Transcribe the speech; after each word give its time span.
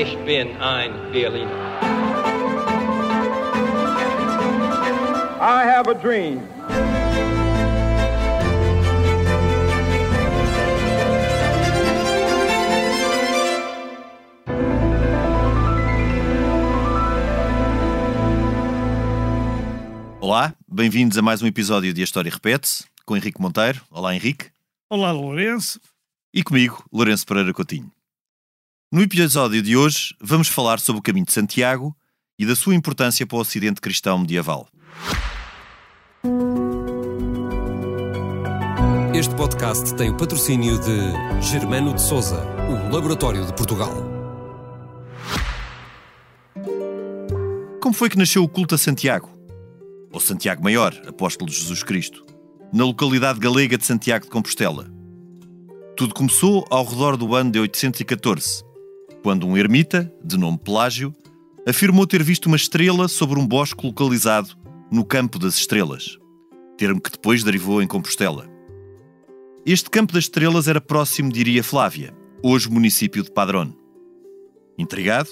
Ich 0.00 0.16
bin 0.18 0.56
ein 0.60 0.92
Berliner. 1.10 1.50
I 5.40 5.64
have 5.64 5.88
a 5.88 5.94
dream. 5.94 6.40
Olá, 20.20 20.54
bem-vindos 20.68 21.18
a 21.18 21.22
mais 21.22 21.42
um 21.42 21.46
episódio 21.48 21.92
de 21.92 22.02
A 22.02 22.04
História 22.04 22.30
Repete-se, 22.30 22.84
com 23.04 23.16
Henrique 23.16 23.40
Monteiro. 23.40 23.80
Olá, 23.90 24.14
Henrique. 24.14 24.46
Olá, 24.88 25.10
Lourenço. 25.10 25.80
E 26.32 26.44
comigo, 26.44 26.84
Lourenço 26.92 27.26
Pereira 27.26 27.52
Coutinho. 27.52 27.90
No 28.90 29.02
episódio 29.02 29.60
de 29.60 29.76
hoje, 29.76 30.14
vamos 30.18 30.48
falar 30.48 30.80
sobre 30.80 31.00
o 31.00 31.02
caminho 31.02 31.26
de 31.26 31.32
Santiago 31.34 31.94
e 32.38 32.46
da 32.46 32.56
sua 32.56 32.74
importância 32.74 33.26
para 33.26 33.36
o 33.36 33.40
Ocidente 33.40 33.82
cristão 33.82 34.18
medieval. 34.18 34.66
Este 39.14 39.34
podcast 39.34 39.94
tem 39.94 40.08
o 40.08 40.16
patrocínio 40.16 40.78
de 40.80 41.46
Germano 41.46 41.92
de 41.92 42.00
Souza, 42.00 42.42
o 42.66 42.90
Laboratório 42.90 43.44
de 43.44 43.52
Portugal. 43.52 43.92
Como 47.82 47.94
foi 47.94 48.08
que 48.08 48.16
nasceu 48.16 48.42
o 48.42 48.48
culto 48.48 48.74
a 48.74 48.78
Santiago? 48.78 49.28
Ou 50.10 50.18
Santiago 50.18 50.64
Maior, 50.64 50.98
apóstolo 51.06 51.50
de 51.50 51.58
Jesus 51.58 51.82
Cristo, 51.82 52.24
na 52.72 52.86
localidade 52.86 53.38
galega 53.38 53.76
de 53.76 53.84
Santiago 53.84 54.24
de 54.24 54.30
Compostela. 54.30 54.90
Tudo 55.94 56.14
começou 56.14 56.64
ao 56.70 56.86
redor 56.86 57.18
do 57.18 57.34
ano 57.34 57.50
de 57.50 57.58
814, 57.60 58.66
quando 59.28 59.46
um 59.46 59.58
ermita, 59.58 60.10
de 60.24 60.38
nome 60.38 60.56
Pelágio, 60.56 61.14
afirmou 61.68 62.06
ter 62.06 62.22
visto 62.22 62.46
uma 62.46 62.56
estrela 62.56 63.08
sobre 63.08 63.38
um 63.38 63.46
bosque 63.46 63.86
localizado 63.86 64.56
no 64.90 65.04
Campo 65.04 65.38
das 65.38 65.58
Estrelas, 65.58 66.16
termo 66.78 66.98
que 66.98 67.10
depois 67.10 67.44
derivou 67.44 67.82
em 67.82 67.86
Compostela. 67.86 68.48
Este 69.66 69.90
Campo 69.90 70.14
das 70.14 70.24
Estrelas 70.24 70.66
era 70.66 70.80
próximo 70.80 71.30
de 71.30 71.40
Iria 71.40 71.62
Flávia, 71.62 72.16
hoje 72.42 72.70
município 72.70 73.22
de 73.22 73.30
Padrón. 73.30 73.72
Intrigado, 74.78 75.28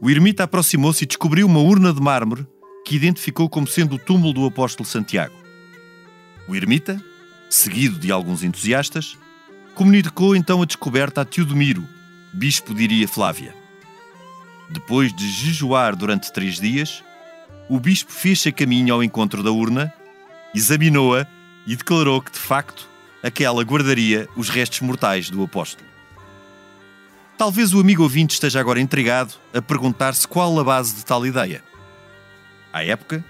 o 0.00 0.10
ermita 0.10 0.42
aproximou-se 0.42 1.04
e 1.04 1.06
descobriu 1.06 1.46
uma 1.46 1.60
urna 1.60 1.92
de 1.92 2.00
mármore 2.00 2.44
que 2.84 2.96
identificou 2.96 3.48
como 3.48 3.68
sendo 3.68 3.94
o 3.94 3.98
túmulo 4.00 4.32
do 4.32 4.46
apóstolo 4.46 4.84
Santiago. 4.84 5.36
O 6.48 6.56
ermita, 6.56 7.00
seguido 7.48 8.00
de 8.00 8.10
alguns 8.10 8.42
entusiastas, 8.42 9.16
comunicou 9.76 10.34
então 10.34 10.60
a 10.60 10.66
descoberta 10.66 11.20
a 11.20 11.24
Teodomiro, 11.24 11.86
bispo 12.32 12.74
de 12.74 12.84
Iria 12.84 13.08
Flávia. 13.08 13.54
Depois 14.68 15.14
de 15.14 15.28
jejuar 15.28 15.96
durante 15.96 16.32
três 16.32 16.60
dias, 16.60 17.02
o 17.68 17.80
bispo 17.80 18.12
fez-se 18.12 18.48
a 18.48 18.52
caminho 18.52 18.94
ao 18.94 19.02
encontro 19.02 19.42
da 19.42 19.50
urna, 19.50 19.92
examinou-a 20.54 21.26
e 21.66 21.74
declarou 21.76 22.20
que, 22.20 22.32
de 22.32 22.38
facto, 22.38 22.88
aquela 23.22 23.62
guardaria 23.62 24.28
os 24.36 24.48
restos 24.48 24.80
mortais 24.80 25.30
do 25.30 25.42
apóstolo. 25.42 25.88
Talvez 27.36 27.72
o 27.72 27.80
amigo 27.80 28.02
ouvinte 28.02 28.34
esteja 28.34 28.60
agora 28.60 28.80
intrigado 28.80 29.34
a 29.54 29.62
perguntar-se 29.62 30.26
qual 30.26 30.58
a 30.58 30.64
base 30.64 30.96
de 30.96 31.04
tal 31.04 31.24
ideia. 31.24 31.62
À 32.72 32.84
época, 32.84 33.24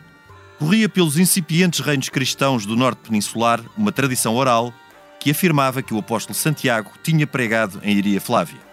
corria 0.58 0.88
pelos 0.88 1.18
incipientes 1.18 1.80
reinos 1.80 2.08
cristãos 2.08 2.66
do 2.66 2.74
norte 2.74 3.00
peninsular 3.08 3.60
uma 3.76 3.92
tradição 3.92 4.34
oral 4.34 4.72
que 5.20 5.30
afirmava 5.30 5.82
que 5.82 5.94
o 5.94 5.98
apóstolo 5.98 6.34
Santiago 6.34 6.90
tinha 7.02 7.26
pregado 7.26 7.80
em 7.82 7.96
Iria 7.96 8.20
Flávia. 8.20 8.67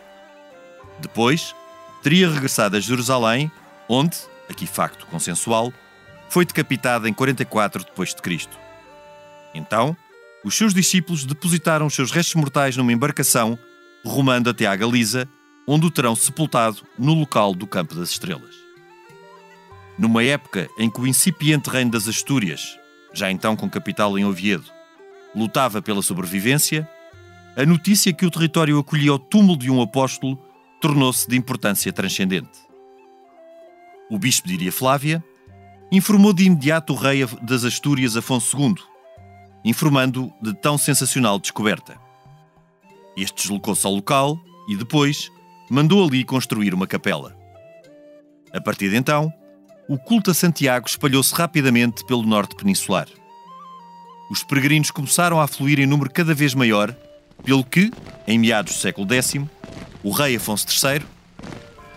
Depois, 0.99 1.55
teria 2.01 2.29
regressado 2.29 2.77
a 2.77 2.79
Jerusalém, 2.79 3.51
onde, 3.89 4.17
aqui 4.49 4.65
facto 4.65 5.05
consensual, 5.07 5.73
foi 6.29 6.45
decapitado 6.45 7.07
em 7.07 7.13
44 7.13 7.83
d.C. 7.83 8.49
Então, 9.53 9.95
os 10.43 10.55
seus 10.55 10.73
discípulos 10.73 11.25
depositaram 11.25 11.87
os 11.87 11.93
seus 11.95 12.11
restos 12.11 12.35
mortais 12.35 12.77
numa 12.77 12.93
embarcação, 12.93 13.57
rumando 14.03 14.49
até 14.49 14.65
à 14.65 14.75
Galiza, 14.75 15.27
onde 15.67 15.87
o 15.87 15.91
terão 15.91 16.15
sepultado 16.15 16.83
no 16.97 17.13
local 17.13 17.55
do 17.55 17.65
Campo 17.65 17.95
das 17.95 18.11
Estrelas. 18.11 18.53
Numa 19.97 20.23
época 20.23 20.67
em 20.77 20.89
que 20.89 20.99
o 20.99 21.07
incipiente 21.07 21.69
reino 21.69 21.91
das 21.91 22.07
Astúrias, 22.07 22.77
já 23.13 23.31
então 23.31 23.55
com 23.55 23.69
capital 23.69 24.17
em 24.19 24.25
Oviedo, 24.25 24.65
lutava 25.33 25.81
pela 25.81 26.01
sobrevivência, 26.01 26.87
a 27.55 27.65
notícia 27.65 28.13
que 28.13 28.25
o 28.25 28.29
território 28.29 28.77
acolhia 28.77 29.13
o 29.13 29.19
túmulo 29.19 29.57
de 29.57 29.71
um 29.71 29.81
apóstolo 29.81 30.37
tornou-se 30.85 31.27
de 31.27 31.35
importância 31.35 31.91
transcendente. 31.91 32.59
O 34.07 34.19
bispo 34.19 34.47
de 34.47 34.53
Iria 34.53 34.71
Flávia 34.71 35.23
informou 35.91 36.31
de 36.31 36.43
imediato 36.43 36.93
o 36.93 36.95
rei 36.95 37.25
das 37.41 37.63
Astúrias 37.63 38.15
Afonso 38.15 38.55
II, 38.55 38.75
informando 39.63 40.31
de 40.39 40.53
tão 40.53 40.77
sensacional 40.77 41.39
descoberta. 41.39 41.99
Este 43.17 43.33
deslocou-se 43.41 43.83
ao 43.83 43.95
local 43.95 44.39
e 44.69 44.75
depois 44.75 45.31
mandou 45.71 46.07
ali 46.07 46.23
construir 46.23 46.71
uma 46.71 46.85
capela. 46.85 47.35
A 48.53 48.61
partir 48.61 48.91
de 48.91 48.97
então, 48.97 49.33
o 49.89 49.97
culto 49.97 50.29
a 50.29 50.35
Santiago 50.35 50.87
espalhou-se 50.87 51.33
rapidamente 51.33 52.05
pelo 52.05 52.21
norte 52.21 52.55
peninsular. 52.55 53.07
Os 54.29 54.43
peregrinos 54.43 54.91
começaram 54.91 55.41
a 55.41 55.47
fluir 55.47 55.79
em 55.79 55.87
número 55.87 56.11
cada 56.11 56.35
vez 56.35 56.53
maior, 56.53 56.95
pelo 57.43 57.63
que, 57.63 57.91
em 58.27 58.37
meados 58.37 58.75
do 58.75 58.79
século 58.79 59.11
X, 59.11 59.33
o 60.05 60.11
rei 60.11 60.35
Afonso 60.35 60.67
III, 60.67 61.03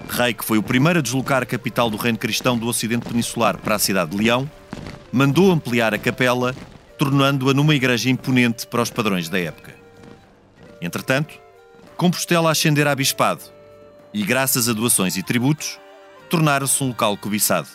rei 0.08 0.32
que 0.32 0.42
foi 0.42 0.56
o 0.56 0.62
primeiro 0.62 1.00
a 1.00 1.02
deslocar 1.02 1.42
a 1.42 1.46
capital 1.46 1.90
do 1.90 1.98
reino 1.98 2.16
cristão 2.16 2.56
do 2.56 2.66
Ocidente 2.66 3.06
Peninsular 3.06 3.58
para 3.58 3.74
a 3.74 3.78
cidade 3.78 4.12
de 4.12 4.16
Leão, 4.16 4.50
mandou 5.12 5.52
ampliar 5.52 5.92
a 5.92 5.98
capela, 5.98 6.56
tornando-a 6.96 7.52
numa 7.52 7.74
igreja 7.74 8.08
imponente 8.08 8.66
para 8.66 8.80
os 8.80 8.88
padrões 8.88 9.28
da 9.28 9.38
época. 9.38 9.76
Entretanto, 10.80 11.38
Compostela 11.98 12.50
ascendera 12.50 12.92
a 12.92 12.94
bispado 12.94 13.42
e, 14.14 14.24
graças 14.24 14.70
a 14.70 14.72
doações 14.72 15.18
e 15.18 15.22
tributos, 15.22 15.78
tornara-se 16.30 16.82
um 16.82 16.88
local 16.88 17.14
cobiçado. 17.14 17.68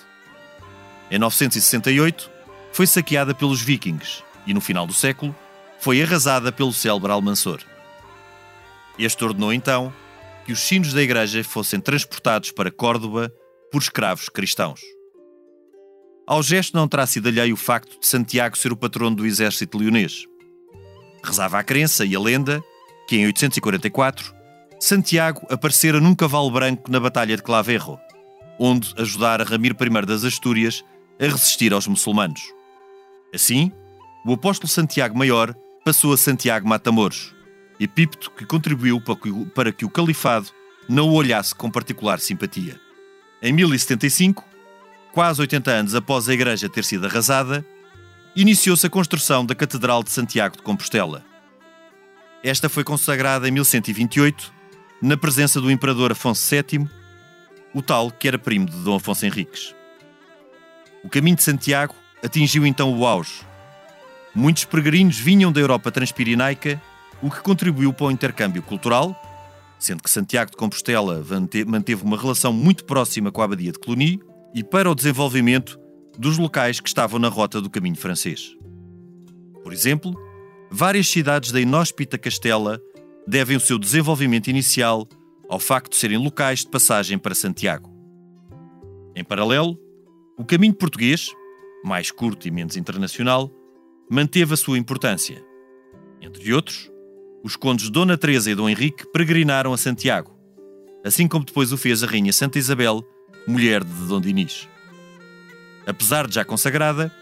Em 1.12 1.20
968, 1.20 2.32
foi 2.72 2.88
saqueada 2.88 3.36
pelos 3.36 3.62
vikings 3.62 4.24
e, 4.48 4.54
no 4.54 4.62
final 4.62 4.88
do 4.88 4.94
século, 4.94 5.36
foi 5.78 6.02
arrasada 6.02 6.52
pelo 6.52 6.74
célebre 6.74 7.12
Almansor. 7.12 7.60
Este 8.98 9.24
ordenou 9.24 9.54
então 9.54 9.94
que 10.46 10.52
os 10.52 10.60
sinos 10.60 10.94
da 10.94 11.02
igreja 11.02 11.44
fossem 11.44 11.80
transportados 11.80 12.52
para 12.52 12.72
Córdoba 12.72 13.32
por 13.72 13.82
escravos 13.82 14.30
cristãos. 14.30 14.82
Ao 16.26 16.42
gesto 16.42 16.76
não 16.76 16.88
terá 16.88 17.06
sido 17.06 17.28
alheio 17.28 17.54
o 17.54 17.58
facto 17.58 18.00
de 18.00 18.08
Santiago 18.08 18.58
ser 18.58 18.72
o 18.72 18.78
patrono 18.78 19.16
do 19.16 19.26
exército 19.26 19.78
leonês. 19.78 20.26
Rezava 21.24 21.60
a 21.60 21.64
crença 21.64 22.06
e 22.06 22.16
a 22.16 22.20
lenda 22.20 22.64
que, 23.08 23.18
em 23.18 23.26
844, 23.26 24.34
Santiago 24.80 25.46
aparecera 25.50 26.00
num 26.00 26.16
cavalo 26.16 26.52
branco 26.52 26.92
na 26.92 27.00
Batalha 27.00 27.36
de 27.36 27.44
Claverro, 27.44 28.00
onde 28.60 28.94
ajudara 28.98 29.44
Ramiro 29.44 29.76
I 29.80 30.06
das 30.06 30.24
Astúrias 30.24 30.84
a 31.20 31.26
resistir 31.26 31.74
aos 31.74 31.88
muçulmanos. 31.88 32.42
Assim, 33.34 33.72
o 34.26 34.34
apóstolo 34.34 34.70
Santiago 34.70 35.18
Maior 35.18 35.56
passou 35.84 36.14
a 36.14 36.18
Santiago 36.18 36.68
Matamoros, 36.68 37.34
epípeto 37.80 38.32
que 38.32 38.46
contribuiu 38.46 39.02
para 39.54 39.72
que 39.72 39.86
o 39.86 39.90
califado 39.90 40.50
não 40.88 41.10
o 41.10 41.14
olhasse 41.14 41.56
com 41.56 41.72
particular 41.72 42.20
simpatia. 42.20 42.80
Em 43.42 43.52
1075, 43.52 44.44
quase 45.12 45.42
80 45.42 45.72
anos 45.72 45.96
após 45.96 46.28
a 46.28 46.34
igreja 46.34 46.70
ter 46.70 46.84
sido 46.84 47.06
arrasada, 47.06 47.66
iniciou-se 48.36 48.86
a 48.86 48.90
construção 48.90 49.46
da 49.46 49.54
Catedral 49.54 50.04
de 50.04 50.12
Santiago 50.12 50.58
de 50.58 50.64
Compostela. 50.64 51.24
Esta 52.44 52.68
foi 52.68 52.84
consagrada 52.84 53.48
em 53.48 53.52
1128, 53.52 54.52
na 55.02 55.16
presença 55.18 55.62
do 55.62 55.72
imperador 55.72 56.12
Afonso 56.12 56.50
VII, 56.50 56.88
o 57.74 57.82
tal 57.82 58.12
que 58.12 58.28
era 58.28 58.38
primo 58.38 58.66
de 58.66 58.78
Dom 58.78 58.96
Afonso 58.96 59.26
Henriques. 59.26 59.76
O 61.04 61.10
caminho 61.10 61.36
de 61.36 61.44
Santiago 61.44 61.96
atingiu 62.24 62.66
então 62.66 62.94
o 62.98 63.06
auge. 63.06 63.42
Muitos 64.34 64.66
peregrinos 64.66 65.18
vinham 65.18 65.52
da 65.52 65.60
Europa 65.60 65.92
transpirinaica, 65.92 66.82
o 67.24 67.32
que 67.32 67.42
contribuiu 67.42 67.94
para 67.94 68.08
o 68.08 68.12
intercâmbio 68.12 68.62
cultural, 68.62 69.16
sendo 69.80 70.04
que 70.04 70.10
Santiago 70.10 70.52
de 70.52 70.58
Compostela 70.58 71.24
manteve 71.66 72.04
uma 72.04 72.18
relação 72.18 72.52
muito 72.52 72.84
próxima 72.84 73.32
com 73.32 73.42
a 73.42 73.46
Abadia 73.46 73.72
de 73.72 73.80
Cluny, 73.80 74.20
e 74.54 74.62
para 74.62 74.92
o 74.92 74.94
desenvolvimento 74.94 75.80
dos 76.20 76.38
locais 76.38 76.80
que 76.80 76.88
estavam 76.88 77.18
na 77.18 77.30
rota 77.30 77.62
do 77.62 77.70
caminho 77.70 77.96
francês. 77.96 78.56
Por 79.64 79.72
exemplo, 79.72 80.14
várias 80.70 81.08
cidades 81.08 81.52
da 81.52 81.62
inóspita 81.62 82.18
Castela 82.18 82.80
devem 83.26 83.56
o 83.56 83.62
seu 83.62 83.80
desenvolvimento 83.80 84.50
inicial 84.50 85.08
ao 85.50 85.60
facto 85.60 85.92
de 85.92 85.98
serem 85.98 86.18
locais 86.18 86.60
de 86.60 86.68
passagem 86.68 87.18
para 87.18 87.34
Santiago. 87.34 87.90
Em 89.16 89.24
paralelo, 89.24 89.80
o 90.38 90.44
caminho 90.44 90.74
português, 90.74 91.32
mais 91.86 92.12
curto 92.12 92.48
e 92.48 92.52
menos 92.52 92.76
internacional, 92.76 93.50
manteve 94.12 94.54
a 94.54 94.58
sua 94.58 94.78
importância. 94.78 95.44
Entre 96.22 96.54
outros, 96.54 96.93
os 97.44 97.58
condes 97.58 97.90
Dona 97.90 98.18
Teresa 98.18 98.50
e 98.50 98.56
Dom 98.56 98.70
Henrique 98.70 99.06
peregrinaram 99.12 99.74
a 99.74 99.78
Santiago. 99.78 100.32
assim 101.06 101.28
como 101.28 101.44
depois 101.44 101.74
o 101.74 101.78
fez 101.78 102.02
a 102.02 102.08
Rainha 102.08 102.32
Santa 102.32 102.58
Isabel, 102.58 103.04
mulher 103.46 103.84
de 103.84 103.92
Dom 104.08 104.22
Dinis. 104.22 104.70
Apesar 105.86 106.28
de 106.28 106.36
já 106.36 106.46
consagrada, 106.46 107.14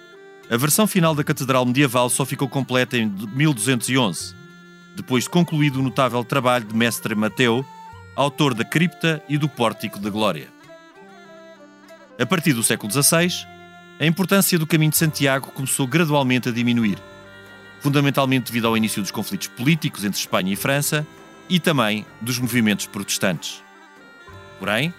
a 0.51 0.55
versão 0.55 0.85
final 0.85 1.15
da 1.15 1.23
Catedral 1.23 1.65
Medieval 1.65 2.07
só 2.07 2.23
ficou 2.23 2.47
completa 2.47 2.95
em 2.95 3.07
1211, 3.07 4.35
depois 4.95 5.23
de 5.23 5.31
concluído 5.31 5.79
o 5.79 5.83
notável 5.83 6.23
trabalho 6.23 6.65
de 6.65 6.75
Mestre 6.75 7.15
Mateu, 7.15 7.65
autor 8.15 8.53
da 8.53 8.63
Cripta 8.63 9.23
e 9.27 9.35
do 9.35 9.49
Pórtico 9.49 9.97
da 9.97 10.11
Glória. 10.11 10.47
A 12.19 12.25
partir 12.27 12.53
do 12.53 12.61
século 12.61 12.91
XVI, 12.91 13.29
a 13.99 14.05
importância 14.05 14.59
do 14.59 14.67
Caminho 14.67 14.91
de 14.91 14.97
Santiago 14.97 15.51
começou 15.53 15.87
gradualmente 15.87 16.49
a 16.49 16.51
diminuir, 16.51 16.99
fundamentalmente 17.81 18.45
devido 18.45 18.67
ao 18.67 18.77
início 18.77 19.01
dos 19.01 19.11
conflitos 19.11 19.47
políticos 19.47 20.05
entre 20.05 20.19
Espanha 20.19 20.53
e 20.53 20.55
França 20.55 21.05
e 21.49 21.59
também 21.59 22.05
dos 22.21 22.39
movimentos 22.39 22.85
protestantes. 22.85 23.61
Porém, 24.59 24.93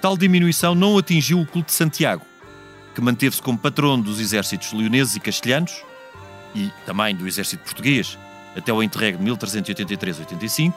tal 0.00 0.16
diminuição 0.16 0.74
não 0.74 0.96
atingiu 0.96 1.40
o 1.40 1.46
culto 1.46 1.68
de 1.68 1.72
Santiago, 1.72 2.24
que 2.94 3.00
manteve-se 3.00 3.42
como 3.42 3.58
patrono 3.58 4.02
dos 4.02 4.20
exércitos 4.20 4.72
leoneses 4.72 5.16
e 5.16 5.20
castelhanos 5.20 5.82
e 6.54 6.70
também 6.84 7.16
do 7.16 7.26
exército 7.26 7.64
português 7.64 8.18
até 8.54 8.72
o 8.72 8.82
interregno 8.82 9.24
de 9.24 9.46
1383-85 9.46 10.74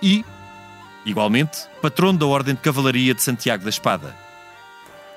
e, 0.00 0.24
igualmente, 1.04 1.58
patrono 1.82 2.18
da 2.18 2.26
Ordem 2.26 2.54
de 2.54 2.60
Cavalaria 2.60 3.14
de 3.14 3.22
Santiago 3.22 3.64
da 3.64 3.70
Espada. 3.70 4.14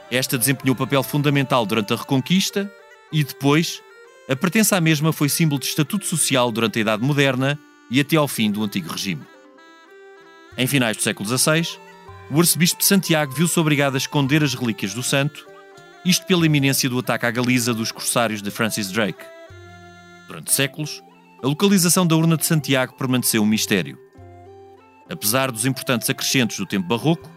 Esta 0.10 0.38
desempenhou 0.38 0.76
papel 0.76 1.04
fundamental 1.04 1.66
durante 1.66 1.94
a 1.94 1.96
Reconquista 1.96 2.72
e 3.12 3.24
depois 3.24 3.82
a 4.30 4.36
pertença 4.36 4.78
à 4.78 4.82
mesma 4.82 5.12
foi 5.12 5.30
símbolo 5.30 5.60
de 5.60 5.68
estatuto 5.68 6.06
social 6.06 6.52
durante 6.52 6.78
a 6.78 6.82
Idade 6.82 7.04
Moderna 7.04 7.60
e 7.90 8.00
até 8.00 8.16
ao 8.16 8.28
fim 8.28 8.52
do 8.52 8.64
antigo 8.64 8.90
regime. 8.90 9.22
Em 10.58 10.68
finais 10.68 10.96
do 10.96 11.04
século 11.04 11.28
XVI, 11.28 11.68
o 12.30 12.40
arcebispo 12.40 12.80
de 12.80 12.86
Santiago 12.86 13.34
viu-se 13.34 13.60
obrigado 13.60 13.96
a 13.96 13.98
esconder 13.98 14.44
as 14.44 14.54
relíquias 14.54 14.94
do 14.94 15.02
santo, 15.02 15.48
isto 16.06 16.26
pela 16.26 16.46
iminência 16.46 16.90
do 16.90 17.00
ataque 17.00 17.26
à 17.26 17.32
Galiza 17.32 17.74
dos 17.74 17.92
corsários 17.92 18.42
de 18.42 18.52
Francis 18.52 18.92
Drake. 18.92 19.24
Durante 20.28 20.52
séculos, 20.52 21.02
a 21.44 21.48
localização 21.48 22.06
da 22.06 22.16
urna 22.16 22.38
de 22.38 22.46
Santiago 22.46 22.94
permaneceu 22.94 23.42
um 23.42 23.46
mistério. 23.46 23.98
Apesar 25.10 25.52
dos 25.52 25.66
importantes 25.66 26.10
acrescentos 26.10 26.58
do 26.58 26.66
tempo 26.66 26.88
barroco, 26.88 27.30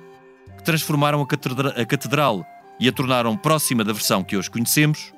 que 0.57 0.63
transformaram 0.63 1.23
a 1.23 1.87
catedral 1.87 2.47
e 2.79 2.87
a 2.87 2.93
tornaram 2.93 3.37
próxima 3.37 3.83
da 3.83 3.93
versão 3.93 4.23
que 4.23 4.37
hoje 4.37 4.51
conhecemos, 4.51 5.14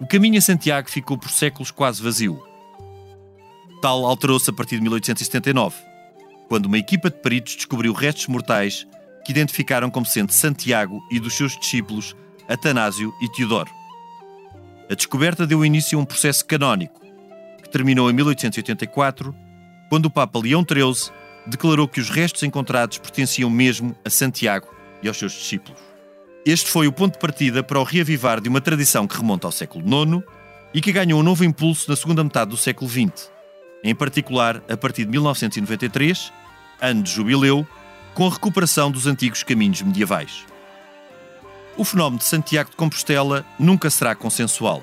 o 0.00 0.06
caminho 0.06 0.38
a 0.38 0.40
Santiago 0.42 0.88
ficou 0.88 1.18
por 1.18 1.30
séculos 1.30 1.70
quase 1.70 2.02
vazio. 2.02 2.42
Tal 3.82 4.04
alterou-se 4.04 4.48
a 4.48 4.52
partir 4.52 4.76
de 4.76 4.82
1879, 4.82 5.76
quando 6.48 6.66
uma 6.66 6.78
equipa 6.78 7.10
de 7.10 7.16
peritos 7.16 7.56
descobriu 7.56 7.92
restos 7.92 8.26
mortais 8.28 8.86
que 9.24 9.32
identificaram 9.32 9.90
como 9.90 10.06
sendo 10.06 10.32
Santiago 10.32 11.02
e 11.10 11.18
dos 11.18 11.36
seus 11.36 11.56
discípulos 11.56 12.16
Atanásio 12.48 13.12
e 13.20 13.28
Teodoro. 13.28 13.70
A 14.90 14.94
descoberta 14.94 15.46
deu 15.46 15.64
início 15.64 15.98
a 15.98 16.02
um 16.02 16.04
processo 16.04 16.46
canónico, 16.46 17.00
que 17.62 17.68
terminou 17.68 18.10
em 18.10 18.14
1884, 18.14 19.34
quando 19.90 20.06
o 20.06 20.10
Papa 20.10 20.38
Leão 20.38 20.64
XIII 20.64 21.12
declarou 21.46 21.86
que 21.86 22.00
os 22.00 22.08
restos 22.08 22.42
encontrados 22.42 22.98
pertenciam 22.98 23.50
mesmo 23.50 23.94
a 24.04 24.10
Santiago 24.10 24.68
e 25.02 25.08
aos 25.08 25.18
seus 25.18 25.32
discípulos. 25.32 25.87
Este 26.46 26.70
foi 26.70 26.86
o 26.86 26.92
ponto 26.92 27.14
de 27.14 27.18
partida 27.18 27.62
para 27.62 27.80
o 27.80 27.84
reavivar 27.84 28.40
de 28.40 28.48
uma 28.48 28.60
tradição 28.60 29.06
que 29.06 29.16
remonta 29.16 29.46
ao 29.46 29.52
século 29.52 29.84
IX 29.84 30.22
e 30.72 30.80
que 30.80 30.92
ganhou 30.92 31.20
um 31.20 31.22
novo 31.22 31.44
impulso 31.44 31.90
na 31.90 31.96
segunda 31.96 32.22
metade 32.22 32.50
do 32.50 32.56
século 32.56 32.88
XX, 32.88 33.30
em 33.82 33.94
particular 33.94 34.62
a 34.68 34.76
partir 34.76 35.04
de 35.04 35.10
1993, 35.10 36.32
ano 36.80 37.02
de 37.02 37.10
jubileu, 37.10 37.66
com 38.14 38.26
a 38.26 38.30
recuperação 38.30 38.90
dos 38.90 39.06
antigos 39.06 39.42
caminhos 39.42 39.82
medievais. 39.82 40.44
O 41.76 41.84
fenómeno 41.84 42.18
de 42.18 42.24
Santiago 42.24 42.70
de 42.70 42.76
Compostela 42.76 43.44
nunca 43.58 43.90
será 43.90 44.14
consensual. 44.14 44.82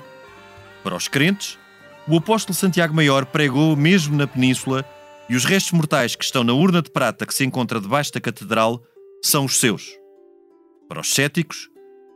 Para 0.82 0.96
os 0.96 1.08
crentes, 1.08 1.58
o 2.08 2.16
apóstolo 2.16 2.54
Santiago 2.54 2.94
Maior 2.94 3.26
pregou 3.26 3.76
mesmo 3.76 4.16
na 4.16 4.26
península 4.26 4.84
e 5.28 5.34
os 5.34 5.44
restos 5.44 5.72
mortais 5.72 6.14
que 6.14 6.24
estão 6.24 6.44
na 6.44 6.52
urna 6.52 6.80
de 6.80 6.90
prata 6.90 7.26
que 7.26 7.34
se 7.34 7.44
encontra 7.44 7.80
debaixo 7.80 8.12
da 8.12 8.20
catedral 8.20 8.82
são 9.22 9.44
os 9.44 9.58
seus. 9.58 10.05
Para 10.88 11.00
os 11.00 11.12
céticos, 11.12 11.68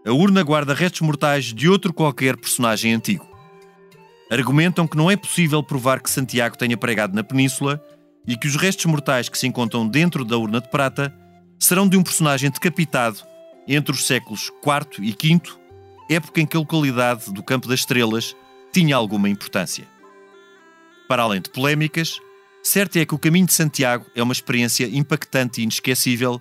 a 0.06 0.12
urna 0.12 0.42
guarda 0.42 0.74
restos 0.74 1.00
mortais 1.00 1.46
de 1.46 1.68
outro 1.68 1.92
qualquer 1.92 2.36
personagem 2.36 2.94
antigo. 2.94 3.28
Argumentam 4.30 4.86
que 4.86 4.96
não 4.96 5.10
é 5.10 5.16
possível 5.16 5.62
provar 5.62 6.00
que 6.00 6.08
Santiago 6.08 6.56
tenha 6.56 6.76
pregado 6.76 7.14
na 7.14 7.24
península 7.24 7.82
e 8.26 8.36
que 8.36 8.46
os 8.46 8.54
restos 8.54 8.86
mortais 8.86 9.28
que 9.28 9.36
se 9.36 9.46
encontram 9.46 9.88
dentro 9.88 10.24
da 10.24 10.38
urna 10.38 10.60
de 10.60 10.70
prata 10.70 11.12
serão 11.58 11.88
de 11.88 11.96
um 11.96 12.02
personagem 12.02 12.48
decapitado 12.50 13.18
entre 13.66 13.92
os 13.92 14.06
séculos 14.06 14.52
IV 14.64 15.04
e 15.04 15.10
V, 15.10 15.42
época 16.08 16.40
em 16.40 16.46
que 16.46 16.56
a 16.56 16.60
localidade 16.60 17.32
do 17.32 17.42
Campo 17.42 17.68
das 17.68 17.80
Estrelas 17.80 18.36
tinha 18.72 18.94
alguma 18.94 19.28
importância. 19.28 19.86
Para 21.08 21.24
além 21.24 21.40
de 21.40 21.50
polémicas, 21.50 22.20
certo 22.62 22.96
é 22.96 23.04
que 23.04 23.14
o 23.14 23.18
Caminho 23.18 23.46
de 23.46 23.52
Santiago 23.52 24.06
é 24.14 24.22
uma 24.22 24.32
experiência 24.32 24.86
impactante 24.86 25.60
e 25.60 25.64
inesquecível, 25.64 26.40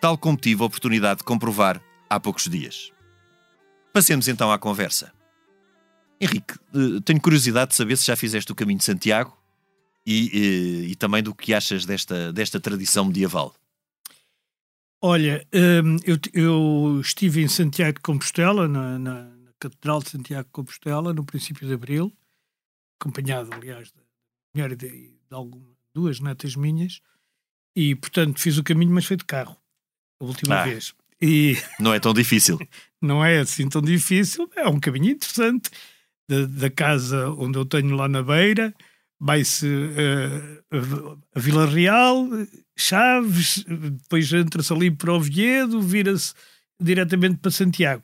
tal 0.00 0.16
como 0.16 0.36
tive 0.36 0.62
a 0.62 0.66
oportunidade 0.66 1.18
de 1.18 1.24
comprovar 1.24 1.82
há 2.08 2.18
poucos 2.18 2.44
dias. 2.44 2.92
Passemos 3.92 4.28
então 4.28 4.52
à 4.52 4.58
conversa. 4.58 5.12
Henrique, 6.20 6.54
eh, 6.74 7.00
tenho 7.04 7.20
curiosidade 7.20 7.70
de 7.70 7.76
saber 7.76 7.96
se 7.96 8.06
já 8.06 8.16
fizeste 8.16 8.50
o 8.50 8.54
Caminho 8.54 8.78
de 8.78 8.84
Santiago 8.84 9.36
e, 10.04 10.30
e, 10.32 10.92
e 10.92 10.96
também 10.96 11.22
do 11.22 11.34
que 11.34 11.54
achas 11.54 11.84
desta, 11.84 12.32
desta 12.32 12.58
tradição 12.58 13.04
medieval. 13.04 13.54
Olha, 15.00 15.46
hum, 15.54 15.96
eu, 16.04 16.18
eu, 16.32 17.00
estive 17.00 17.40
em 17.40 17.48
Santiago 17.48 17.98
de 17.98 18.02
Compostela, 18.02 18.66
na, 18.66 18.98
na, 18.98 19.30
Catedral 19.60 20.00
de 20.02 20.10
Santiago 20.10 20.46
de 20.46 20.52
Compostela, 20.52 21.12
no 21.12 21.24
princípio 21.24 21.66
de 21.66 21.74
abril, 21.74 22.12
acompanhado, 23.00 23.50
aliás, 23.52 23.92
da 23.92 24.02
mulher 24.54 24.76
de, 24.76 24.88
de 24.88 25.18
algumas, 25.30 25.76
duas 25.94 26.20
netas 26.20 26.56
minhas, 26.56 27.00
e, 27.76 27.94
portanto, 27.94 28.40
fiz 28.40 28.58
o 28.58 28.64
caminho, 28.64 28.92
mas 28.92 29.04
foi 29.04 29.16
de 29.16 29.24
carro, 29.24 29.56
a 30.20 30.24
última 30.24 30.60
ah, 30.60 30.64
vez. 30.64 30.94
E 31.20 31.56
não 31.78 31.92
é 31.92 32.00
tão 32.00 32.12
difícil. 32.12 32.58
não 33.00 33.24
é 33.24 33.38
assim 33.40 33.68
tão 33.68 33.82
difícil, 33.82 34.48
é 34.56 34.68
um 34.68 34.80
caminho 34.80 35.12
interessante, 35.12 35.70
da, 36.28 36.46
da 36.46 36.70
casa 36.70 37.30
onde 37.30 37.58
eu 37.58 37.64
tenho 37.64 37.94
lá 37.96 38.08
na 38.08 38.22
beira, 38.22 38.74
vai-se 39.18 39.66
uh, 39.66 41.18
a 41.34 41.40
Vila 41.40 41.66
Real, 41.66 42.28
Chaves, 42.76 43.64
depois 43.66 44.32
entra-se 44.32 44.72
ali 44.72 44.90
para 44.90 45.12
Oviedo, 45.12 45.80
vira-se 45.80 46.34
diretamente 46.80 47.38
para 47.38 47.50
Santiago. 47.50 48.02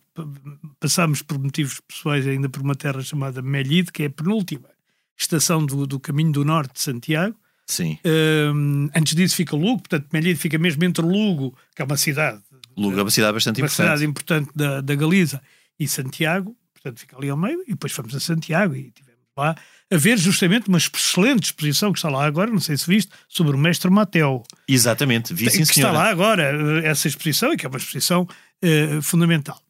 Passámos 0.81 1.23
por 1.23 1.39
motivos 1.39 1.81
pessoais 1.81 2.27
ainda 2.27 2.49
por 2.49 2.63
uma 2.63 2.75
terra 2.75 3.03
chamada 3.03 3.41
Melide, 3.41 3.93
que 3.93 4.03
é 4.03 4.07
a 4.07 4.11
penúltima 4.11 4.69
estação 5.17 5.65
do, 5.65 5.87
do 5.87 6.01
caminho 6.01 6.33
do 6.33 6.45
norte 6.45 6.75
de 6.75 6.81
Santiago. 6.81 7.37
Sim. 7.67 7.99
Uh, 8.05 8.91
antes 8.95 9.15
disso 9.15 9.37
fica 9.37 9.57
Lugo, 9.57 9.83
portanto 9.83 10.07
Melide 10.13 10.39
fica 10.39 10.59
mesmo 10.59 10.85
entre 10.85 11.05
Lugo, 11.05 11.57
que 11.75 11.83
é 11.83 11.85
uma 11.85 11.97
cidade. 11.97 12.41
Lugo 12.77 12.99
é 12.99 13.03
uma 13.03 13.11
cidade 13.11 13.33
bastante 13.33 13.61
uma 13.61 13.67
importante. 13.67 13.87
Cidade 13.87 14.05
importante 14.05 14.51
da, 14.55 14.81
da 14.81 14.95
Galiza 14.95 15.41
e 15.79 15.89
Santiago, 15.89 16.57
portanto 16.73 17.01
fica 17.01 17.17
ali 17.17 17.31
ao 17.31 17.37
meio, 17.37 17.63
e 17.63 17.71
depois 17.71 17.93
fomos 17.93 18.15
a 18.15 18.21
Santiago 18.21 18.75
e 18.75 18.91
tivemos 18.91 19.21
lá 19.37 19.55
a 19.91 19.97
ver 19.97 20.19
justamente 20.19 20.69
uma 20.69 20.79
excelente 20.79 21.45
exposição 21.45 21.93
que 21.93 21.99
está 21.99 22.09
lá 22.09 22.25
agora, 22.25 22.51
não 22.51 22.61
sei 22.61 22.77
se 22.77 22.87
viste, 22.87 23.13
sobre 23.29 23.55
o 23.55 23.59
mestre 23.59 23.91
Mateu. 23.91 24.43
Exatamente, 24.67 25.33
vi 25.33 25.51
sim, 25.51 25.59
Que 25.59 25.73
está 25.73 25.93
lá 25.93 26.09
agora, 26.09 26.43
eh, 26.43 26.89
essa 26.89 27.07
exposição, 27.07 27.53
e 27.53 27.57
que 27.57 27.67
é 27.67 27.69
uma 27.69 27.79
exposição 27.79 28.23
uh, 28.23 29.03
fundamental. 29.03 29.61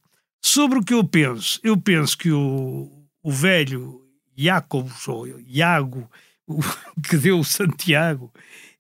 Sobre 0.43 0.79
o 0.79 0.83
que 0.83 0.95
eu 0.95 1.03
penso, 1.05 1.59
eu 1.63 1.77
penso 1.77 2.17
que 2.17 2.31
o, 2.31 2.91
o 3.23 3.31
velho 3.31 4.03
Jacob, 4.37 4.89
ou 5.09 5.27
Iago, 5.41 6.11
que 7.09 7.17
deu 7.17 7.43
Santiago 7.45 8.33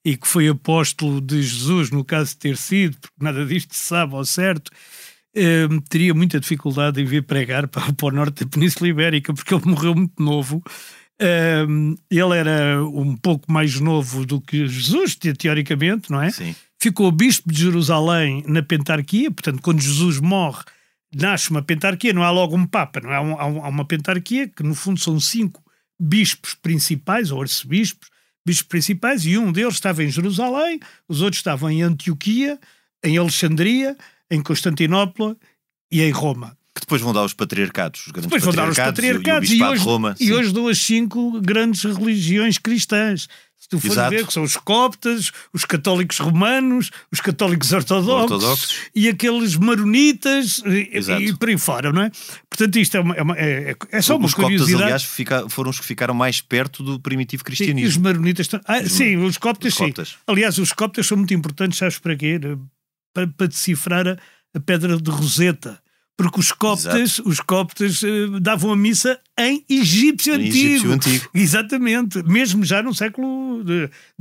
e 0.04 0.16
que 0.16 0.28
foi 0.28 0.48
apóstolo 0.48 1.20
de 1.20 1.42
Jesus, 1.42 1.90
no 1.90 2.04
caso 2.04 2.30
de 2.30 2.36
ter 2.38 2.56
sido, 2.56 2.98
porque 2.98 3.24
nada 3.24 3.44
disto 3.46 3.74
se 3.74 3.84
sabe 3.84 4.14
ao 4.14 4.24
certo, 4.24 4.68
uh, 4.68 5.80
teria 5.88 6.12
muita 6.12 6.38
dificuldade 6.38 7.00
em 7.00 7.04
vir 7.04 7.22
pregar 7.22 7.66
para, 7.68 7.92
para 7.92 8.06
o 8.06 8.10
norte 8.10 8.44
da 8.44 8.50
Península 8.50 8.88
Ibérica, 8.88 9.32
porque 9.32 9.54
ele 9.54 9.64
morreu 9.66 9.94
muito 9.94 10.22
novo 10.22 10.62
um, 11.68 11.96
ele 12.10 12.36
era 12.36 12.84
um 12.84 13.16
pouco 13.16 13.50
mais 13.50 13.78
novo 13.78 14.26
do 14.26 14.40
que 14.40 14.66
Jesus, 14.66 15.16
teoricamente, 15.16 16.10
não 16.10 16.20
é? 16.20 16.30
Sim. 16.30 16.54
Ficou 16.80 17.10
bispo 17.12 17.50
de 17.52 17.60
Jerusalém 17.60 18.44
na 18.46 18.62
pentarquia, 18.62 19.30
portanto, 19.30 19.62
quando 19.62 19.80
Jesus 19.80 20.20
morre, 20.20 20.64
nasce 21.14 21.50
uma 21.50 21.62
pentarquia, 21.62 22.12
não 22.12 22.22
há 22.22 22.30
logo 22.30 22.56
um 22.56 22.66
papa, 22.66 23.00
não 23.00 23.12
é? 23.12 23.16
Há, 23.16 23.68
uma 23.68 23.84
pentarquia 23.84 24.48
que, 24.48 24.62
no 24.62 24.74
fundo, 24.74 25.00
são 25.00 25.18
cinco 25.20 25.62
bispos 25.98 26.54
principais, 26.54 27.30
ou 27.30 27.42
arcebispos, 27.42 28.10
bispos 28.46 28.68
principais, 28.68 29.24
e 29.24 29.38
um 29.38 29.52
deles 29.52 29.74
estava 29.74 30.02
em 30.02 30.10
Jerusalém, 30.10 30.80
os 31.08 31.20
outros 31.20 31.38
estavam 31.38 31.70
em 31.70 31.82
Antioquia, 31.82 32.58
em 33.02 33.16
Alexandria, 33.16 33.96
em 34.30 34.42
Constantinopla 34.42 35.36
e 35.90 36.02
em 36.02 36.10
Roma. 36.10 36.56
Que 36.74 36.80
depois 36.80 37.00
vão 37.00 37.12
dar 37.12 37.24
os 37.24 37.32
patriarcados, 37.32 38.00
os 38.06 38.12
grandes 38.12 38.24
Depois 38.26 38.42
vão 38.42 38.52
dar 38.52 38.68
os 38.68 38.76
patriarcados 38.76 39.20
patriarcados 39.22 39.50
e, 39.50 39.52
o, 39.52 39.56
e, 39.56 39.62
o 39.62 39.64
e, 39.64 39.70
hoje, 39.70 39.80
de 39.82 39.88
Roma. 39.88 40.16
e 40.18 40.26
sim. 40.26 40.32
hoje 40.32 40.52
dão 40.52 40.66
as 40.68 40.78
cinco 40.78 41.40
grandes 41.40 41.84
religiões 41.84 42.58
cristãs. 42.58 43.28
Se 43.56 43.68
tu 43.68 43.80
fores 43.80 44.10
ver, 44.10 44.26
que 44.26 44.32
são 44.32 44.42
os 44.42 44.56
coptas, 44.58 45.30
os 45.52 45.64
católicos 45.64 46.18
romanos, 46.18 46.90
os 47.10 47.20
católicos 47.22 47.72
ortodoxos, 47.72 48.32
Ortodoxos. 48.32 48.76
e 48.94 49.08
aqueles 49.08 49.56
maronitas 49.56 50.60
e, 50.66 50.90
Exato. 50.92 51.22
e 51.22 51.34
por 51.34 51.48
aí 51.48 51.56
fora, 51.56 51.90
não 51.90 52.02
é? 52.02 52.10
Portanto, 52.50 52.76
isto 52.76 52.96
é, 52.96 53.00
uma, 53.00 53.14
é, 53.14 53.22
uma- 53.22 53.38
é- 53.38 53.74
é 53.90 54.02
só 54.02 54.16
uma 54.16 54.26
os 54.26 54.34
coptas, 54.34 54.50
curiosidade. 54.52 54.82
aliás, 54.82 55.04
fica- 55.04 55.48
foram 55.48 55.70
os 55.70 55.80
que 55.80 55.86
ficaram 55.86 56.12
mais 56.12 56.42
perto 56.42 56.82
do 56.82 57.00
primitivo 57.00 57.40
Sim, 57.40 57.46
e 57.48 57.52
os 57.52 57.56
cristianismo. 57.58 58.02
maronitas 58.02 58.48
ah, 58.66 58.84
sim, 58.86 59.16
os 59.16 59.38
coptas, 59.38 59.72
os 59.72 59.78
sim. 59.78 59.86
coptas. 59.86 60.16
Aliás, 60.26 60.58
os 60.58 60.72
coptas 60.72 61.06
são 61.06 61.16
muito 61.16 61.32
importantes, 61.32 61.78
sabes 61.78 61.98
para 61.98 62.16
quê? 62.16 62.38
Para, 63.14 63.26
para 63.28 63.46
decifrar 63.46 64.06
a, 64.06 64.18
a 64.54 64.60
pedra 64.60 65.00
de 65.00 65.10
Roseta. 65.10 65.80
Porque 66.16 66.38
os 66.38 66.52
coptas, 66.52 67.18
os 67.18 67.40
coptas 67.40 68.02
eh, 68.04 68.40
davam 68.40 68.72
a 68.72 68.76
missa 68.76 69.18
em 69.38 69.64
egípcio 69.68 70.34
Em 70.34 70.46
antigo. 70.46 70.56
egípcio 70.56 70.92
antigo. 70.92 71.30
Exatamente. 71.34 72.22
Mesmo 72.22 72.64
já 72.64 72.82
no 72.82 72.94
século 72.94 73.64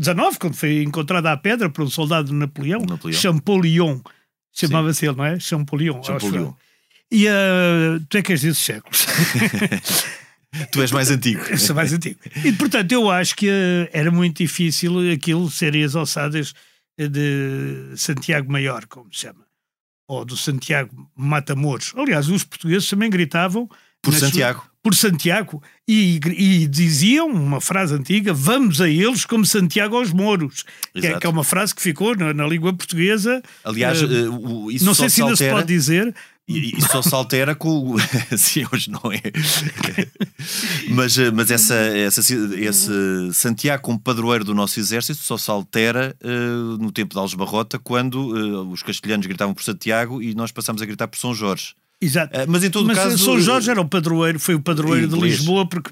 XIX, 0.01 0.37
quando 0.39 0.55
foi 0.55 0.81
encontrada 0.81 1.31
a 1.31 1.37
pedra 1.37 1.69
por 1.69 1.83
um 1.83 1.89
soldado 1.89 2.29
de 2.29 2.33
Napoleão, 2.33 2.81
Napoleão. 2.81 3.19
Champollion. 3.19 3.99
Chamava-se 4.51 5.05
ele, 5.05 5.15
não 5.15 5.25
é? 5.25 5.39
Champollion. 5.39 6.01
Champollion. 6.01 6.53
E 7.11 7.27
eh, 7.27 7.99
tu 8.09 8.17
é 8.17 8.21
que 8.23 8.31
és 8.31 8.41
desses 8.41 8.63
séculos. 8.63 9.05
Tu 10.71 10.81
és 10.81 10.91
mais 10.91 11.09
antigo. 11.09 11.41
Eu 11.49 11.57
sou 11.57 11.75
mais 11.75 11.91
antigo. 11.91 12.19
E, 12.45 12.51
portanto, 12.53 12.91
eu 12.91 13.09
acho 13.09 13.35
que 13.35 13.49
eh, 13.49 13.89
era 13.91 14.11
muito 14.11 14.37
difícil 14.37 15.11
aquilo 15.11 15.49
serem 15.49 15.83
as 15.83 15.95
eh, 15.95 17.07
de 17.07 17.97
Santiago 17.97 18.51
Maior, 18.51 18.85
como 18.85 19.11
se 19.11 19.21
chama. 19.21 19.42
Ou 20.07 20.25
do 20.25 20.35
Santiago 20.37 21.09
Matamoros. 21.15 21.93
Aliás, 21.95 22.27
os 22.29 22.43
portugueses 22.43 22.87
também 22.89 23.09
gritavam 23.09 23.69
Por 24.01 24.13
Santiago. 24.13 24.63
por 24.83 24.93
Santiago 24.95 25.63
e, 25.87 26.19
e 26.35 26.67
diziam 26.67 27.27
uma 27.29 27.61
frase 27.61 27.93
antiga: 27.95 28.33
vamos 28.33 28.81
a 28.81 28.89
eles 28.89 29.25
como 29.25 29.45
Santiago 29.45 29.95
aos 29.95 30.11
Mouros, 30.11 30.65
que 30.93 31.07
é, 31.07 31.17
que 31.19 31.25
é 31.25 31.29
uma 31.29 31.43
frase 31.43 31.73
que 31.73 31.81
ficou 31.81 32.15
na, 32.17 32.33
na 32.33 32.45
língua 32.45 32.73
portuguesa. 32.73 33.41
Aliás, 33.63 34.01
eh, 34.01 34.27
o- 34.29 34.69
isso 34.69 34.83
não 34.83 34.93
sei 34.93 35.09
se 35.09 35.21
ainda 35.21 35.35
se 35.37 35.43
pode 35.49 35.67
dizer, 35.67 36.13
E, 36.47 36.77
e 36.77 36.81
só 36.81 37.01
se 37.01 37.13
altera 37.15 37.55
com. 37.55 37.95
Sim, 38.37 38.65
hoje 38.71 38.89
não 38.91 39.01
é. 39.11 39.21
mas 40.89 41.17
eh, 41.17 41.31
mas 41.31 41.49
essa, 41.49 41.73
essa, 41.73 42.19
esse 42.19 43.33
Santiago, 43.33 43.81
como 43.81 43.97
padroeiro 43.97 44.43
do 44.43 44.53
nosso 44.53 44.77
exército, 44.77 45.21
só 45.21 45.37
se 45.37 45.49
altera 45.49 46.13
eh, 46.21 46.77
no 46.79 46.91
tempo 46.91 47.13
de 47.13 47.19
Algebarrota, 47.19 47.79
quando 47.79 48.37
eh, 48.37 48.71
os 48.71 48.83
castelhanos 48.83 49.25
gritavam 49.25 49.53
por 49.53 49.63
Santiago 49.63 50.21
e 50.21 50.35
nós 50.35 50.51
passamos 50.51 50.81
a 50.81 50.85
gritar 50.85 51.07
por 51.07 51.17
São 51.17 51.33
Jorge. 51.33 51.75
Exato. 52.01 52.35
Eh, 52.37 52.45
mas 52.45 52.63
em 52.65 52.69
todo 52.69 52.85
Mas 52.87 52.97
caso. 52.97 53.17
São 53.17 53.39
Jorge 53.39 53.71
era 53.71 53.79
o 53.79 53.87
padroeiro, 53.87 54.37
foi 54.37 54.55
o 54.55 54.61
padroeiro 54.61 55.07
de 55.07 55.15
Inglês. 55.15 55.37
Lisboa, 55.37 55.65
porque, 55.65 55.91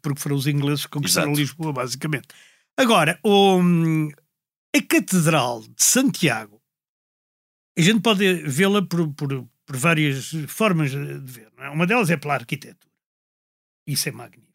porque 0.00 0.20
foram 0.20 0.36
os 0.36 0.46
ingleses 0.46 0.86
que 0.86 0.92
conquistaram. 0.92 1.34
Lisboa, 1.34 1.70
basicamente. 1.70 2.28
Agora, 2.78 3.18
o, 3.22 3.60
a 4.74 4.82
Catedral 4.88 5.60
de 5.60 5.84
Santiago, 5.84 6.58
a 7.76 7.82
gente 7.82 8.00
pode 8.00 8.34
vê-la 8.46 8.80
por, 8.80 9.06
por, 9.12 9.46
por 9.72 9.78
várias 9.78 10.32
formas 10.48 10.90
de 10.90 11.18
ver. 11.20 11.48
é? 11.58 11.70
Uma 11.70 11.86
delas 11.86 12.10
é 12.10 12.16
pela 12.16 12.34
arquitetura. 12.34 12.92
Isso 13.86 14.08
é 14.08 14.12
magnífico. 14.12 14.52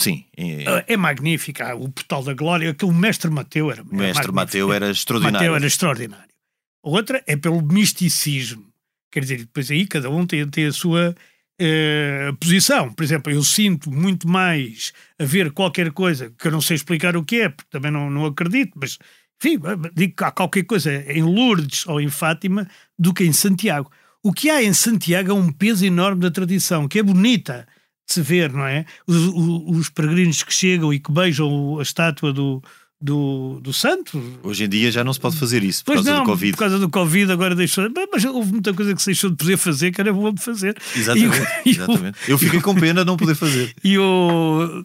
Sim, 0.00 0.24
eh, 0.36 0.84
É 0.86 0.96
magnífica. 0.96 1.74
O 1.74 1.90
Portal 1.90 2.22
da 2.22 2.32
Glória, 2.32 2.70
aquele 2.70 2.92
mestre 2.92 3.30
Mateu 3.30 3.70
era 3.72 3.82
o 3.82 3.86
mestre 3.86 4.30
magnífico. 4.30 4.34
Mateu 4.34 4.72
era 4.72 4.90
extraordinário. 4.90 5.38
Mateu 5.38 5.56
era 5.56 5.66
extraordinário. 5.66 6.34
Outra 6.82 7.24
é 7.26 7.36
pelo 7.36 7.60
misticismo. 7.60 8.66
Quer 9.10 9.20
dizer, 9.20 9.38
depois 9.38 9.70
aí 9.70 9.86
cada 9.86 10.08
um 10.10 10.24
tem, 10.26 10.48
tem 10.48 10.66
a 10.66 10.72
sua 10.72 11.14
eh, 11.58 12.32
posição. 12.38 12.92
Por 12.92 13.02
exemplo, 13.02 13.32
eu 13.32 13.42
sinto 13.42 13.90
muito 13.90 14.28
mais 14.28 14.92
a 15.18 15.24
ver 15.24 15.50
qualquer 15.50 15.90
coisa 15.90 16.30
que 16.38 16.46
eu 16.46 16.52
não 16.52 16.60
sei 16.60 16.76
explicar 16.76 17.16
o 17.16 17.24
que 17.24 17.40
é, 17.40 17.48
porque 17.48 17.70
também 17.70 17.90
não, 17.90 18.08
não 18.08 18.26
acredito, 18.26 18.72
mas 18.76 18.98
enfim, 19.42 19.58
digo 19.94 20.16
que 20.16 20.24
há 20.24 20.30
qualquer 20.30 20.64
coisa 20.64 20.94
em 21.12 21.22
Lourdes 21.22 21.86
ou 21.86 22.00
em 22.00 22.08
Fátima 22.08 22.68
do 22.98 23.12
que 23.12 23.24
em 23.24 23.32
Santiago. 23.32 23.90
O 24.26 24.32
que 24.32 24.50
há 24.50 24.62
em 24.62 24.72
Santiago 24.72 25.30
é 25.30 25.34
um 25.34 25.52
peso 25.52 25.84
enorme 25.84 26.20
da 26.22 26.30
tradição, 26.30 26.88
que 26.88 26.98
é 26.98 27.02
bonita 27.02 27.66
de 28.06 28.12
se 28.14 28.22
ver, 28.22 28.52
não 28.52 28.66
é? 28.66 28.84
Os, 29.06 29.16
os- 29.16 29.78
os 29.78 29.88
peregrinos 29.90 30.42
que 30.42 30.52
chegam 30.52 30.92
e 30.92 30.98
que 31.00 31.10
beijam 31.12 31.78
a 31.78 31.82
estátua 31.82 32.32
do, 32.32 32.62
do, 33.00 33.60
do 33.60 33.72
santo, 33.72 34.20
Hoje 34.42 34.64
em 34.64 34.68
dia 34.68 34.90
já 34.90 35.02
não 35.04 35.12
se 35.12 35.20
pode 35.20 35.36
fazer 35.36 35.62
isso 35.64 35.84
por 35.84 35.94
Pois 35.94 36.04
causa 36.04 36.18
não, 36.18 36.24
do 36.24 36.30
Covid. 36.30 36.52
por 36.52 36.58
causa 36.58 36.78
do 36.78 36.88
Covid 36.88 37.32
agora 37.32 37.54
deixou. 37.54 37.84
Mas 38.12 38.24
houve 38.24 38.52
muita 38.52 38.72
coisa 38.74 38.94
que 38.94 39.00
se 39.02 39.06
deixou 39.06 39.30
de 39.30 39.36
poder 39.36 39.56
fazer 39.56 39.92
que 39.92 40.00
era 40.00 40.12
bom 40.12 40.32
de 40.32 40.42
fazer. 40.42 40.76
Exatamente, 40.96 41.46
E 41.66 41.70
exatamente. 41.70 42.18
Eu 42.28 42.38
fiquei 42.38 42.60
com 42.60 42.74
pena 42.74 43.00
de 43.02 43.06
não 43.06 43.16
poder 43.16 43.34
fazer. 43.34 43.74
E 43.84 43.98
o. 43.98 44.84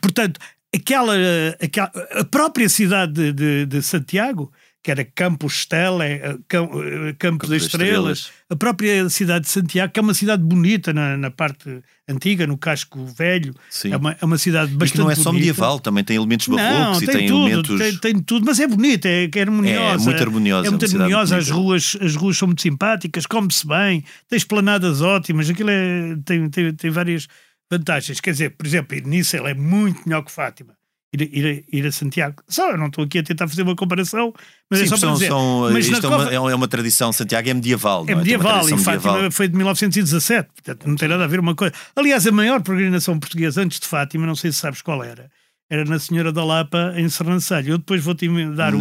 Portanto, 0.00 0.40
aquela, 0.74 1.14
aquela. 1.60 1.90
A 2.12 2.24
própria 2.24 2.68
cidade 2.68 3.12
de, 3.12 3.32
de, 3.32 3.66
de 3.66 3.82
Santiago, 3.82 4.52
que 4.88 4.92
era 4.92 5.04
Campos 5.04 5.52
Stella, 5.60 6.06
eh, 6.06 6.22
eh, 6.24 7.14
Campo 7.18 7.46
das 7.46 7.50
das 7.50 7.62
Estrelas, 7.64 8.18
Estrelas. 8.20 8.32
a 8.48 8.56
própria 8.56 9.06
cidade 9.10 9.44
de 9.44 9.50
Santiago, 9.50 9.92
que 9.92 10.00
é 10.00 10.02
uma 10.02 10.14
cidade 10.14 10.42
bonita 10.42 10.94
na, 10.94 11.14
na 11.14 11.30
parte 11.30 11.82
antiga, 12.08 12.46
no 12.46 12.56
casco 12.56 13.04
velho, 13.04 13.54
é 13.84 13.94
uma, 13.98 14.16
é 14.18 14.24
uma 14.24 14.38
cidade 14.38 14.72
bastante 14.72 14.92
que 14.92 14.98
não 14.98 15.10
é 15.10 15.14
só 15.14 15.24
bonita. 15.24 15.40
medieval, 15.40 15.78
também 15.78 16.02
tem 16.02 16.16
elementos 16.16 16.48
Não, 16.48 16.56
barrocos 16.56 17.02
e 17.02 17.06
tem, 17.06 17.16
tem 17.16 17.26
tudo, 17.28 17.46
elementos. 17.48 17.78
tem, 17.78 17.98
tem 17.98 18.22
tudo, 18.22 18.46
mas 18.46 18.58
é 18.60 18.66
bonita, 18.66 19.06
é, 19.06 19.28
é 19.30 19.40
harmoniosa. 19.42 20.02
É 20.02 20.04
muito 20.06 20.22
harmoniosa, 20.22 20.64
É 20.64 20.68
é 20.68 20.70
muito 20.70 20.86
harmoniosa, 20.86 21.36
as 21.36 21.50
ruas, 21.50 21.96
as 22.00 22.16
ruas 22.16 22.38
são 22.38 22.48
muito 22.48 22.62
simpáticas, 22.62 23.26
come-se 23.26 23.66
bem, 23.66 24.02
tem 24.26 24.38
esplanadas 24.38 25.02
ótimas, 25.02 25.50
aquilo 25.50 25.68
é, 25.68 26.16
tem, 26.24 26.48
tem, 26.48 26.72
tem 26.72 26.90
várias 26.90 27.28
vantagens. 27.70 28.20
Quer 28.22 28.30
dizer, 28.30 28.50
por 28.56 28.66
exemplo, 28.66 28.98
nisso 29.04 29.36
ela 29.36 29.50
é 29.50 29.54
muito 29.54 30.00
melhor 30.06 30.22
que 30.22 30.32
Fátima. 30.32 30.77
Ir, 31.10 31.22
a- 31.22 31.24
ir, 31.38 31.64
ir 31.72 31.86
a 31.86 31.90
Santiago. 31.92 32.42
Só, 32.46 32.70
eu 32.72 32.76
não 32.76 32.88
estou 32.88 33.02
aqui 33.04 33.18
a 33.18 33.22
tentar 33.22 33.48
fazer 33.48 33.62
uma 33.62 33.74
comparação, 33.74 34.30
mas 34.70 34.80
Sim, 34.80 34.84
é 34.84 34.88
só 34.88 34.94
para 34.96 35.00
são, 35.08 35.14
dizer. 35.14 35.28
são- 35.28 35.60
mas 35.72 35.72
na 35.88 35.94
isto 35.94 36.06
é, 36.06 36.08
uma, 36.10 36.18
Cova- 36.18 36.34
é 36.50 36.54
uma 36.54 36.68
tradição, 36.68 37.12
Santiago 37.14 37.48
é 37.48 37.54
medieval. 37.54 38.04
é 38.06 38.12
uma 38.14 38.18
medieval 38.22 38.50
e 38.50 38.52
tradição 38.66 38.78
Fátima 38.78 39.12
medieval. 39.12 39.30
foi 39.32 39.48
de 39.48 39.56
1917, 39.56 40.48
portanto 40.54 40.86
não 40.86 40.96
tem 40.96 41.08
nada 41.08 41.24
a 41.24 41.26
ver 41.26 41.40
uma 41.40 41.54
coisa. 41.54 41.72
Aliás, 41.96 42.26
a 42.26 42.30
maior 42.32 42.60
peregrinação 42.62 43.18
portuguesa 43.18 43.62
antes 43.62 43.80
de 43.80 43.86
Fátima, 43.86 44.26
não 44.26 44.34
sei 44.34 44.52
se 44.52 44.58
sabes 44.58 44.82
qual 44.82 45.02
era, 45.02 45.30
era 45.70 45.82
na 45.86 45.98
Senhora 45.98 46.30
da 46.30 46.44
Lapa 46.44 46.92
em 46.96 47.08
Serrancelho. 47.08 47.72
Eu 47.72 47.78
depois 47.78 48.02
vou-te 48.04 48.28
dar, 48.54 48.74
um, 48.74 48.78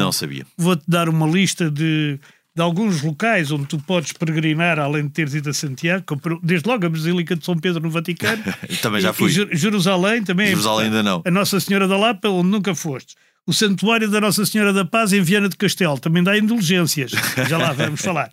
vou-te 0.57 0.83
dar 0.85 1.07
uma 1.07 1.25
lista 1.27 1.71
de, 1.71 2.19
de 2.57 2.61
alguns 2.63 3.03
locais 3.03 3.51
onde 3.51 3.67
tu 3.67 3.77
podes 3.77 4.11
peregrinar, 4.13 4.79
além 4.79 5.03
de 5.03 5.11
teres 5.11 5.35
ido 5.35 5.49
a 5.49 5.53
Santiago, 5.53 6.03
desde 6.41 6.67
logo 6.67 6.85
a 6.85 6.89
Basílica 6.89 7.35
de 7.35 7.45
São 7.45 7.55
Pedro 7.55 7.79
no 7.83 7.89
Vaticano. 7.91 8.43
Também 8.81 8.99
já 8.99 9.13
fui. 9.13 9.29
Jer- 9.29 9.49
Jerusalém 9.55 10.23
também. 10.23 10.47
Jerusalém 10.47 10.87
ainda 10.87 11.03
não. 11.03 11.21
a 11.23 11.29
Nossa 11.29 11.59
Senhora 11.59 11.87
da 11.87 11.95
Lapa, 11.95 12.27
onde 12.29 12.49
nunca 12.49 12.73
foste. 12.73 13.15
O 13.45 13.53
Santuário 13.53 14.09
da 14.09 14.19
Nossa 14.19 14.43
Senhora 14.45 14.73
da 14.73 14.83
Paz 14.83 15.13
em 15.13 15.21
Viana 15.21 15.47
de 15.47 15.55
Castelo 15.55 15.99
também 15.99 16.23
dá 16.23 16.35
indulgências. 16.37 17.11
Já 17.47 17.59
lá 17.59 17.71
vamos 17.73 18.01
falar. 18.01 18.31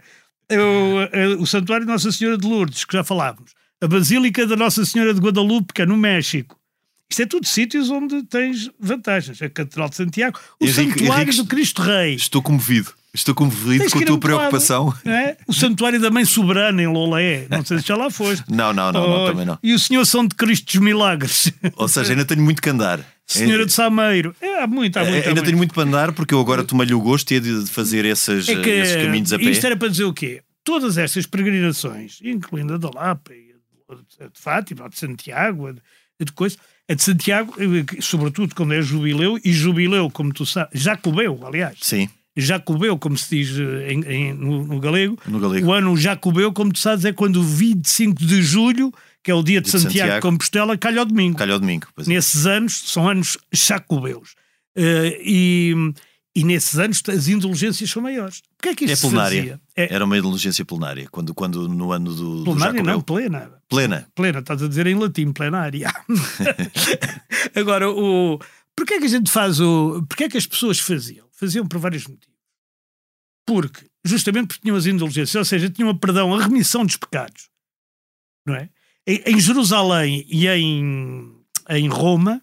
O, 1.38 1.42
o 1.42 1.46
Santuário 1.46 1.86
da 1.86 1.92
Nossa 1.92 2.10
Senhora 2.10 2.38
de 2.38 2.46
Lourdes, 2.46 2.84
que 2.86 2.96
já 2.96 3.04
falávamos. 3.04 3.52
A 3.82 3.86
Basílica 3.86 4.46
da 4.46 4.56
Nossa 4.56 4.84
Senhora 4.86 5.12
de 5.12 5.20
Guadalupe, 5.20 5.72
que 5.74 5.82
é 5.82 5.86
no 5.86 5.96
México. 5.98 6.56
Isto 7.10 7.22
é 7.22 7.26
tudo 7.26 7.46
sítios 7.46 7.90
onde 7.90 8.22
tens 8.24 8.70
vantagens. 8.80 9.40
A 9.42 9.48
Catedral 9.50 9.90
de 9.90 9.96
Santiago, 9.96 10.38
o 10.58 10.64
Henrique- 10.64 10.98
Santuário 11.00 11.24
Henrique, 11.24 11.36
do 11.42 11.46
Cristo 11.46 11.82
Rei. 11.82 12.14
Estou 12.14 12.40
comovido. 12.42 12.90
Estou 13.14 13.32
Tens 13.34 13.92
com 13.92 14.00
a 14.00 14.04
tua 14.04 14.16
um 14.16 14.18
preocupação. 14.18 14.92
não 15.04 15.12
é? 15.12 15.36
O 15.46 15.52
Santuário 15.54 16.00
da 16.00 16.10
Mãe 16.10 16.24
Soberana 16.24 16.82
em 16.82 16.86
Lolé. 16.88 17.46
Não 17.48 17.64
sei 17.64 17.78
se 17.78 17.86
já 17.86 17.96
lá 17.96 18.10
foste. 18.10 18.44
Não, 18.50 18.72
não, 18.72 18.90
não, 18.90 19.00
não, 19.08 19.10
Olha, 19.10 19.30
também 19.32 19.46
não. 19.46 19.56
E 19.62 19.72
o 19.72 19.78
Senhor 19.78 20.04
São 20.04 20.26
de 20.26 20.34
Cristo 20.34 20.66
dos 20.66 20.82
Milagres. 20.82 21.52
Ou 21.76 21.86
seja, 21.86 22.12
ainda 22.12 22.24
tenho 22.24 22.42
muito 22.42 22.60
que 22.60 22.68
andar. 22.70 22.98
Senhora 23.26 23.64
de 23.64 23.72
Sameiro. 23.72 24.34
É, 24.40 24.62
há 24.62 24.66
muito, 24.66 24.96
há 24.98 25.02
Eh, 25.04 25.10
muito. 25.10 25.24
há 25.24 25.28
ainda 25.28 25.30
muito. 25.30 25.44
tenho 25.44 25.56
muito 25.56 25.74
para 25.74 25.82
andar 25.84 26.12
porque 26.12 26.34
eu 26.34 26.40
agora 26.40 26.64
tomei-lhe 26.64 26.92
o 26.92 27.00
gosto 27.00 27.30
e 27.30 27.36
é 27.36 27.40
de 27.40 27.66
fazer 27.66 28.04
esses, 28.04 28.48
É 28.48 28.60
que 28.60 28.68
esses 28.68 28.96
caminhos 28.96 29.32
a 29.32 29.38
pé. 29.38 29.44
isto 29.44 29.64
era 29.64 29.76
para 29.76 29.88
dizer 29.88 30.04
o 30.04 30.12
quê? 30.12 30.42
Todas 30.64 30.98
estas 30.98 31.24
peregrinações, 31.24 32.18
incluindo 32.22 32.74
a 32.74 32.78
da 32.78 32.90
Lapa, 32.92 33.30
a 33.90 34.24
de 34.24 34.30
Fátima, 34.40 34.86
a 34.86 34.88
de 34.88 34.98
Santiago, 34.98 35.68
a 35.68 35.72
de, 35.72 35.80
a 36.20 36.24
de 36.24 36.32
coisa, 36.32 36.56
a 36.90 36.94
de 36.94 37.02
Santiago, 37.02 37.54
eh, 37.58 38.00
sobretudo 38.02 38.54
quando 38.54 38.74
é 38.74 38.82
jubileu, 38.82 39.38
e 39.44 39.52
jubileu, 39.52 40.10
como 40.10 40.32
tu 40.32 40.44
sabes, 40.44 40.80
Jacobeu, 40.82 41.40
aliás, 41.46 41.78
Sim, 41.80 42.08
Jacobeu, 42.36 42.98
como 42.98 43.16
se 43.16 43.36
diz 43.36 43.58
eh, 43.58 43.92
em- 43.92 44.04
em- 44.04 44.32
no, 44.34 44.64
no 44.66 44.80
galego, 44.80 45.16
no 45.26 45.38
galego. 45.38 45.66
o 45.68 45.72
ano 45.72 45.96
Jacobeu, 45.96 46.52
como 46.52 46.72
tu 46.72 46.78
sabes, 46.80 47.04
é 47.04 47.12
quando 47.12 47.36
o 47.36 47.42
25 47.42 48.24
de 48.24 48.42
julho, 48.42 48.92
que 49.22 49.30
é 49.30 49.34
o 49.34 49.42
dia 49.42 49.60
de, 49.60 49.66
De 49.66 49.70
Santiago, 49.70 49.92
de 49.92 49.98
Santiago. 50.00 50.22
Compostela, 50.22 50.76
calha 50.76 51.00
ao 51.00 51.06
domingo 51.06 51.36
Calha 51.38 51.52
ao 51.54 51.60
domingo. 51.60 51.86
é. 51.98 52.02
nesses 52.08 52.44
anos 52.46 52.82
são 52.86 53.08
anos 53.08 53.38
jacobeus. 53.52 54.34
Eh, 54.76 55.20
e, 55.24 55.74
e 56.34 56.42
nesses 56.42 56.76
anos 56.78 57.00
as 57.08 57.28
indulgências 57.28 57.88
são 57.88 58.02
maiores. 58.02 58.42
Porquê 58.58 58.70
é 58.70 58.74
que 58.74 58.84
isto 58.86 59.06
É 59.06 59.08
plenária. 59.10 59.40
fazia? 59.40 59.60
É 59.76 59.94
Era 59.94 60.04
uma 60.04 60.18
indulgência 60.18 60.64
plenária, 60.64 61.06
quando, 61.10 61.32
quando 61.32 61.68
no 61.68 61.92
ano 61.92 62.12
do, 62.12 62.38
do 62.38 62.44
plenária, 62.44 62.72
Jacobeu. 62.72 62.92
não, 62.94 63.00
plena. 63.00 63.52
Plena. 63.68 64.06
Plena, 64.14 64.38
estás 64.40 64.60
a 64.62 64.66
dizer 64.68 64.86
em 64.88 64.94
latim, 64.96 65.32
plenária. 65.32 65.88
Agora, 67.54 67.88
o, 67.90 68.38
porquê 68.74 68.94
é 68.94 68.98
que 68.98 69.04
a 69.06 69.08
gente 69.08 69.30
faz 69.30 69.60
o. 69.60 70.04
Porquê 70.08 70.24
é 70.24 70.28
que 70.28 70.36
as 70.36 70.46
pessoas 70.46 70.78
faziam? 70.78 71.24
Faziam 71.44 71.66
por 71.66 71.78
vários 71.78 72.06
motivos. 72.06 72.34
Porque, 73.46 73.86
justamente 74.04 74.48
porque 74.48 74.62
tinham 74.62 74.76
as 74.76 74.86
indulgências, 74.86 75.34
ou 75.34 75.44
seja, 75.44 75.68
tinham 75.70 75.90
a 75.90 75.94
perdão, 75.98 76.34
a 76.34 76.42
remissão 76.42 76.84
dos 76.84 76.96
pecados. 76.96 77.48
não 78.46 78.54
é? 78.54 78.68
Em, 79.06 79.38
Jerusalém 79.38 80.24
e 80.28 80.48
em, 80.48 81.36
em 81.68 81.88
Roma, 81.88 82.42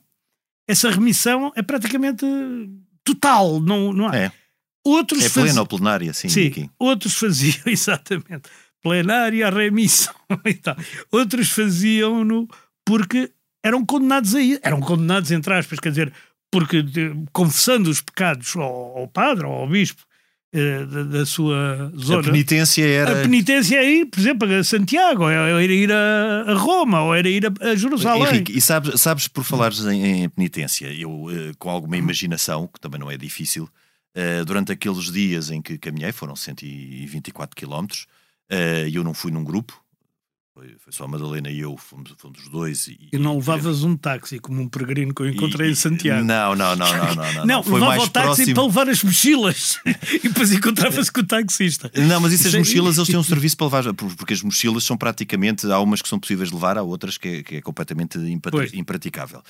essa 0.67 0.91
remissão 0.91 1.51
é 1.55 1.63
praticamente 1.63 2.23
total, 3.03 3.59
não, 3.59 3.91
não 3.91 4.07
há. 4.07 4.15
É. 4.15 4.31
Outros 4.85 5.23
É 5.23 5.29
faziam- 5.29 5.45
plena 5.45 5.61
ou 5.61 5.67
plenária, 5.67 6.13
sim. 6.13 6.29
Sim, 6.29 6.47
aqui. 6.47 6.69
outros 6.77 7.15
faziam, 7.15 7.61
exatamente, 7.65 8.49
plenária 8.83 9.49
remissão 9.49 10.13
e 10.45 10.53
tal. 10.53 10.75
Outros 11.11 11.49
faziam-no 11.49 12.47
porque 12.85 13.31
eram 13.63 13.83
condenados 13.85 14.35
a 14.35 14.41
ir, 14.41 14.59
eram 14.63 14.79
condenados 14.81 15.31
entre 15.31 15.53
aspas, 15.55 15.79
quer 15.79 15.89
dizer, 15.89 16.13
porque 16.51 16.83
de- 16.83 17.13
confessando 17.31 17.89
os 17.89 18.01
pecados 18.01 18.55
ao, 18.55 18.97
ao 18.99 19.07
padre 19.07 19.45
ou 19.45 19.53
ao 19.53 19.67
bispo 19.69 20.03
eh, 20.53 20.85
da, 20.85 21.03
da 21.03 21.25
sua 21.25 21.91
A 21.95 21.97
zona. 21.97 22.23
penitência 22.23 22.85
era. 22.85 23.19
A 23.19 23.23
penitência 23.23 23.77
é 23.77 23.89
ir, 23.89 24.05
por 24.07 24.19
exemplo, 24.19 24.53
a 24.53 24.63
Santiago, 24.63 25.23
ou 25.23 25.29
era 25.29 25.73
ir 25.73 25.89
a, 25.91 26.43
a 26.51 26.53
Roma, 26.55 27.01
ou 27.03 27.15
era 27.15 27.29
ir 27.29 27.45
a, 27.47 27.69
a 27.69 27.75
Jerusalém. 27.75 28.23
Henrique, 28.27 28.57
e 28.57 28.59
sabes, 28.59 28.99
sabes 28.99 29.27
por 29.29 29.45
falares 29.45 29.79
em, 29.85 30.23
em 30.23 30.29
penitência, 30.29 30.87
eu 30.93 31.27
eh, 31.31 31.51
com 31.57 31.69
alguma 31.69 31.95
imaginação, 31.95 32.67
que 32.67 32.79
também 32.81 32.99
não 32.99 33.09
é 33.09 33.15
difícil, 33.17 33.69
eh, 34.13 34.43
durante 34.43 34.73
aqueles 34.73 35.09
dias 35.09 35.49
em 35.51 35.61
que 35.61 35.77
caminhei, 35.77 36.11
foram 36.11 36.35
124 36.35 37.55
quilómetros, 37.55 38.05
eh, 38.49 38.89
e 38.89 38.95
eu 38.95 39.03
não 39.05 39.13
fui 39.13 39.31
num 39.31 39.43
grupo, 39.45 39.81
foi, 40.53 40.75
foi 40.79 40.91
só 40.91 41.05
a 41.05 41.07
Madalena 41.07 41.49
e 41.49 41.61
eu, 41.61 41.77
fomos, 41.77 42.13
fomos 42.17 42.41
os 42.43 42.49
dois. 42.49 42.87
E, 42.87 43.09
E 43.13 43.17
não 43.17 43.35
levavas 43.35 43.83
um 43.83 43.95
táxi, 43.95 44.37
como 44.37 44.61
um 44.61 44.67
peregrino 44.67 45.13
que 45.13 45.21
eu 45.21 45.29
encontrei 45.29 45.69
e- 45.69 45.71
em 45.71 45.75
Santiago. 45.75 46.25
Não, 46.25 46.53
não, 46.55 46.75
não, 46.75 46.87
não, 46.93 47.15
não. 47.15 47.31
Não, 47.41 47.45
Não, 47.45 47.63
foi 47.63 47.73
levava 47.75 47.91
mais 47.97 48.03
o 48.03 48.09
táxi 48.11 48.25
próximo. 48.27 48.53
para 48.55 48.63
levar 48.65 48.89
as 48.89 49.03
mochilas 49.03 49.79
e 50.13 50.27
depois 50.27 50.51
encontrava-se 50.51 51.11
com 51.11 51.21
o 51.21 51.25
taxista. 51.25 51.89
Não, 51.95 52.19
mas 52.19 52.33
isso 52.33 52.47
as 52.47 52.53
é- 52.53 52.59
mochilas 52.59 52.97
eles 52.97 53.07
têm 53.09 53.17
um 53.17 53.23
serviço 53.23 53.55
para 53.55 53.65
levar, 53.67 53.93
por- 53.93 54.15
porque 54.15 54.33
as 54.33 54.41
mochilas 54.41 54.83
são 54.83 54.97
praticamente, 54.97 55.65
há 55.71 55.79
umas 55.79 56.01
que 56.01 56.09
são 56.09 56.19
possíveis 56.19 56.49
de 56.49 56.55
levar, 56.55 56.77
há 56.77 56.83
outras 56.83 57.17
que 57.17 57.27
é, 57.27 57.43
que 57.43 57.55
é 57.55 57.61
completamente 57.61 58.17
impat- 58.17 58.73
impraticável. 58.73 59.41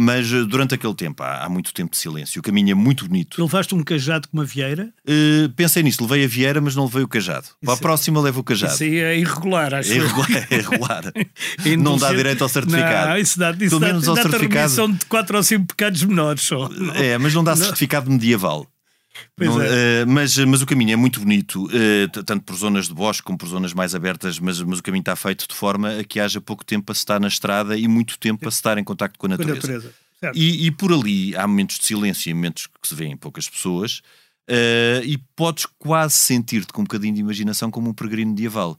Mas 0.00 0.32
eh, 0.32 0.44
durante 0.44 0.74
aquele 0.76 0.94
tempo, 0.94 1.22
há, 1.24 1.44
há 1.44 1.48
muito 1.48 1.74
tempo 1.74 1.90
de 1.90 1.98
silêncio, 1.98 2.38
o 2.38 2.42
caminho 2.42 2.70
é 2.70 2.74
muito 2.74 3.06
bonito. 3.08 3.42
Levaste 3.42 3.74
um 3.74 3.82
cajado 3.82 4.28
com 4.28 4.36
uma 4.38 4.44
vieira, 4.44 4.90
Uh, 5.08 5.48
pensei 5.56 5.82
nisso, 5.82 6.02
levei 6.02 6.24
a 6.24 6.28
vieira, 6.28 6.60
mas 6.60 6.76
não 6.76 6.84
levei 6.84 7.02
o 7.02 7.08
cajado. 7.08 7.46
Para 7.62 7.72
a 7.72 7.74
Isso- 7.74 7.82
próxima 7.82 8.20
levo 8.20 8.40
o 8.40 8.44
cajado. 8.44 8.74
isso 8.74 8.82
aí 8.84 8.96
é 8.98 9.18
irregular, 9.18 9.74
acho 9.74 9.90
É 9.90 9.96
irregular. 9.96 10.46
É 10.50 10.54
irregular. 10.54 11.02
É 11.64 11.76
não 11.76 11.96
dá 11.96 12.12
direito 12.14 12.42
ao 12.42 12.48
certificado. 12.48 13.08
Não, 13.10 13.18
isso 13.18 13.38
dá, 13.38 13.50
isso 13.50 13.58
Pelo 13.58 13.80
dá, 13.80 13.86
menos 13.88 14.06
ao 14.08 14.14
dá-te 14.14 14.26
a 14.26 14.30
certificado. 14.30 14.92
de 14.92 15.06
4 15.06 15.36
ou 15.36 15.42
5 15.42 15.66
pecados 15.66 16.02
menores 16.04 16.42
só. 16.42 16.68
É, 16.94 17.18
mas 17.18 17.34
não 17.34 17.42
dá 17.42 17.56
certificado 17.56 18.10
medieval. 18.10 18.66
Não, 19.38 19.60
é. 19.62 20.00
eh, 20.02 20.04
mas, 20.06 20.36
mas 20.38 20.62
o 20.62 20.66
caminho 20.66 20.92
é 20.92 20.96
muito 20.96 21.20
bonito, 21.20 21.68
t- 22.12 22.22
tanto 22.24 22.44
por 22.44 22.54
zonas 22.56 22.86
de 22.88 22.94
bosque 22.94 23.22
como 23.24 23.36
por 23.38 23.48
zonas 23.48 23.72
mais 23.72 23.94
abertas, 23.94 24.38
mas, 24.38 24.60
mas 24.62 24.78
o 24.78 24.82
caminho 24.82 25.00
está 25.02 25.14
feito 25.16 25.46
de 25.48 25.54
forma 25.54 25.98
a 25.98 26.04
que 26.04 26.18
haja 26.20 26.40
pouco 26.40 26.64
tempo 26.64 26.86
para 26.86 26.94
se 26.94 27.00
estar 27.00 27.20
na 27.20 27.28
estrada 27.28 27.76
e 27.76 27.86
muito 27.88 28.18
tempo 28.18 28.40
para 28.40 28.50
se 28.50 28.56
estar 28.58 28.78
em 28.78 28.84
contacto 28.84 29.18
com 29.18 29.26
a 29.26 29.30
Com 29.30 29.34
a 29.34 29.46
natureza. 29.46 29.72
natureza. 29.72 29.94
E, 30.34 30.66
e 30.66 30.70
por 30.70 30.92
ali 30.92 31.36
há 31.36 31.46
momentos 31.46 31.78
de 31.78 31.84
silêncio 31.84 32.28
e 32.30 32.34
momentos 32.34 32.66
que 32.80 32.88
se 32.88 32.94
vêem 32.94 33.16
poucas 33.16 33.48
pessoas, 33.48 34.02
eh, 34.48 35.02
e 35.04 35.16
podes 35.36 35.66
quase 35.78 36.14
sentir-te 36.14 36.72
com 36.72 36.80
um 36.80 36.84
bocadinho 36.84 37.14
de 37.14 37.20
imaginação 37.20 37.70
como 37.70 37.88
um 37.90 37.94
peregrino 37.94 38.30
medieval. 38.32 38.78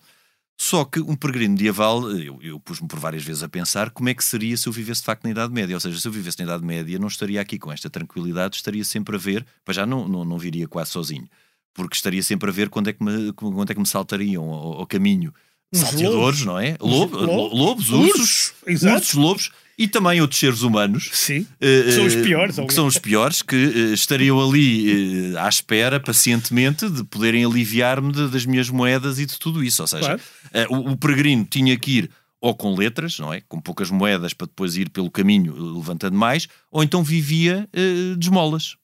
Só 0.61 0.83
que 0.83 0.99
um 0.99 1.15
peregrino 1.15 1.53
medieval, 1.53 2.11
eu, 2.11 2.37
eu 2.41 2.59
pus-me 2.59 2.85
por 2.85 2.99
várias 2.99 3.23
vezes 3.23 3.41
a 3.43 3.47
pensar 3.47 3.91
como 3.91 4.09
é 4.09 4.13
que 4.13 4.21
seria 4.23 4.57
se 4.57 4.67
eu 4.67 4.73
vivesse 4.73 4.99
de 4.99 5.05
facto 5.05 5.23
na 5.23 5.29
Idade 5.31 5.53
Média. 5.53 5.73
Ou 5.73 5.79
seja, 5.79 5.97
se 5.97 6.05
eu 6.05 6.11
vivesse 6.11 6.37
na 6.39 6.43
Idade 6.43 6.65
Média, 6.65 6.99
não 6.99 7.07
estaria 7.07 7.39
aqui 7.39 7.57
com 7.57 7.71
esta 7.71 7.89
tranquilidade, 7.89 8.57
estaria 8.57 8.83
sempre 8.83 9.15
a 9.15 9.19
ver, 9.19 9.45
para 9.63 9.73
já 9.73 9.85
não, 9.85 10.05
não, 10.05 10.25
não 10.25 10.37
viria 10.37 10.67
quase 10.67 10.91
sozinho, 10.91 11.27
porque 11.73 11.95
estaria 11.95 12.21
sempre 12.21 12.49
a 12.49 12.53
ver 12.53 12.69
quando 12.69 12.89
é 12.89 12.93
que 12.93 13.01
me, 13.01 13.31
quando 13.31 13.71
é 13.71 13.73
que 13.73 13.79
me 13.79 13.87
saltariam 13.87 14.43
ao, 14.49 14.79
ao 14.79 14.85
caminho. 14.85 15.33
Salteadores, 15.73 16.43
não 16.43 16.59
é? 16.59 16.75
Lobo- 16.81 17.15
lobos. 17.17 17.87
lobos, 17.87 17.89
Ursos, 17.89 18.53
ursos, 18.67 19.13
lobos 19.13 19.51
e 19.79 19.87
também 19.87 20.19
outros 20.21 20.39
seres 20.39 20.61
humanos 20.61 21.09
Sim. 21.13 21.47
eh, 21.61 21.83
Que 21.85 21.91
são 21.93 22.05
os 22.05 22.13
eh, 22.15 22.21
piores, 22.21 22.55
que 22.59 22.73
são 22.73 22.85
os 22.85 22.97
piores, 22.97 23.41
que 23.41 23.55
eh, 23.55 23.93
estariam 23.93 24.39
ali 24.39 25.33
eh, 25.33 25.39
à 25.39 25.47
espera, 25.47 25.99
pacientemente, 25.99 26.89
de 26.89 27.03
poderem 27.05 27.45
aliviar-me 27.45 28.11
das 28.11 28.45
minhas 28.45 28.69
moedas 28.69 29.17
e 29.19 29.25
de 29.25 29.39
tudo 29.39 29.63
isso. 29.63 29.81
Ou 29.81 29.87
seja, 29.87 30.03
Claro. 30.05 30.21
eh, 30.53 30.67
o, 30.69 30.91
o 30.91 30.97
peregrino 30.97 31.45
tinha 31.49 31.77
que 31.77 31.91
ir 31.99 32.11
ou 32.41 32.53
com 32.55 32.75
letras, 32.75 33.17
não 33.19 33.33
é? 33.33 33.41
Com 33.47 33.59
poucas 33.59 33.89
moedas 33.89 34.33
para 34.33 34.47
depois 34.47 34.75
ir 34.77 34.89
pelo 34.89 35.09
caminho 35.09 35.53
eh, 35.55 35.77
levantando 35.77 36.17
mais, 36.17 36.47
ou 36.69 36.83
então 36.83 37.03
vivia 37.03 37.67
eh, 37.73 38.15
de 38.17 38.25
esmolas. 38.27 38.75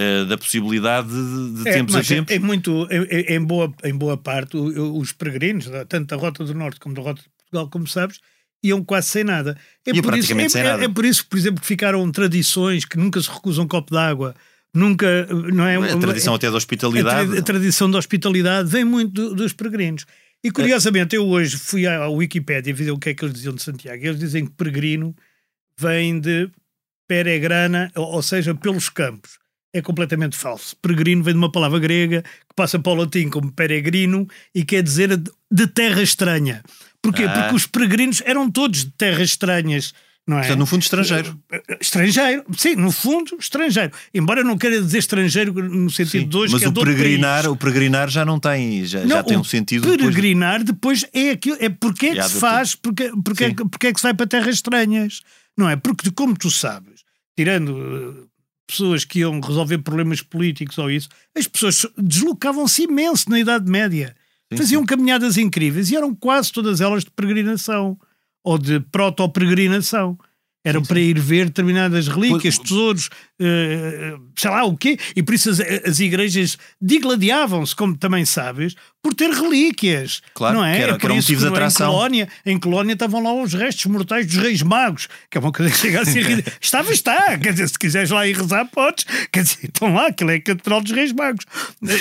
Eh, 0.00 0.26
da 0.26 0.38
possibilidade 0.38 1.08
de, 1.08 1.62
de 1.64 1.68
É, 1.68 1.72
tempos 1.72 1.96
a 1.96 1.98
é- 1.98 2.02
tempos. 2.02 2.32
É, 2.34 2.38
muito, 2.38 2.86
é- 2.88 3.32
é- 3.32 3.34
em, 3.36 3.40
boa, 3.44 3.74
em 3.82 3.92
boa 3.96 4.16
parte, 4.16 4.56
o- 4.56 4.96
os 4.96 5.10
peregrinos, 5.10 5.66
tanto 5.88 6.14
da 6.14 6.16
Rota 6.16 6.44
do 6.44 6.54
Norte 6.54 6.78
como 6.78 6.94
da 6.94 7.02
Rota 7.02 7.20
de 7.22 7.28
Portugal, 7.36 7.68
como 7.68 7.86
sabes, 7.88 8.20
iam 8.62 8.84
quase 8.84 9.08
sem 9.08 9.24
nada. 9.24 9.56
É 9.86 9.92
por 10.02 10.16
isso, 10.16 10.32
é, 10.38 10.48
sem 10.48 10.60
é- 10.60 10.64
nada. 10.64 10.84
é 10.84 10.88
por 10.88 11.04
isso, 11.04 11.26
por 11.26 11.38
exemplo, 11.38 11.60
que 11.60 11.66
ficaram 11.66 12.10
tradições 12.10 12.84
que 12.84 12.96
nunca 12.98 13.20
se 13.20 13.30
recusa 13.30 13.62
um 13.62 13.68
copo 13.68 13.92
de 13.92 13.98
água, 13.98 14.34
nunca, 14.74 15.26
não 15.26 15.64
é? 15.66 15.76
a 15.76 15.96
tradição 15.96 16.34
até 16.34 16.48
da 16.48 16.54
a, 16.54 16.56
hospitalidade. 16.56 17.30
tra- 17.30 17.38
a 17.38 17.42
tradição 17.42 17.90
da 17.90 17.98
hospitalidade 17.98 18.68
vem 18.68 18.84
muito 18.84 19.12
do- 19.12 19.34
dos 19.34 19.52
peregrinos. 19.52 20.04
E 20.42 20.50
curiosamente, 20.50 21.16
eu 21.16 21.26
hoje 21.26 21.56
fui 21.56 21.86
à, 21.86 22.04
à 22.04 22.08
Wikipédia 22.08 22.72
ver 22.72 22.90
o 22.92 22.98
que 22.98 23.10
é 23.10 23.14
que 23.14 23.24
eles 23.24 23.34
diziam 23.34 23.54
de 23.54 23.62
Santiago. 23.62 24.04
Eles 24.04 24.18
dizem 24.20 24.44
que 24.46 24.52
peregrino 24.52 25.14
vem 25.78 26.20
de 26.20 26.48
peregrana, 27.08 27.90
ou, 27.96 28.04
ou 28.14 28.22
seja, 28.22 28.54
pelos 28.54 28.88
campos. 28.88 29.38
É 29.78 29.82
completamente 29.82 30.36
falso. 30.36 30.76
Peregrino 30.82 31.22
vem 31.22 31.34
de 31.34 31.38
uma 31.38 31.50
palavra 31.52 31.78
grega 31.78 32.22
que 32.22 32.54
passa 32.56 32.78
para 32.78 32.92
o 32.92 32.94
latim 32.96 33.28
como 33.28 33.52
peregrino 33.52 34.26
e 34.54 34.64
quer 34.64 34.82
dizer 34.82 35.16
de, 35.16 35.66
terra 35.68 36.02
estranha. 36.02 36.62
Porquê? 37.00 37.24
Ah. 37.24 37.32
Porque 37.42 37.54
os 37.54 37.66
peregrinos 37.66 38.22
eram 38.26 38.50
todos 38.50 38.84
de 38.84 38.90
terras 38.90 39.30
estranhas, 39.30 39.94
não 40.26 40.36
é? 40.36 40.40
Portanto, 40.40 40.58
no 40.58 40.66
fundo, 40.66 40.82
estrangeiro. 40.82 41.38
Estrangeiro, 41.80 42.44
sim, 42.56 42.74
no 42.74 42.90
fundo, 42.90 43.36
estrangeiro. 43.38 43.92
Embora 44.12 44.42
não 44.44 44.58
queira 44.58 44.80
dizer 44.82 44.98
estrangeiro 44.98 45.52
no 45.52 45.88
sentido 45.90 46.22
Sim, 46.22 46.28
de 46.28 46.36
hoje, 46.36 46.52
mas 46.52 46.60
que 46.62 46.66
é 46.66 46.70
o 46.70 46.72
peregrinar, 46.74 47.42
país. 47.44 47.46
o 47.52 47.56
peregrinar 47.56 48.10
já 48.10 48.24
não 48.24 48.38
tem, 48.38 48.84
já, 48.84 49.00
já 49.06 49.06
Não, 49.06 49.22
tem 49.22 49.36
o 49.36 49.40
um 49.40 49.44
sentido. 49.44 49.82
depois 49.82 49.98
de- 49.98 50.04
Peregrinar 50.04 50.62
depois 50.64 51.04
é 51.12 51.30
aquilo, 51.30 51.56
é 51.60 51.68
porque 51.68 52.06
é 52.08 52.14
Já 52.16 52.22
que 52.24 52.28
se 52.28 52.34
do 52.34 52.40
faz, 52.40 52.74
porque, 52.74 53.12
porque, 53.24 53.44
é, 53.44 53.48
Sim. 53.48 53.54
porque 53.54 53.86
é 53.86 53.92
que 53.92 54.00
se 54.00 54.02
vai 54.02 54.14
para 54.14 54.26
terras 54.26 54.54
estranhas, 54.56 55.20
não 55.56 55.68
é? 55.70 55.76
Porque, 55.76 56.10
como 56.10 56.36
tu 56.36 56.50
sabes, 56.50 57.04
tirando 57.36 57.78
eh, 58.24 58.26
pessoas 58.68 59.04
que 59.04 59.20
iam 59.20 59.40
resolver 59.40 59.78
problemas 59.78 60.20
políticos 60.20 60.76
ou 60.78 60.90
isso, 60.90 61.08
as 61.34 61.48
pessoas 61.48 61.86
deslocavam-se 61.96 62.82
imenso 62.82 63.30
na 63.30 63.40
Idade 63.40 63.68
Média, 63.68 64.14
Sim, 64.52 64.58
faziam 64.58 64.84
caminhadas 64.84 65.38
incríveis 65.38 65.90
e 65.90 65.96
eram 65.96 66.14
quase 66.14 66.52
todas 66.52 66.80
elas 66.80 67.04
de 67.04 67.10
peregrinação 67.10 67.98
ou 68.44 68.58
de 68.58 68.78
proto-peregrinação. 68.80 70.18
Eram 70.68 70.82
para 70.82 71.00
ir 71.00 71.18
ver 71.18 71.46
determinadas 71.46 72.08
relíquias, 72.08 72.58
tesouros, 72.58 73.08
eh, 73.40 74.14
sei 74.36 74.50
lá 74.50 74.64
o 74.64 74.76
quê, 74.76 74.98
e 75.16 75.22
por 75.22 75.34
isso 75.34 75.50
as, 75.50 75.60
as 75.60 76.00
igrejas 76.00 76.56
digladiavam-se, 76.80 77.74
como 77.74 77.96
também 77.96 78.24
sabes, 78.24 78.74
por 79.02 79.14
ter 79.14 79.30
relíquias. 79.30 80.20
Claro, 80.34 80.56
não 80.58 80.64
é? 80.64 80.76
que 80.76 80.82
era- 80.82 80.92
é 80.94 80.98
que 80.98 81.06
era 81.06 81.12
um 81.12 81.16
motivo 81.16 81.40
de 81.40 81.46
no- 81.46 81.52
atração. 81.52 81.86
Em 81.88 81.92
Colónia, 81.92 82.28
em 82.44 82.58
Colónia 82.58 82.92
estavam 82.94 83.22
lá 83.22 83.32
os 83.32 83.54
restos 83.54 83.86
mortais 83.86 84.26
dos 84.26 84.36
reis 84.36 84.62
magos, 84.62 85.08
que 85.30 85.38
é 85.38 85.40
uma 85.40 85.52
coisa 85.52 85.70
que 85.70 85.78
chega 85.78 86.00
a 86.02 86.04
ser. 86.04 86.44
Estava, 86.60 86.92
está. 86.92 87.38
Quer 87.38 87.52
dizer, 87.52 87.68
se 87.68 87.78
quiseres 87.78 88.10
lá 88.10 88.26
ir 88.26 88.36
rezar, 88.36 88.64
podes. 88.66 89.04
Quer 89.32 89.42
dizer, 89.44 89.58
estão 89.64 89.94
lá, 89.94 90.08
aquilo 90.08 90.30
é 90.30 90.34
a 90.34 90.40
Catedral 90.40 90.80
dos 90.82 90.92
Reis 90.92 91.12
Magos. 91.12 91.44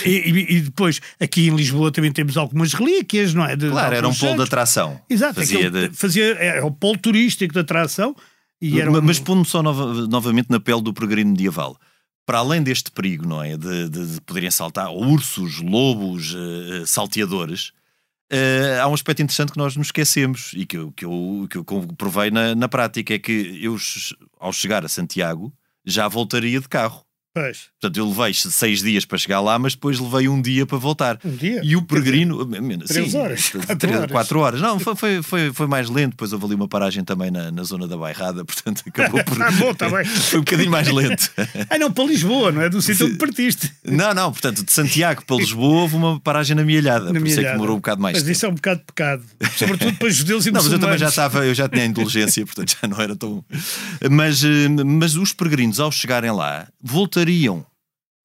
E, 0.06 0.10
e- 0.10 0.56
e 0.58 0.60
depois, 0.62 1.00
aqui 1.20 1.48
em 1.48 1.56
Lisboa 1.56 1.92
também 1.92 2.12
temos 2.12 2.36
algumas 2.38 2.74
relíquias, 2.74 3.34
não 3.34 3.46
é? 3.46 3.56
De- 3.56 3.70
Claro, 3.70 3.96
era 3.96 4.08
um 4.08 4.14
polo 4.14 4.36
de 4.38 4.42
atração. 4.44 5.00
Exato, 5.10 5.36
Fazia 5.36 5.58
aquilo 5.68 5.90
de- 5.90 5.96
fazia, 5.96 6.26
é 6.34 6.62
o 6.64 6.72
polo 6.72 6.98
turístico 6.98 7.54
de 7.54 7.60
atração. 7.60 8.16
Um- 8.62 9.02
Mas 9.02 9.20
pondo-me 9.20 9.46
só 9.46 9.62
nova- 9.62 10.08
novamente 10.08 10.50
na 10.50 10.60
pele 10.60 10.82
do 10.82 10.93
peregrino 10.93 11.32
medieval. 11.32 11.78
Para 12.26 12.39
além 12.39 12.62
deste 12.62 12.91
perigo, 12.91 13.28
não 13.28 13.41
é? 13.41 13.56
De, 13.58 13.88
de- 13.89 14.06
de 14.15 14.22
poderem 14.22 14.52
saltar 14.52 14.89
ursos, 14.91 15.62
lobos, 15.62 16.36
eh, 16.36 16.84
salteadores, 16.86 17.72
eh, 18.30 18.80
há 18.82 18.88
um 18.88 18.93
aspecto 18.93 19.22
interessante 19.22 19.52
que 19.54 19.58
nós 19.58 19.76
nos 19.78 19.88
esquecemos 19.88 20.52
e 20.54 20.65
que 20.65 20.76
eu, 20.78 20.91
que 20.91 21.06
eu, 21.06 21.48
que 21.50 21.58
eu 21.58 21.63
comprovei 21.63 22.30
na, 22.30 22.54
na 22.56 22.67
prática: 22.67 23.13
é 23.13 23.20
que 23.20 23.58
eu, 23.63 23.78
ao 24.39 24.52
chegar 24.52 24.84
a 24.84 24.89
Santiago, 24.89 25.54
já 25.86 26.08
voltaria 26.10 26.60
de 26.60 26.67
carro. 26.67 27.06
Pois, 27.41 27.60
Portanto, 27.80 27.97
eu 27.97 28.08
levei 28.10 28.34
seis 28.34 28.82
dias 28.82 29.06
para 29.06 29.17
chegar 29.19 29.39
lá, 29.39 29.58
mas 29.60 29.73
depois 29.73 30.00
levei 30.00 30.28
um 30.28 30.41
dia 30.41 30.65
para 30.65 30.78
voltar. 30.78 31.19
um 31.23 31.30
dia. 31.36 31.62
E 31.63 31.76
o 31.76 31.82
peregrino. 31.84 32.43
três 32.88 33.12
sim, 33.12 33.17
horas, 33.17 33.50
três- 33.50 33.65
quatro 33.65 33.93
horas. 33.93 34.12
quatro 34.12 34.39
horas. 34.39 34.62
Não, 34.62 34.80
foi, 34.80 35.21
foi, 35.21 35.54
foi, 35.54 35.67
mais 35.67 35.89
lento. 35.89 36.12
Depois 36.12 36.34
houve 36.34 36.45
ali 36.45 36.56
uma 36.56 36.67
paragem 36.67 37.04
também 37.04 37.30
na, 37.30 37.52
na 37.52 37.63
zona 37.63 37.88
da 37.88 37.95
Bairrada, 37.95 38.43
portanto 38.45 38.84
acabou 38.88 39.23
por. 39.23 39.38
Tá 39.38 39.52
bom, 39.60 39.73
tá 39.73 39.89
bem. 39.89 40.06
foi 40.10 40.39
um 40.39 40.43
bocadinho 40.43 40.71
mais 40.71 40.88
lento. 40.88 41.32
Ah, 41.69 41.78
não, 41.78 41.91
para 41.91 42.04
Lisboa, 42.06 42.52
não 42.52 42.62
é? 42.62 42.69
Do 42.69 42.82
sítio 42.82 43.06
onde 43.08 43.17
partiste. 43.17 43.71
Não, 43.86 44.13
não, 44.13 44.32
portanto, 44.32 44.63
de 44.65 44.71
Santiago 44.73 45.23
para 45.26 45.36
Lisboa 45.38 45.82
houve 45.82 45.95
uma 45.95 46.19
paragem 46.19 46.56
na 46.56 46.63
Mielhada, 46.63 47.13
Na 47.13 47.19
por 47.19 47.28
isso 47.28 47.39
é 47.39 47.43
que 47.43 47.52
demorou 47.52 47.76
um 47.76 47.80
bocado 47.80 48.02
mais 48.02 48.13
Mas 48.15 48.23
tempo. 48.23 48.32
isso 48.32 48.45
é 48.45 48.50
um 48.50 48.56
bocado 48.56 48.80
de 48.80 48.86
pecado. 48.88 49.23
Sobretudo 49.56 49.93
para 49.97 50.10
judeus 50.10 50.45
e 50.47 50.52
Não, 50.52 50.63
mas 50.63 50.71
eu 50.71 50.80
também 50.80 50.97
já 50.97 51.06
muçulmanos. 51.06 51.12
estava, 51.36 51.45
eu 51.45 51.54
já 51.54 51.69
tinha 51.69 51.84
a 51.84 51.86
indulgência, 51.86 52.45
portanto 52.45 52.76
já 52.82 52.88
não 52.88 53.00
era 53.00 53.15
tão. 53.15 53.45
Mas, 54.10 54.43
eh, 54.43 54.67
mas 54.86 55.15
os 55.15 55.32
peregrinos, 55.34 55.80
ao 55.80 55.91
chegarem 55.91 56.32
lá, 56.32 56.67
voltariam 56.82 57.27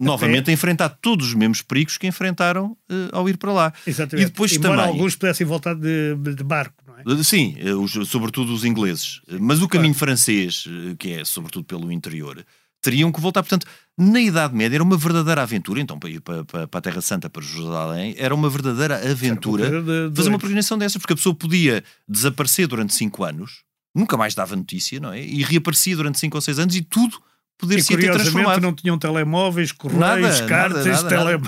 novamente 0.01 0.51
a 0.51 0.53
enfrentar 0.53 0.88
todos 0.88 1.29
os 1.29 1.35
mesmos 1.35 1.62
perigos 1.62 1.97
que 1.97 2.07
enfrentaram 2.07 2.77
eh, 2.91 3.09
ao 3.12 3.29
ir 3.29 3.37
para 3.37 3.53
lá. 3.53 3.73
Exatamente. 3.87 4.27
E 4.27 4.31
depois 4.31 4.53
Embora 4.53 4.77
também- 4.77 4.87
alguns 4.93 5.15
pudessem 5.15 5.47
voltar 5.47 5.75
de, 5.75 6.17
de 6.35 6.43
barco, 6.43 6.83
não 6.87 6.97
é? 6.99 7.21
é? 7.21 7.23
Sim, 7.23 7.55
eh, 7.59 7.73
os- 7.73 7.93
sobretudo 8.09 8.53
os 8.53 8.65
ingleses. 8.65 9.21
Mas 9.41 9.62
o 9.62 9.69
caminho 9.69 9.95
francês, 9.95 10.65
eh, 10.67 10.97
que 10.99 11.12
é 11.12 11.25
sobretudo 11.25 11.65
pelo 11.65 11.93
interior, 11.93 12.45
teriam 12.81 13.12
que 13.12 13.21
voltar. 13.21 13.45
Portanto, 13.45 13.65
na 13.97 14.21
Idade 14.21 14.57
Média 14.57 14.77
era 14.77 14.83
uma 14.83 14.97
verdadeira 14.97 15.41
aventura. 15.43 15.81
Então, 15.81 15.97
para 16.01 16.11
ir 16.11 16.21
para, 16.21 16.45
para- 16.45 16.67
para 16.67 16.79
a 16.79 16.83
Terra 16.83 17.01
Santa, 17.01 17.31
para 17.31 17.41
Jerusalém, 17.43 18.17
era 18.19 18.35
uma 18.35 18.51
verdadeira 18.51 18.97
aventura 19.09 19.71
coisa 19.71 19.83
de- 19.83 20.11
de 20.11 20.17
fazer 20.17 20.29
uma 20.31 20.38
peregrinação 20.38 20.77
dessas, 20.77 20.97
porque 21.01 21.12
a 21.12 21.17
pessoa 21.17 21.33
podia 21.35 21.85
desaparecer 22.09 22.67
durante 22.67 22.93
cinco 22.93 23.23
anos, 23.23 23.62
nunca 23.95 24.17
mais 24.17 24.35
dava 24.35 24.57
notícia, 24.57 24.99
não 24.99 25.12
é? 25.12 25.23
E 25.25 25.45
reaparecia 25.45 25.95
durante 25.95 26.19
cinco 26.19 26.37
ou 26.37 26.41
seis 26.41 26.59
anos 26.59 26.75
e 26.75 26.83
tudo 26.83 27.23
E 27.62 27.66
poder-se 27.66 27.88
ter 27.88 27.94
curiosamente 27.94 28.31
transformado. 28.33 28.62
não 28.62 28.75
tinham 28.75 28.98
telemóveis, 28.98 29.72
correios, 29.72 30.01
Nada, 30.01 30.46
cartas, 30.46 30.85
nada, 30.85 31.38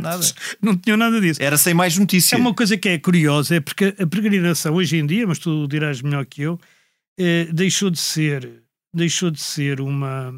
nada, 0.00 0.18
tele... 0.18 0.32
não 0.60 0.76
tinham 0.76 0.96
nada 0.96 1.20
disso. 1.20 1.42
Era 1.42 1.56
sem 1.56 1.72
mais 1.72 1.96
notícia. 1.96 2.34
É 2.34 2.38
uma 2.38 2.52
coisa 2.52 2.76
que 2.76 2.88
é 2.88 2.98
curiosa, 2.98 3.56
é 3.56 3.60
porque 3.60 3.94
a 3.98 4.06
peregrinação 4.06 4.74
hoje 4.74 4.96
em 4.96 5.06
dia, 5.06 5.26
mas 5.26 5.38
tu 5.38 5.68
dirás 5.68 6.02
melhor 6.02 6.26
que 6.26 6.42
eu, 6.42 6.58
eh, 7.18 7.46
deixou 7.52 7.90
de 7.90 7.98
ser, 7.98 8.62
deixou 8.92 9.30
de 9.30 9.40
ser 9.40 9.80
uma, 9.80 10.34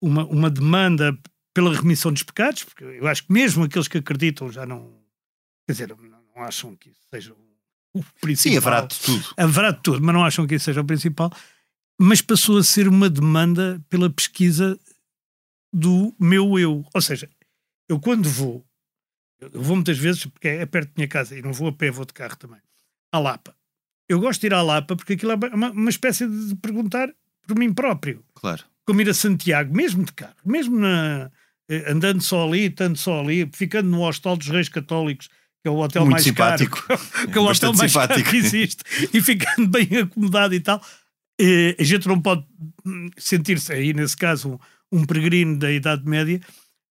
uma, 0.00 0.24
uma 0.26 0.50
demanda 0.50 1.16
pela 1.54 1.74
remissão 1.74 2.12
dos 2.12 2.22
pecados, 2.22 2.64
porque 2.64 2.84
eu 2.84 3.06
acho 3.06 3.26
que 3.26 3.32
mesmo 3.32 3.64
aqueles 3.64 3.88
que 3.88 3.98
acreditam 3.98 4.50
já 4.50 4.64
não, 4.64 4.90
quer 5.66 5.72
dizer, 5.72 5.88
não, 5.88 6.42
acham 6.42 6.74
que 6.74 6.88
isso 6.88 7.00
seja 7.12 7.34
o 7.94 8.02
principal. 8.20 8.52
Sim, 8.52 8.56
haverá 8.56 8.80
de 8.80 8.98
tudo. 8.98 9.34
Haverá 9.36 9.70
de 9.70 9.82
tudo, 9.82 10.00
mas 10.02 10.14
não 10.14 10.24
acham 10.24 10.46
que 10.46 10.54
isso 10.54 10.64
seja 10.64 10.80
o 10.80 10.84
principal. 10.84 11.30
Mas 12.04 12.20
passou 12.20 12.58
a 12.58 12.64
ser 12.64 12.88
uma 12.88 13.08
demanda 13.08 13.80
pela 13.88 14.10
pesquisa 14.10 14.76
do 15.72 16.12
meu 16.18 16.58
eu. 16.58 16.84
Ou 16.92 17.00
seja, 17.00 17.30
eu 17.88 18.00
quando 18.00 18.28
vou, 18.28 18.66
eu 19.40 19.62
vou 19.62 19.76
muitas 19.76 19.96
vezes, 19.98 20.26
porque 20.26 20.48
é 20.48 20.66
perto 20.66 20.88
da 20.88 20.94
minha 20.96 21.06
casa, 21.06 21.38
e 21.38 21.42
não 21.42 21.52
vou 21.52 21.68
a 21.68 21.72
pé, 21.72 21.92
vou 21.92 22.04
de 22.04 22.12
carro 22.12 22.36
também, 22.36 22.58
à 23.12 23.20
Lapa. 23.20 23.54
Eu 24.08 24.18
gosto 24.18 24.40
de 24.40 24.48
ir 24.48 24.54
à 24.54 24.62
Lapa 24.62 24.96
porque 24.96 25.12
aquilo 25.12 25.30
é 25.30 25.36
uma, 25.54 25.70
uma 25.70 25.90
espécie 25.90 26.26
de 26.26 26.56
perguntar 26.56 27.08
por 27.46 27.56
mim 27.56 27.72
próprio. 27.72 28.24
Claro. 28.34 28.64
Como 28.84 29.00
ir 29.00 29.08
a 29.08 29.14
Santiago, 29.14 29.72
mesmo 29.72 30.04
de 30.04 30.12
carro, 30.12 30.34
mesmo 30.44 30.76
na, 30.80 31.30
eh, 31.70 31.88
andando 31.88 32.20
só 32.20 32.48
ali, 32.48 32.66
estando 32.66 32.96
só 32.98 33.20
ali, 33.20 33.48
ficando 33.54 33.88
no 33.88 34.02
Hostal 34.02 34.36
dos 34.36 34.48
Reis 34.48 34.68
Católicos, 34.68 35.28
que 35.28 35.68
é 35.68 35.70
o 35.70 35.76
hotel 35.76 36.02
Muito 36.02 36.14
mais 36.14 36.24
simpático. 36.24 36.84
caro, 36.84 37.00
que 37.30 37.38
é 37.38 37.40
o 37.40 37.44
hotel 37.44 37.72
mais 37.74 37.92
caro 37.92 38.08
simpático. 38.14 38.30
que 38.30 38.36
existe, 38.38 38.82
e 39.14 39.22
ficando 39.22 39.68
bem 39.68 39.98
acomodado 39.98 40.52
e 40.52 40.60
tal. 40.60 40.82
Eh, 41.40 41.76
a 41.78 41.82
gente 41.82 42.06
não 42.06 42.20
pode 42.20 42.44
hum, 42.84 43.08
sentir-se 43.16 43.72
aí, 43.72 43.92
nesse 43.92 44.16
caso, 44.16 44.58
um, 44.92 45.00
um 45.00 45.06
peregrino 45.06 45.58
da 45.58 45.70
Idade 45.70 46.04
Média, 46.04 46.40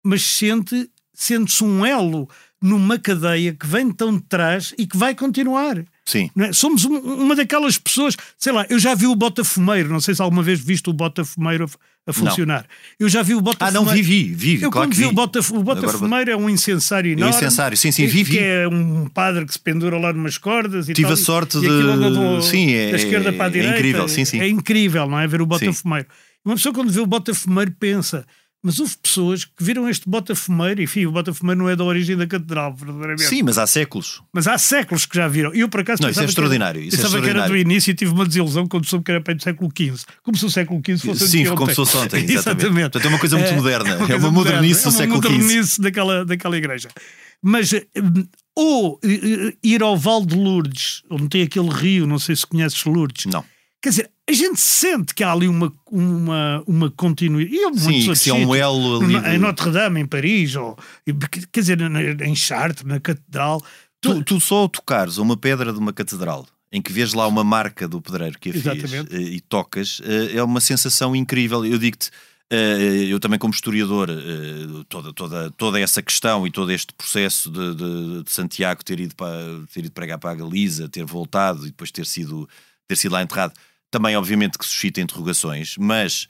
mas 0.04 0.24
sente, 0.24 0.90
sente-se 1.14 1.64
um 1.64 1.86
elo 1.86 2.28
numa 2.62 3.00
cadeia 3.00 3.54
que 3.54 3.66
vem 3.66 3.92
tão 3.92 4.16
de 4.18 4.24
trás 4.24 4.74
e 4.78 4.86
que 4.86 4.98
vai 4.98 5.16
continuar. 5.16 5.84
Sim. 6.12 6.30
não 6.36 6.46
é? 6.46 6.54
Somos 6.54 6.86
um- 6.86 6.98
uma 7.00 7.36
daquelas 7.36 7.78
pessoas, 7.78 8.16
sei 8.38 8.52
lá, 8.54 8.66
eu 8.70 8.78
já 8.80 8.94
vi 8.96 9.08
o 9.08 9.16
Botafumeiro, 9.16 9.90
não 9.90 10.00
sei 10.02 10.14
se 10.16 10.22
alguma 10.22 10.44
vez 10.44 10.60
viste 10.60 10.90
o 10.90 10.94
Botafumeiro 10.94 11.66
a, 11.66 12.10
a 12.10 12.14
funcionar. 12.14 12.66
Eu 13.00 13.08
já 13.10 13.22
vi 13.22 13.34
o 13.36 13.40
Ah, 13.40 13.42
Botafumeiro. 13.42 13.86
não, 13.86 13.94
vi, 13.94 14.02
vi, 14.02 14.24
vi. 14.34 14.54
Eu 14.62 14.72
claro 14.72 14.88
quando 14.88 14.96
vi, 14.96 15.04
vi. 15.04 15.10
o 15.10 15.14
Botaf 15.14 15.54
o 15.54 15.64
Botafumeiro 15.64 16.32
é 16.32 16.36
um 16.36 16.50
incensário 16.50 17.12
É 17.12 17.16
um 17.16 17.18
enorme. 17.20 17.36
incensário, 17.36 17.78
sim, 17.78 17.92
sim, 17.92 18.06
vi, 18.08 18.24
vi. 18.24 18.32
Que 18.34 18.40
é 18.40 18.68
um 18.68 19.08
padre 19.08 19.46
que 19.46 19.54
se 19.54 19.60
pendura 19.60 19.98
lá 19.98 20.12
numas 20.12 20.38
cordas 20.38 20.90
e 20.90 20.94
Tive 20.94 21.08
tal, 21.08 21.14
a 21.14 21.18
sorte 21.18 21.58
e 21.58 21.62
de- 21.62 21.68
anda 21.68 22.10
do- 22.10 22.42
sim, 22.42 22.72
é- 22.74 22.92
da 22.92 22.98
esquerda 22.98 23.32
para 23.34 23.46
a 23.46 23.48
é 23.48 23.52
direita. 23.52 23.76
incrível, 23.78 24.08
sim, 24.08 24.26
sim. 24.26 24.40
É 24.40 24.48
incrível, 24.48 25.08
não 25.08 25.20
é? 25.20 25.28
Ver 25.28 25.42
o 25.42 25.46
Botafumeiro. 25.46 26.08
Uma 26.44 26.56
pessoa 26.56 26.74
quando 26.74 26.92
vê 26.92 27.00
o 27.00 27.06
Botafumeiro 27.06 27.72
pensa, 27.80 28.26
mas 28.64 28.80
houve 28.80 28.96
pessoas 29.02 29.44
que 29.46 29.64
viram 29.64 29.90
este 29.90 30.08
Botafumeiro, 30.08 30.82
enfim, 30.82 31.06
o 31.06 31.12
Botafumeiro 31.12 31.60
não 31.62 31.70
é 31.70 31.76
da 31.76 31.84
origem 31.84 32.16
da 32.16 32.28
catedral, 32.28 32.74
verdadeiramente. 32.76 33.24
Sim, 33.24 33.42
mas 33.44 33.58
há 33.58 33.66
séculos. 33.66 34.22
Mas 34.32 34.48
há 34.48 34.58
séculos 34.58 35.06
que 35.06 35.16
já 35.16 35.28
viram. 35.28 35.54
E 35.56 35.62
eu, 35.62 35.70
por 35.70 35.80
acaso, 35.82 36.02
Não, 36.02 36.10
isso 36.10 36.20
é 36.20 36.24
pensava 36.24 36.28
que 36.28 36.32
extraordinário, 36.32 36.82
isso 36.82 36.96
é 36.96 36.98
pensava 36.98 37.10
que 37.14 37.18
era 37.18 37.24
do 37.24 37.30
extraordinário. 37.40 37.72
início 37.72 37.92
e 37.92 37.94
tive 37.96 38.12
uma 38.12 38.26
desilusão 38.26 38.68
quando 38.68 38.86
soube 38.86 39.04
que 39.06 39.12
era 39.12 39.22
para 39.22 39.34
do 39.34 39.42
século 39.44 39.72
XV. 39.76 40.06
Como 40.24 40.38
se 40.38 40.46
o 40.46 40.50
século 40.52 40.80
XV 40.86 40.98
fosse 41.08 41.28
Sim, 41.28 41.40
anteontem. 41.42 41.56
como 41.58 41.70
se 41.72 41.76
fosse 41.76 41.98
ontem. 41.98 42.18
Exatamente. 42.30 42.34
Exatamente. 42.66 42.82
Portanto, 42.92 43.06
é 43.06 43.10
uma 43.10 43.20
coisa 43.20 43.38
muito 43.38 43.54
moderna. 43.54 43.90
É 43.90 43.98
coisa 43.98 44.18
uma 44.18 44.32
modernice 44.32 44.84
do 44.84 44.92
moderna, 44.92 44.98
século 45.16 45.16
É 45.16 45.30
uma 45.30 45.38
XV. 45.40 45.44
modernice 45.44 45.82
daquela, 45.82 46.26
daquela 46.26 46.58
igreja. 46.58 46.90
Mas, 47.44 47.74
eh, 47.74 47.86
ou 48.56 49.00
eh, 49.04 49.08
eh, 49.50 49.54
ir 49.64 49.82
ao 49.82 49.98
Val 49.98 50.24
de 50.24 50.36
Lourdes, 50.36 51.02
onde 51.10 51.28
tem 51.30 51.42
aquele 51.42 51.70
rio, 51.70 52.06
não 52.06 52.20
sei 52.20 52.36
se 52.36 52.46
conheces 52.46 52.84
Lourdes. 52.86 53.26
Não. 53.26 53.44
Quer 53.82 53.90
dizer, 53.90 54.12
a 54.30 54.34
gente 54.34 54.60
sente 54.60 55.14
que 55.16 55.24
há 55.24 55.32
ali 55.32 55.48
uma, 55.48 55.74
uma, 55.90 56.64
uma 56.68 56.92
continuidade. 56.92 57.92
E 57.92 58.04
Sim, 58.04 58.16
se 58.16 58.30
é 58.30 58.34
um 58.34 58.54
elo 58.54 59.02
ali. 59.04 59.36
Em 59.36 59.40
Notre 59.40 59.72
Dame, 59.72 60.00
em 60.00 60.06
Paris, 60.06 60.56
ou, 60.56 60.78
quer 61.52 61.62
dizer, 61.62 61.80
em 62.22 62.36
Chartres, 62.36 62.84
na 62.86 63.00
Catedral. 63.00 63.64
Tu, 64.00 64.24
tu 64.24 64.40
só 64.40 64.68
tocares 64.68 65.18
uma 65.18 65.36
pedra 65.38 65.72
de 65.74 65.80
uma 65.80 65.92
catedral 65.94 66.48
em 66.72 66.82
que 66.82 66.92
vês 66.94 67.14
lá 67.14 67.28
uma 67.28 67.44
marca 67.44 67.88
do 67.88 68.02
pedreiro 68.02 68.40
que 68.40 68.50
a 68.50 68.54
fez 68.54 68.66
Exatamente. 68.66 69.14
eh, 69.16 69.20
e 69.20 69.42
tocas, 69.42 70.00
eh, 70.06 70.38
é 70.38 70.44
uma 70.44 70.62
sensação 70.62 71.14
incrível. 71.16 71.66
Eu 71.66 71.78
digo-te, 71.78 72.10
eh, 72.50 73.08
eu 73.10 73.20
também 73.20 73.38
como 73.38 73.54
historiador, 73.54 74.08
toda, 74.88 75.12
toda, 75.14 75.52
toda 75.52 75.80
essa 75.80 76.02
questão 76.02 76.48
e 76.48 76.52
todo 76.52 76.72
este 76.72 76.94
processo 76.94 77.50
de, 77.52 77.76
de- 77.76 78.24
de 78.24 78.32
Santiago 78.32 78.84
ter 78.86 79.00
ido, 79.00 79.16
para, 79.16 79.36
ter 79.74 79.82
ido 79.86 79.92
pregar 79.92 80.18
para 80.18 80.32
a 80.32 80.36
Galiza, 80.36 80.88
ter 80.88 81.04
voltado 81.04 81.64
e 81.64 81.72
depois 81.72 81.92
ter 81.92 82.06
sido, 82.06 82.48
ter 82.88 82.96
sido 82.96 83.12
lá 83.12 83.22
enterrado, 83.22 83.54
também 83.92 84.16
obviamente 84.16 84.58
que 84.58 84.66
suscita 84.66 85.02
interrogações, 85.02 85.76
mas 85.78 86.28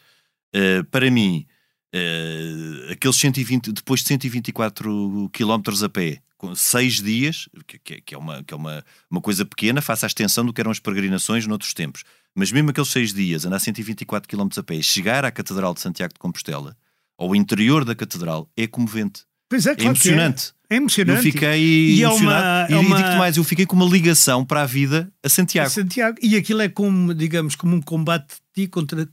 eh, 0.54 0.84
para 0.91 1.10
mim, 1.12 1.45
eh, 1.93 2.91
aqueles 2.91 3.15
120, 3.17 3.71
depois 3.71 4.02
de 4.02 4.08
124 4.08 5.30
quilómetros 5.32 5.84
a 5.84 5.89
pé, 5.89 6.21
com 6.38 6.56
seis 6.56 7.02
dias, 7.02 7.47
que, 7.67 7.78
que- 8.02 8.15
é, 8.15 8.17
uma, 8.17 8.43
que 8.43 8.54
é 8.54 8.58
uma, 8.58 8.84
uma 9.10 9.21
coisa 9.21 9.45
pequena, 9.45 9.82
face 9.82 10.06
à 10.06 10.08
extensão 10.08 10.43
do 10.45 10.52
que 10.52 10.60
eram 10.60 10.71
as 10.71 10.80
peregrinações 10.80 11.45
noutros 11.45 11.74
tempos. 11.74 12.04
Mas 12.34 12.52
mesmo 12.52 12.69
aqueles 12.71 12.89
seis 12.89 13.13
dias, 13.13 13.45
andar 13.45 13.60
124 13.60 14.28
km 14.28 14.47
a 14.58 14.63
pé 14.63 14.76
e 14.76 14.84
chegar 14.84 15.24
à 15.24 15.32
Catedral 15.32 15.74
de 15.74 15.82
Santiago 15.82 16.13
de 16.13 16.19
Compostela, 16.19 16.76
ao 17.17 17.36
interior 17.36 17.86
da 17.86 17.93
Catedral, 17.93 18.50
é 18.58 18.65
comovente. 18.65 19.24
Pois 19.47 19.65
é, 19.67 19.71
É 19.71 19.76
claro 19.76 20.00
que 20.00 20.08
emocionante. 20.10 20.54
É, 20.72 20.76
é 20.76 20.78
emocionante. 20.78 21.18
Eu 21.28 21.32
fiquei 21.34 21.60
E 21.96 22.04
é 22.04 22.08
uma- 22.08 22.16
emocionado. 22.16 22.74
é 22.74 22.76
e 22.76 22.80
uma- 22.80 22.96
digo-te 22.98 23.18
mais, 23.18 23.38
eu 23.38 23.44
fiquei 23.44 23.66
com 23.66 23.76
uma 23.76 23.86
ligação 23.86 24.46
para 24.46 24.62
a 24.62 24.66
vida 24.66 25.12
a 25.24 25.30
Santiago. 25.30 25.70
Santiago. 25.70 26.18
E 26.22 26.36
aquilo 26.36 26.62
é 26.62 26.70
como, 26.70 27.14
digamos, 27.14 27.56
como 27.56 27.76
um 27.76 27.82
combate 27.82 28.36
de 28.56 28.64
ti 28.64 28.68
contra, 28.68 29.08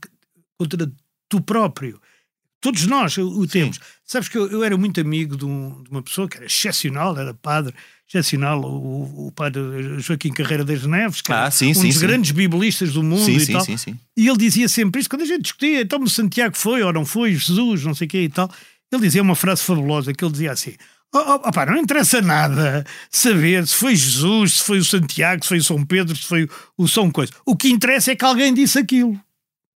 contra 0.57 0.91
tu 1.27 1.41
próprio. 1.41 1.99
Todos 2.61 2.85
nós 2.87 3.17
o, 3.17 3.47
temos. 3.47 3.79
Sabes 4.03 4.27
que 4.27 4.37
eu, 4.37 4.49
eu 4.51 4.63
era 4.63 4.75
muito 4.77 4.99
amigo 4.99 5.37
de, 5.37 5.45
um- 5.45 5.81
de 5.83 5.89
uma 5.91 6.01
pessoa 6.03 6.27
que 6.27 6.35
era 6.35 6.45
excepcional, 6.45 7.17
era 7.17 7.33
padre, 7.33 7.73
excepcional, 8.05 8.59
o, 8.61 9.27
o 9.27 9.31
padre 9.31 9.61
Joaquim 9.99 10.33
Carreira 10.33 10.65
das 10.65 10.83
Neves, 10.85 11.21
que 11.21 11.31
Ah, 11.31 11.41
era 11.43 11.51
sim, 11.51 11.71
um 11.71 11.73
sim, 11.73 11.87
dos 11.87 11.95
sim. 11.99 12.05
grandes 12.05 12.31
bibelistas 12.31 12.91
do 12.91 13.01
mundo 13.01 13.23
Sim, 13.23 13.35
e 13.37 13.39
sim, 13.39 13.53
tal. 13.53 13.61
sim, 13.63 13.77
sim. 13.77 13.97
E 14.17 14.27
ele 14.27 14.37
dizia 14.37 14.67
sempre 14.67 14.99
isso, 14.99 15.09
quando 15.09 15.21
a 15.21 15.25
gente 15.25 15.43
discutia, 15.43 15.81
então 15.81 16.05
Santiago 16.07 16.57
foi 16.57 16.83
ou 16.83 16.91
não 16.91 17.05
foi, 17.05 17.33
Jesus, 17.33 17.85
não 17.85 17.95
sei 17.95 18.07
o 18.07 18.09
quê 18.09 18.23
e 18.23 18.29
tal. 18.29 18.51
Ele 18.91 19.03
dizia 19.03 19.21
uma 19.21 19.35
frase 19.35 19.63
fabulosa, 19.63 20.11
que 20.13 20.25
ele 20.25 20.31
dizia 20.33 20.51
assim, 20.51 20.73
oh, 21.13 21.17
oh, 21.17 21.49
opá, 21.49 21.65
não 21.65 21.77
interessa 21.77 22.21
nada 22.21 22.85
saber 23.09 23.67
se 23.67 23.75
foi 23.75 23.95
Jesus, 23.95 24.53
se 24.53 24.63
foi 24.63 24.79
o 24.79 24.85
Santiago, 24.85 25.43
se 25.43 25.49
foi 25.49 25.57
o 25.59 25.63
São 25.63 25.85
Pedro, 25.85 26.15
se 26.15 26.25
foi 26.25 26.49
o 26.77 26.87
São 26.87 27.11
Coisa. 27.11 27.31
O 27.45 27.55
que 27.55 27.69
interessa 27.69 28.11
é 28.11 28.15
que 28.15 28.25
alguém 28.25 28.53
disse 28.53 28.79
aquilo. 28.79 29.19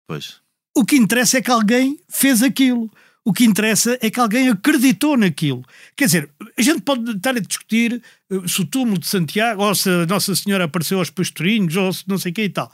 Pois. 0.08 0.42
O 0.76 0.84
que 0.84 0.96
interessa 0.96 1.38
é 1.38 1.42
que 1.42 1.52
alguém 1.52 2.00
fez 2.10 2.42
aquilo. 2.42 2.90
O 3.26 3.32
que 3.32 3.46
interessa 3.46 3.98
é 4.02 4.10
que 4.10 4.20
alguém 4.20 4.50
acreditou 4.50 5.16
naquilo. 5.16 5.64
Quer 5.96 6.06
dizer, 6.06 6.30
a 6.58 6.62
gente 6.62 6.82
pode 6.82 7.10
estar 7.12 7.36
a 7.36 7.40
discutir 7.40 8.02
eh, 8.30 8.48
se 8.48 8.62
o 8.62 8.66
túmulo 8.66 9.00
de 9.00 9.08
Santiago 9.08 9.64
ou 9.64 9.74
se 9.74 9.90
a 9.90 10.06
Nossa 10.06 10.36
Senhora 10.36 10.66
apareceu 10.66 11.00
aos 11.00 11.10
pastorinhos 11.10 11.76
ou 11.78 11.94
se 11.94 12.04
não 12.08 12.18
sei 12.18 12.32
o 12.32 12.36
que 12.36 12.44
e 12.44 12.50
tal. 12.50 12.72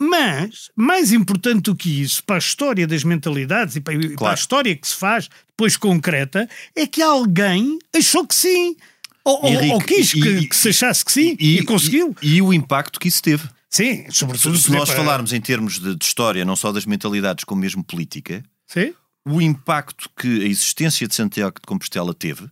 Mas, 0.00 0.70
mais 0.76 1.12
importante 1.12 1.62
do 1.64 1.76
que 1.76 2.02
isso, 2.02 2.22
para 2.24 2.36
a 2.36 2.38
história 2.38 2.86
das 2.86 3.04
mentalidades 3.04 3.76
e 3.76 3.80
para, 3.80 3.94
e 3.94 3.98
para 4.00 4.12
a 4.12 4.16
Claro. 4.16 4.38
história 4.38 4.76
que 4.76 4.86
se 4.88 4.94
faz 4.96 5.28
depois 5.48 5.76
concreta, 5.76 6.48
é 6.74 6.86
que 6.86 7.00
alguém 7.00 7.78
achou 7.94 8.26
que 8.26 8.34
sim. 8.34 8.76
Ou, 9.24 9.46
Henrique, 9.48 9.72
ou 9.72 9.80
quis 9.80 10.12
que, 10.12 10.28
e- 10.28 10.48
que 10.48 10.56
se 10.56 10.68
achasse 10.68 11.04
que 11.04 11.12
sim 11.12 11.36
e, 11.38 11.62
conseguiu. 11.64 12.14
E, 12.20 12.36
e 12.36 12.42
o 12.42 12.52
impacto 12.52 12.98
que 13.00 13.08
isso 13.08 13.22
teve. 13.22 13.48
sim, 13.70 14.04
sobretudo 14.10 14.58
Se 14.58 14.70
nós 14.70 14.88
para- 14.90 14.98
falarmos 14.98 15.32
em 15.32 15.40
termos 15.40 15.78
de, 15.78 15.94
de 15.96 16.04
história, 16.04 16.44
não 16.44 16.56
só 16.56 16.70
das 16.72 16.84
mentalidades, 16.84 17.44
como 17.44 17.60
mesmo 17.62 17.82
política, 17.82 18.42
Sim? 18.66 18.92
o 19.26 19.40
impacto 19.40 20.10
que 20.20 20.42
a 20.42 20.46
existência 20.46 21.08
de 21.08 21.14
Santiago 21.14 21.54
de 21.58 21.66
Compostela 21.66 22.12
teve, 22.12 22.46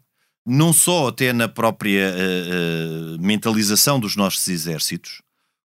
não 0.47 0.73
só 0.73 1.09
até 1.09 1.33
na 1.33 1.47
própria 1.49 2.15
eh, 2.17 2.17
eh, 2.17 3.17
mentalização 3.21 4.01
dos 4.01 4.17
nossos 4.17 4.49
exércitos, 4.49 5.21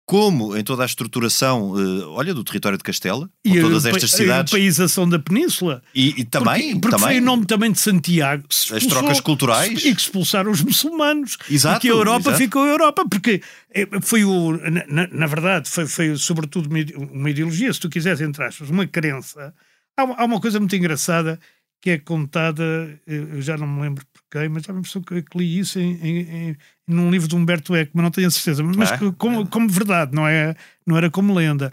como 0.06 0.54
em 0.56 0.62
toda 0.62 0.82
a 0.82 0.86
estruturação, 0.86 1.74
eh, 1.78 2.04
olha, 2.08 2.34
do 2.34 2.44
território 2.44 2.76
de 2.76 2.84
Castela, 2.84 3.26
com 3.46 3.54
E 3.54 3.60
todas 3.60 3.86
a, 3.86 3.90
estas 3.90 4.12
a 4.12 4.16
cidades, 4.18 4.52
europeização 4.52 5.08
da 5.08 5.18
península. 5.18 5.82
e, 5.94 6.20
e 6.20 6.24
também, 6.24 6.72
porque, 6.72 6.80
porque 6.80 6.98
foi 6.98 7.00
também 7.08 7.20
o 7.20 7.24
nome 7.24 7.46
também 7.46 7.72
de 7.72 7.80
Santiago. 7.80 8.44
se 8.50 8.64
As 8.64 8.82
expulsou- 8.82 8.98
trocas 9.00 9.20
culturais. 9.20 9.70
E 9.84 9.94
que 9.94 10.00
expulsaram 10.00 10.50
os 10.50 10.60
muçulmanos. 10.62 11.38
Exato, 11.50 11.78
e 11.78 11.80
que 11.80 11.88
a 11.88 11.92
Europa 11.96 12.28
exato. 12.30 12.36
ficou 12.36 12.62
a 12.64 12.66
Europa. 12.68 13.04
Porque 13.08 13.40
eh, 13.74 13.88
foi 14.02 14.24
o. 14.24 14.52
Na, 14.88 15.06
na- 15.10 15.26
verdade, 15.26 15.70
foi, 15.70 15.86
foi 15.86 16.16
sobretudo 16.16 16.68
uma 16.68 16.80
ide- 16.80 16.94
uma 16.96 17.30
ideologia, 17.30 17.72
se 17.72 17.80
tu 17.80 17.88
quiseres, 17.88 18.20
entre 18.20 18.44
aspas, 18.44 18.68
uma 18.68 18.86
crença. 18.86 19.54
Há, 19.96 20.02
há 20.02 20.24
uma 20.26 20.40
coisa 20.40 20.58
muito 20.60 20.76
engraçada 20.76 21.40
que 21.80 21.90
é 21.90 21.98
contada, 21.98 22.62
eu 23.06 23.40
já 23.42 23.56
não 23.58 23.66
me 23.66 23.82
lembro 23.82 24.04
mas 24.48 24.62
já 24.64 24.72
me 24.72 24.78
impressão 24.80 25.02
que, 25.02 25.22
que 25.22 25.38
li 25.38 25.58
isso 25.58 25.78
em, 25.78 25.94
em, 26.02 26.18
em, 26.50 26.56
num 26.86 27.10
livro 27.10 27.28
de 27.28 27.34
Humberto 27.36 27.74
Eco, 27.74 27.92
mas 27.94 28.02
não 28.02 28.10
tenho 28.10 28.26
a 28.28 28.30
certeza, 28.30 28.62
mas 28.62 28.90
que- 28.92 29.12
como, 29.12 29.46
como 29.46 29.68
verdade, 29.68 30.14
não, 30.14 30.26
é, 30.26 30.54
não 30.86 30.96
era 30.96 31.10
como 31.10 31.34
lenda. 31.34 31.72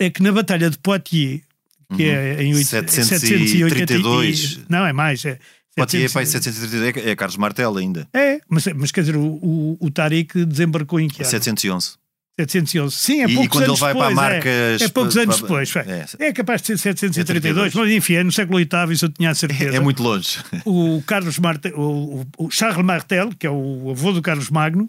É 0.00 0.08
que 0.10 0.22
na 0.22 0.32
Batalha 0.32 0.70
de 0.70 0.78
Poitiers, 0.78 1.42
que 1.96 2.02
Uhum. 2.04 2.10
é 2.10 2.42
em 2.42 2.54
oito- 2.54 2.66
732. 2.68 4.40
780 4.40 4.66
Não, 4.68 4.86
é 4.86 4.92
mais. 4.92 5.24
É, 5.24 5.38
Pode 5.76 5.96
ir 5.96 6.08
700 6.08 6.12
para 6.12 6.20
aí 6.22 6.26
732, 6.26 7.06
é, 7.06 7.10
é 7.10 7.16
Carlos 7.16 7.36
Martel 7.36 7.76
ainda. 7.76 8.08
É, 8.12 8.40
mas, 8.48 8.66
mas 8.74 8.90
quer 8.90 9.00
dizer, 9.02 9.16
o, 9.16 9.22
o, 9.24 9.76
o 9.80 9.90
Tariq 9.90 10.44
desembarcou 10.44 10.98
em 11.00 11.08
que 11.08 11.22
ano? 11.22 11.30
711. 11.30 11.96
711. 12.38 12.96
Sim, 12.96 13.22
é 13.22 13.26
E- 13.26 13.30
e 13.30 13.34
poucos 13.34 13.48
quando 13.52 13.62
ele 13.64 13.70
anos 13.70 13.80
vai 13.80 13.92
para 13.94 14.06
a 14.06 14.08
depois, 14.10 14.28
marca- 14.30 14.48
É, 14.48 14.76
é 14.80 14.88
poucos 14.88 15.16
anos 15.16 15.40
depois. 15.40 15.76
é. 15.76 16.06
É, 16.28 16.32
capaz 16.32 16.60
de 16.62 16.66
ser 16.68 16.78
732, 16.78 17.72
732. 17.72 17.74
mas 17.74 17.90
enfim, 17.96 18.14
é 18.14 18.24
no 18.24 18.32
século 18.32 18.58
VIII, 18.58 18.92
isso 18.92 19.04
eu 19.06 19.08
tinha 19.10 19.30
a 19.30 19.34
certeza. 19.34 19.76
É 19.76 19.80
muito 19.80 20.02
longe. 20.02 20.38
O 20.64 21.02
Carlos 21.06 21.38
Martel, 21.38 21.78
o, 21.78 22.26
o- 22.38 22.50
Charles 22.50 22.84
Martel, 22.84 23.30
que 23.38 23.46
é 23.46 23.50
o 23.50 23.90
avô 23.90 24.12
do 24.12 24.22
Carlos 24.22 24.50
Magno, 24.50 24.88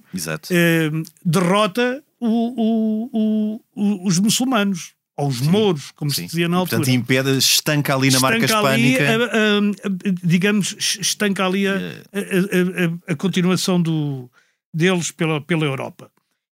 eh, 0.52 0.90
derrota 1.26 2.04
o- 2.22 3.60
os 4.06 4.20
muçulmanos, 4.20 4.94
ou 5.18 5.28
os 5.28 5.42
mouros, 5.42 5.92
como 5.92 6.10
se 6.12 6.18
Sim. 6.22 6.26
dizia 6.28 6.48
na 6.48 6.58
altura. 6.58 6.78
Portanto, 6.78 6.96
impede, 6.96 7.38
estanca 7.38 7.94
ali 7.96 8.10
na 8.12 8.20
marca 8.20 8.46
Estanca 8.46 8.68
ali, 8.70 8.92
hispânica. 8.94 9.12
a- 9.12 9.38
a- 9.38 9.88
a- 9.88 10.14
digamos, 10.24 10.76
estanca 11.00 11.46
ali 11.46 11.68
a, 11.68 11.74
a- 11.74 11.76
a- 11.76 12.86
a- 13.10 13.14
a 13.14 13.16
continuação 13.16 13.82
do, 13.82 14.30
deles 14.74 15.12
pela, 15.12 15.42
pela 15.42 15.66
Europa. 15.66 16.10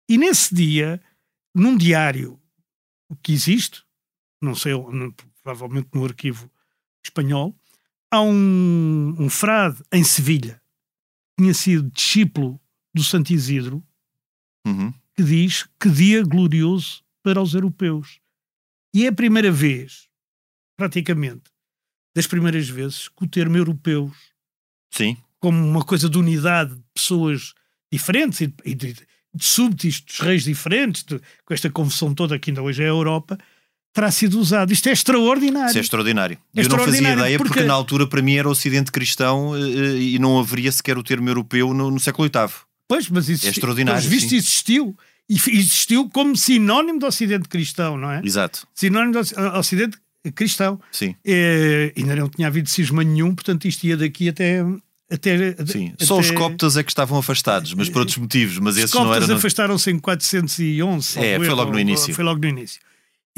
E 0.09 0.17
nesse 0.17 0.55
dia, 0.55 1.01
num 1.55 1.77
diário 1.77 2.41
que 3.23 3.33
existe, 3.33 3.83
não 4.41 4.55
sei, 4.55 4.73
provavelmente 5.43 5.89
no 5.95 6.05
arquivo 6.05 6.51
espanhol, 7.05 7.57
há 8.11 8.21
um, 8.21 9.15
um 9.19 9.29
frade 9.31 9.83
em 9.93 10.05
Sevilha, 10.05 10.61
que 11.37 11.43
tinha 11.43 11.55
sido 11.55 11.91
discípulo 11.91 12.61
do 12.95 13.03
Santo 13.03 13.33
Isidro, 13.33 13.85
Uhum. 14.67 14.93
que 15.15 15.23
diz 15.23 15.65
que 15.79 15.89
dia 15.89 16.25
glorioso 16.25 17.05
para 17.23 17.41
os 17.41 17.55
europeus. 17.55 18.21
E 18.93 19.05
é 19.05 19.09
a 19.09 19.13
primeira 19.13 19.53
vez, 19.53 20.09
praticamente, 20.77 21.45
das 22.13 22.27
primeiras 22.27 22.69
vezes, 22.69 23.09
que 23.09 23.25
o 23.25 23.29
termo 23.29 23.57
europeus, 23.57 24.17
Sim, 24.91 25.17
como 25.39 25.65
uma 25.65 25.85
coisa 25.85 26.11
de 26.11 26.19
unidade 26.19 26.75
de 26.75 26.83
pessoas 26.93 27.55
diferentes 27.93 28.41
e 28.41 28.47
de, 28.49 28.55
e 28.65 28.75
de, 28.75 29.07
de 29.37 29.45
súbditos, 29.45 30.01
dos 30.01 30.19
reis 30.21 30.45
diferentes, 30.45 31.03
de- 31.05 31.21
com 31.45 31.55
esta 31.55 31.71
confusão 31.71 32.15
toda 32.15 32.39
que 32.39 32.51
ainda 32.51 32.63
hoje 32.63 32.83
é 32.83 32.87
a 32.87 32.89
Europa, 32.89 33.39
terá 33.93 34.11
sido 34.11 34.39
usado. 34.39 34.73
Isto 34.73 34.89
é 34.89 34.93
extraordinário. 34.93 35.69
isso 35.69 35.79
é 35.79 35.81
extraordinário. 35.81 36.39
É 36.55 36.61
Eu 36.61 36.69
não 36.69 36.71
fazia 36.79 36.83
extraordinário, 36.95 37.21
ideia 37.21 37.39
porque... 37.39 37.53
porque- 37.55 37.67
na 37.67 37.75
altura 37.75 38.07
para 38.07 38.21
mim 38.23 38.35
era 38.37 38.49
Ocidente 38.49 38.91
cristão 38.93 39.57
eh, 39.57 39.61
eh, 39.61 39.97
e 39.99 40.19
não 40.19 40.39
haveria 40.39 40.71
sequer 40.73 40.99
o 40.99 41.03
termo 41.03 41.29
europeu 41.29 41.73
no, 41.73 41.91
no 41.91 41.99
século 42.01 42.29
VIII. 42.29 42.51
Pois, 42.89 43.09
mas 43.09 43.29
existe, 43.29 43.47
É 43.47 43.51
extraordinário, 43.51 44.01
pelos 44.01 44.13
vistos 44.15 44.31
sim. 44.31 44.37
existiu. 44.37 44.97
E 45.29 45.35
existiu 45.35 46.09
como 46.11 46.37
sinónimo 46.37 47.01
do 47.01 47.07
Ocidente 47.07 47.49
cristão, 47.49 47.97
não 47.99 48.11
é? 48.13 48.21
Exato, 48.25 48.67
Sinónimo 48.75 49.13
do 49.15 49.19
Oci- 49.19 49.35
Ocidente 49.59 49.99
cristão. 50.35 50.81
sim. 50.93 51.17
É, 51.25 51.93
ainda 51.97 52.15
não 52.15 52.29
tinha 52.29 52.47
havido 52.49 52.69
cisma 52.69 53.03
nenhum, 53.03 53.35
portanto 53.35 53.67
isto 53.67 53.83
ia 53.85 53.97
daqui 53.97 54.29
até. 54.29 54.63
Até 55.11 55.55
Sim, 55.67 55.89
até- 55.91 56.05
só 56.05 56.19
os 56.19 56.31
coptas 56.33 56.77
é 56.77 56.83
que 56.83 56.91
estavam 56.91 57.19
afastados, 57.19 57.73
mas 57.75 57.89
por 57.89 58.01
outros 58.01 58.19
motivos. 58.19 58.59
Mas 58.59 58.75
Os 58.77 58.83
esses 58.85 58.95
não 58.95 59.05
coptas 59.05 59.25
eram. 59.25 59.37
afastaram-se 59.37 59.91
em 59.91 59.99
411. 59.99 61.07
salvo 61.07 61.27
É, 61.29 61.37
foi 61.39 61.49
logo 61.51 61.73
no 61.73 61.79
início. 61.81 62.15
Foi 62.15 62.25
logo 62.25 62.41
no 62.41 62.49
início. 62.49 62.81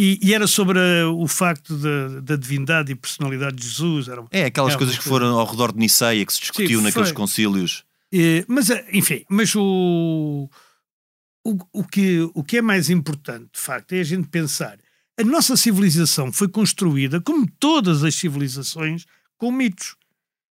E, 0.00 0.18
e 0.22 0.32
era 0.32 0.46
sobre 0.46 0.78
a- 0.78 1.08
o 1.10 1.26
facto 1.26 1.76
da, 1.76 2.20
da 2.20 2.36
divindade 2.36 2.92
e 2.92 2.94
personalidade 2.94 3.56
de 3.56 3.64
Jesus. 3.68 4.08
Era, 4.08 4.24
É, 4.30 4.44
aquelas 4.44 4.74
É, 4.74 4.76
coisas 4.78 4.96
que 4.96 5.04
foram 5.04 5.38
ao 5.38 5.46
redor 5.46 5.72
de 5.72 5.78
Niceia, 5.78 6.24
que 6.24 6.32
se 6.32 6.40
discutiu 6.40 6.78
Sim, 6.78 6.84
naqueles 6.86 7.12
concílios. 7.12 7.84
Eh, 8.12 8.44
mas, 8.48 8.70
eh, 8.70 8.86
enfim, 8.92 9.24
mas 9.28 9.54
o, 9.54 10.48
o, 11.44 11.58
o, 11.72 11.84
que, 11.84 12.20
o 12.32 12.42
que 12.44 12.58
é 12.58 12.62
mais 12.62 12.88
importante, 12.90 13.48
de 13.52 13.60
facto, 13.60 13.92
é 13.92 14.00
a 14.00 14.04
gente 14.04 14.28
pensar. 14.28 14.78
A 15.20 15.24
nossa 15.24 15.56
civilização 15.56 16.32
foi 16.32 16.48
construída, 16.48 17.20
como 17.20 17.44
todas 17.58 18.04
as 18.04 18.14
civilizações, 18.14 19.04
com 19.36 19.50
mitos. 19.50 19.96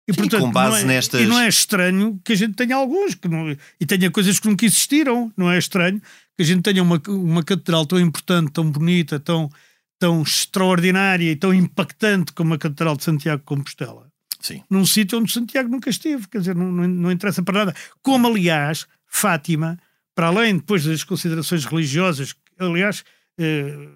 E, 0.06 0.12
Sim, 0.12 0.28
com 0.28 0.50
base 0.52 0.84
não 0.84 0.90
é, 0.90 0.94
nestas- 0.96 1.20
E 1.20 1.26
não 1.26 1.40
é 1.40 1.48
estranho 1.48 2.20
que 2.22 2.32
a 2.32 2.36
gente 2.36 2.54
tenha 2.54 2.76
alguns 2.76 3.14
que 3.14 3.26
não, 3.26 3.50
e 3.80 3.86
tenha 3.86 4.10
coisas 4.10 4.38
que 4.38 4.46
nunca 4.48 4.66
existiram. 4.66 5.32
Não 5.36 5.50
é 5.50 5.58
estranho 5.58 6.00
que 6.36 6.42
a 6.42 6.44
gente 6.44 6.62
tenha 6.62 6.82
uma, 6.82 7.00
uma 7.08 7.42
catedral 7.42 7.86
tão 7.86 7.98
importante, 7.98 8.52
tão 8.52 8.70
bonita, 8.70 9.18
tão, 9.18 9.50
tão 9.98 10.22
extraordinária 10.22 11.30
e 11.30 11.36
tão 11.36 11.54
impactante 11.54 12.32
como 12.32 12.52
a 12.54 12.58
Catedral 12.58 12.96
de 12.96 13.04
Santiago 13.04 13.40
de 13.40 13.46
Compostela 13.46 14.08
Sim. 14.40 14.62
num 14.68 14.84
sítio 14.84 15.18
onde 15.18 15.32
Santiago 15.32 15.70
nunca 15.70 15.88
esteve, 15.88 16.28
quer 16.28 16.38
dizer, 16.38 16.54
não, 16.54 16.70
não, 16.70 16.86
não 16.86 17.10
interessa 17.12 17.42
para 17.42 17.60
nada. 17.60 17.76
Como, 18.02 18.26
aliás, 18.26 18.86
Fátima, 19.06 19.78
para 20.14 20.26
além 20.26 20.56
depois 20.56 20.84
das 20.84 21.02
considerações 21.02 21.64
religiosas, 21.64 22.34
aliás, 22.58 23.04
eh, 23.38 23.88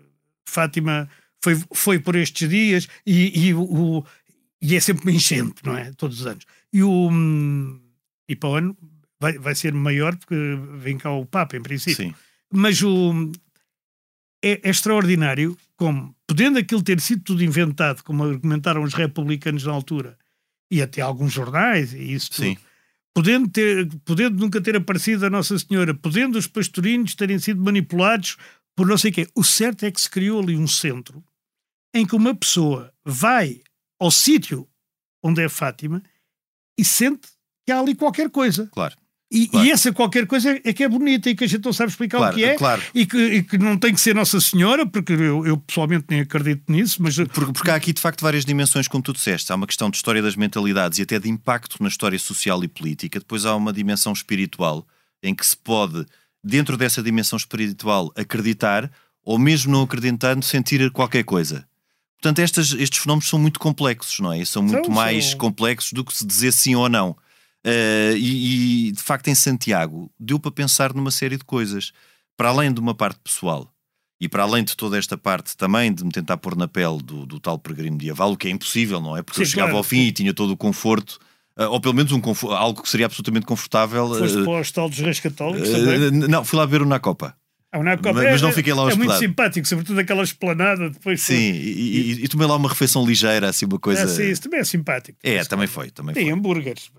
Fátima 0.48 1.08
foi, 1.42 1.60
foi 1.74 1.98
por 1.98 2.16
estes 2.16 2.48
dias 2.48 2.88
e, 3.06 3.48
e, 3.48 3.54
o, 3.54 4.04
e 4.60 4.76
é 4.76 4.80
sempre 4.80 5.04
uma 5.04 5.16
enchente, 5.16 5.62
não 5.64 5.76
é? 5.76 5.92
Todos 5.92 6.20
os 6.20 6.26
anos. 6.26 6.44
E, 6.72 6.82
o, 6.82 7.08
hum, 7.10 7.80
e 8.28 8.34
para 8.34 8.48
o 8.48 8.54
ano 8.54 8.76
vai, 9.20 9.38
vai 9.38 9.54
ser 9.54 9.72
maior 9.72 10.16
porque 10.16 10.36
vem 10.78 10.98
cá 10.98 11.10
o 11.12 11.26
Papa, 11.26 11.56
em 11.56 11.62
princípio 11.62 12.06
Sim. 12.08 12.14
mas 12.52 12.82
o, 12.82 13.30
é, 14.42 14.60
é 14.62 14.70
extraordinário 14.70 15.56
como, 15.76 16.14
podendo 16.26 16.58
aquilo 16.58 16.82
ter 16.82 17.00
sido 17.00 17.22
tudo 17.22 17.44
inventado, 17.44 18.02
como 18.02 18.24
argumentaram 18.24 18.82
os 18.82 18.94
republicanos 18.94 19.64
na 19.64 19.72
altura, 19.72 20.18
e 20.70 20.82
até 20.82 21.00
alguns 21.00 21.32
jornais, 21.32 21.92
e 21.94 22.12
isso 22.12 22.30
tudo, 22.30 22.44
Sim. 22.44 22.56
podendo, 23.14 23.48
ter, 23.48 23.88
podendo 24.04 24.38
nunca 24.38 24.60
ter 24.60 24.76
aparecido 24.76 25.24
a 25.24 25.30
Nossa 25.30 25.58
Senhora, 25.58 25.94
podendo 25.94 26.36
os 26.36 26.46
pastorinhos 26.46 27.14
terem 27.14 27.38
sido 27.38 27.62
manipulados 27.62 28.36
por 28.76 28.86
não 28.86 28.98
sei 28.98 29.10
o 29.10 29.14
quê. 29.14 29.28
O 29.34 29.42
certo 29.42 29.84
é 29.84 29.90
que 29.90 30.00
se 30.00 30.10
criou 30.10 30.40
ali 30.40 30.56
um 30.56 30.66
centro 30.66 31.24
em 31.94 32.06
que 32.06 32.14
uma 32.14 32.34
pessoa 32.34 32.92
vai 33.04 33.60
ao 33.98 34.10
sítio 34.10 34.68
onde 35.22 35.42
é 35.42 35.48
Fátima 35.48 36.02
e 36.78 36.84
sente 36.84 37.28
que 37.66 37.72
há 37.72 37.80
ali 37.80 37.94
qualquer 37.94 38.30
coisa. 38.30 38.66
Claro. 38.72 38.94
E, 39.30 39.46
Claro. 39.46 39.66
e 39.66 39.70
essa 39.70 39.92
qualquer 39.92 40.26
coisa 40.26 40.58
é 40.64 40.72
que 40.72 40.82
é 40.82 40.88
bonita 40.88 41.28
e 41.28 41.34
que 41.34 41.44
a 41.44 41.46
gente 41.46 41.62
não 41.62 41.72
sabe 41.72 41.90
explicar 41.90 42.16
Claro, 42.16 42.32
o 42.34 42.38
que 42.38 42.44
é 42.46 42.54
claro. 42.56 42.82
e 42.94 43.04
que, 43.04 43.18
e 43.18 43.42
que 43.42 43.58
não 43.58 43.76
tem 43.76 43.92
que 43.92 44.00
ser 44.00 44.14
Nossa 44.14 44.40
Senhora, 44.40 44.86
porque 44.86 45.12
eu, 45.12 45.46
eu 45.46 45.58
pessoalmente 45.58 46.06
nem 46.08 46.20
acredito 46.20 46.72
nisso, 46.72 47.02
mas 47.02 47.14
Porque, 47.16 47.52
porque 47.52 47.70
há 47.70 47.74
aqui 47.74 47.92
de 47.92 48.00
facto 48.00 48.22
várias 48.22 48.46
dimensões, 48.46 48.88
como 48.88 49.02
tu 49.02 49.12
disseste. 49.12 49.52
Há 49.52 49.54
uma 49.54 49.66
questão 49.66 49.90
de 49.90 49.96
história 49.98 50.22
das 50.22 50.34
mentalidades 50.34 50.98
e 50.98 51.02
até 51.02 51.18
de 51.18 51.28
impacto 51.28 51.76
na 51.82 51.88
história 51.90 52.18
social 52.18 52.64
e 52.64 52.68
política. 52.68 53.18
Depois 53.18 53.44
há 53.44 53.54
uma 53.54 53.70
dimensão 53.70 54.14
espiritual 54.14 54.86
em 55.22 55.34
que 55.34 55.44
se 55.44 55.56
pode, 55.58 56.06
dentro 56.42 56.78
dessa 56.78 57.02
dimensão 57.02 57.36
espiritual, 57.36 58.10
acreditar 58.16 58.90
ou 59.22 59.38
mesmo 59.38 59.70
não 59.72 59.82
acreditando, 59.82 60.42
sentir 60.42 60.90
qualquer 60.90 61.22
coisa. 61.24 61.67
Portanto, 62.20 62.40
estas- 62.40 62.72
estes 62.72 63.00
fenómenos 63.00 63.28
são 63.28 63.38
muito 63.38 63.60
complexos, 63.60 64.18
não 64.20 64.32
é? 64.32 64.44
São 64.44 64.62
muito 64.62 64.86
São, 64.86 64.94
mais 64.94 65.30
são. 65.30 65.38
complexos 65.38 65.92
do 65.92 66.04
que 66.04 66.14
se 66.16 66.26
dizer 66.26 66.52
sim 66.52 66.74
ou 66.74 66.88
não. 66.88 67.16
Eh, 67.64 68.14
e, 68.16 68.88
e, 68.88 68.92
de 68.92 69.02
facto, 69.02 69.28
em 69.28 69.34
Santiago, 69.34 70.10
deu 70.18 70.38
para 70.38 70.50
pensar 70.50 70.92
numa 70.94 71.10
série 71.10 71.36
de 71.36 71.44
coisas. 71.44 71.92
Para 72.36 72.48
além 72.50 72.72
de 72.72 72.80
uma 72.80 72.94
parte 72.94 73.18
pessoal 73.22 73.72
e 74.20 74.28
para 74.28 74.42
além 74.44 74.64
de 74.64 74.76
toda 74.76 74.96
esta 74.98 75.16
parte 75.18 75.56
também 75.56 75.92
de 75.92 76.04
me 76.04 76.10
tentar 76.10 76.36
pôr 76.38 76.56
na 76.56 76.66
pele 76.68 76.98
do, 77.02 77.24
do 77.26 77.38
tal 77.40 77.58
peregrino 77.58 77.96
medieval, 77.96 78.32
o 78.32 78.36
que 78.36 78.48
é 78.48 78.50
impossível, 78.50 79.00
não 79.00 79.16
é? 79.16 79.22
Porque 79.22 79.40
eu 79.42 79.44
Sim, 79.46 79.50
chegava 79.52 79.68
claro, 79.70 79.78
ao 79.78 79.84
fim 79.84 80.00
e 80.02 80.12
tinha 80.12 80.32
todo 80.34 80.50
o 80.52 80.56
conforto, 80.56 81.18
eh, 81.56 81.66
ou 81.66 81.80
pelo 81.80 81.94
menos 81.94 82.10
um 82.12 82.20
algo 82.52 82.82
que 82.82 82.88
seria 82.88 83.06
absolutamente 83.06 83.46
confortável. 83.46 84.08
foste 84.08 84.38
eh, 84.38 84.42
para 84.42 84.50
o 84.52 84.58
Hostal 84.60 84.88
dos 84.88 84.98
Reis 84.98 85.20
Católicos 85.20 85.68
também. 85.68 86.10
não, 86.28 86.44
fui 86.44 86.58
lá 86.58 86.66
ver 86.66 86.82
o 86.82 86.86
na 86.86 86.98
Copa. 86.98 87.36
Nacopa 87.72 88.14
mas- 88.14 88.24
é- 88.24 88.30
mas 88.32 88.42
não 88.42 88.52
fiquei 88.52 88.72
lá 88.72 88.82
É 88.82 88.84
muito 88.86 89.00
hospedado. 89.00 89.20
simpático, 89.20 89.68
sobretudo 89.68 90.00
aquela 90.00 90.22
esplanada 90.22 90.88
depois. 90.90 91.20
Sim, 91.20 91.34
e, 91.34 92.12
e- 92.20 92.24
e 92.24 92.28
tomei 92.28 92.46
lá 92.46 92.56
uma 92.56 92.68
refeição 92.68 93.04
ligeira, 93.06 93.48
assim, 93.48 93.66
uma 93.66 93.78
coisa. 93.78 94.02
É, 94.02 94.06
sim, 94.08 94.30
isso 94.30 94.42
também 94.42 94.60
é 94.60 94.64
simpático. 94.64 95.18
É, 95.22 95.44
também 95.44 95.66
foi, 95.66 95.90
também 95.90 96.14
foi. 96.14 96.22
Tem 96.24 96.32
hambúrgueres. 96.32 96.90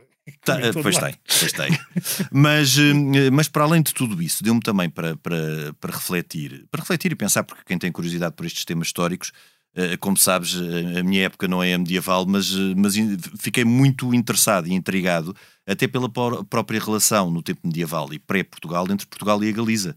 Tá, 0.46 0.54
Como 0.54 0.68
em 0.68 0.72
todo 0.74 0.84
pois 0.84 0.96
lado. 0.96 1.06
tem, 1.06 1.16
pois 1.40 1.52
tem. 1.54 1.80
mas, 2.32 2.78
eh, 2.78 3.32
mas 3.32 3.48
para 3.48 3.64
além 3.64 3.82
de 3.82 3.92
tudo 3.96 4.22
isso, 4.22 4.44
deu-me 4.44 4.60
também 4.62 4.88
para, 4.88 5.16
para, 5.18 5.74
para 5.82 5.92
refletir, 5.92 6.68
para 6.70 6.82
refletir 6.82 7.12
e 7.12 7.16
pensar, 7.16 7.44
porque 7.44 7.64
quem 7.66 7.80
tem 7.80 7.92
curiosidade 7.92 8.36
por 8.36 8.46
estes 8.46 8.64
temas 8.64 8.88
históricos, 8.90 9.32
eh, 9.76 9.98
como 9.98 10.18
sabes, 10.18 10.54
eh, 10.56 11.00
a 11.00 11.04
minha 11.04 11.24
época 11.24 11.48
não 11.48 11.64
é 11.64 11.76
medieval, 11.76 12.28
mas, 12.28 12.52
eh, 12.52 12.76
mas 12.78 12.94
fiquei 13.40 13.66
muito 13.66 14.14
interessado 14.14 14.68
e 14.68 14.74
intrigado, 14.74 15.36
até 15.66 15.88
pela 15.88 16.08
própria 16.08 16.80
relação 16.80 17.32
no 17.32 17.42
tempo 17.42 17.62
medieval 17.64 18.14
e 18.14 18.20
pré-Portugal 18.20 18.86
entre 18.92 19.08
Portugal 19.08 19.44
e 19.44 19.50
a 19.50 19.52
Galiza. 19.52 19.96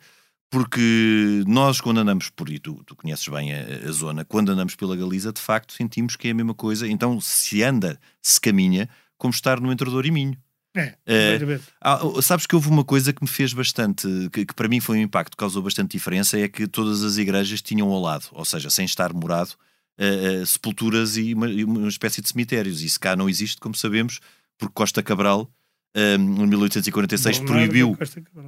Porque 0.53 1.43
nós, 1.47 1.81
quando 1.81 2.01
andamos 2.01 2.29
por 2.29 2.47
aí, 2.47 2.59
tu, 2.59 2.75
tu 2.85 2.95
conheces 2.95 3.27
bem 3.27 3.55
a, 3.55 3.89
a 3.89 3.91
zona, 3.91 4.23
quando 4.23 4.53
andamos 4.53 4.77
pela 4.77 4.95
Galiza, 4.95 5.33
de 5.33 5.41
facto 5.41 5.73
sentimos 5.73 6.15
que 6.15 6.29
é 6.29 6.31
a 6.31 6.35
mesma 6.35 6.53
coisa. 6.53 6.87
Então, 6.87 7.19
se 7.23 7.63
anda, 7.63 7.99
se 8.21 8.39
caminha, 8.39 8.87
como 9.17 9.33
estar 9.33 9.59
no 9.59 9.73
Entre 9.73 9.89
Douro 9.89 10.07
e 10.07 10.11
Minho. 10.11 10.37
É, 10.77 10.95
É. 11.07 11.61
Ah, 11.81 12.01
sabes 12.21 12.47
que 12.47 12.55
houve 12.55 12.69
uma 12.69 12.85
coisa 12.85 13.15
que 13.15 13.23
me 13.23 13.29
fez 13.29 13.55
bastante, 13.55 14.07
que, 14.31 14.45
que 14.45 14.55
para 14.55 14.69
mim 14.69 14.79
foi 14.79 14.99
um 14.99 15.03
impacto, 15.03 15.39
causou 15.39 15.63
bastante 15.63 15.93
diferença, 15.93 16.39
é 16.39 16.47
que 16.47 16.67
todas 16.67 17.03
as 17.03 17.17
igrejas 17.17 17.63
tinham 17.63 17.89
ao 17.91 17.99
lado, 17.99 18.27
ou 18.33 18.45
seja, 18.45 18.69
sem 18.69 18.85
estar 18.85 19.11
morado, 19.15 19.53
uh, 19.99 20.43
uh, 20.43 20.47
sepulturas 20.47 21.17
e 21.17 21.33
uma, 21.33 21.47
uma, 21.47 21.89
espécie 21.89 22.21
de 22.21 22.29
cemitérios. 22.29 22.83
Isso 22.83 23.01
cá 23.01 23.17
não 23.17 23.27
existe, 23.27 23.59
como 23.59 23.75
sabemos, 23.75 24.21
porque 24.59 24.75
Costa 24.75 25.03
Cabral, 25.03 25.51
em 25.95 26.19
1846, 26.19 27.39
Bom, 27.41 27.45
proibiu 27.47 27.97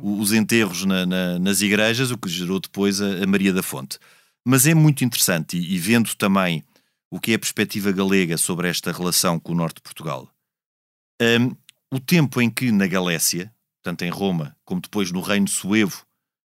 os 0.02 0.32
enterros 0.32 0.84
na- 0.84 1.04
na- 1.06 1.38
nas 1.38 1.60
igrejas, 1.60 2.10
o 2.10 2.18
que 2.18 2.28
gerou 2.28 2.58
depois 2.60 3.00
a, 3.00 3.22
a 3.22 3.26
Maria 3.26 3.52
da 3.52 3.62
Fonte. 3.62 3.98
Mas 4.46 4.66
é 4.66 4.74
muito 4.74 5.04
interessante, 5.04 5.56
e, 5.58 5.74
e 5.74 5.78
vendo 5.78 6.14
também 6.14 6.62
o 7.10 7.20
que 7.20 7.32
é 7.32 7.34
a 7.34 7.38
perspectiva 7.38 7.92
galega 7.92 8.36
sobre 8.36 8.68
esta 8.68 8.90
relação 8.92 9.38
com 9.38 9.52
o 9.52 9.54
norte 9.54 9.76
de 9.76 9.82
Portugal, 9.82 10.28
hum, 11.20 11.54
o 11.92 12.00
tempo 12.00 12.40
em 12.40 12.50
que 12.50 12.72
na 12.72 12.86
Galécia, 12.86 13.52
tanto 13.82 14.04
em 14.04 14.10
Roma 14.10 14.56
como 14.64 14.80
depois 14.80 15.12
no 15.12 15.20
Reino 15.20 15.46
Suevo 15.48 16.04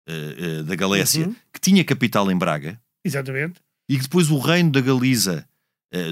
eh, 0.07 0.35
eh, 0.59 0.63
da 0.63 0.75
Galécia, 0.75 1.25
Uhum. 1.27 1.35
que 1.53 1.59
tinha 1.59 1.83
capital 1.83 2.29
em 2.31 2.37
Braga, 2.37 2.79
Exatamente. 3.03 3.59
e 3.89 3.95
que 3.97 4.03
depois 4.03 4.29
o 4.29 4.37
reino 4.39 4.71
da 4.71 4.81
Galiza, 4.81 5.47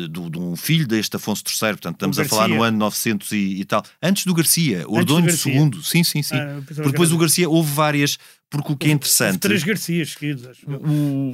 do- 0.10 0.30
de 0.30 0.38
um 0.38 0.56
filho 0.56 0.86
deste 0.88 1.15
Afonso 1.15 1.44
III, 1.48 1.72
portanto 1.72 1.96
estamos 1.96 2.20
a 2.20 2.26
falar 2.26 2.48
no 2.50 2.63
ano 2.63 2.78
900 2.78 3.32
e, 3.32 3.38
e 3.62 3.65
tal, 3.65 3.84
antes 4.02 4.26
do 4.26 4.34
Garcia, 4.34 4.84
Ordonho. 4.88 5.26
II, 5.30 5.84
sim, 5.84 6.04
sim, 6.04 6.22
sim. 6.22 6.36
Ah, 6.36 6.62
Porque 6.65 6.82
depois 6.92 7.12
o 7.12 7.18
Garcia 7.18 7.50
houve 7.50 7.72
várias, 7.72 8.18
porque 8.50 8.72
o 8.74 8.76
que 8.78 8.86
é 8.86 8.89
houve 8.89 8.96
interessante, 8.96 9.39
Três 9.39 9.63
Garcias 9.63 10.12
seguidos, 10.12 10.46
acho 10.48 10.65
o, 10.70 11.32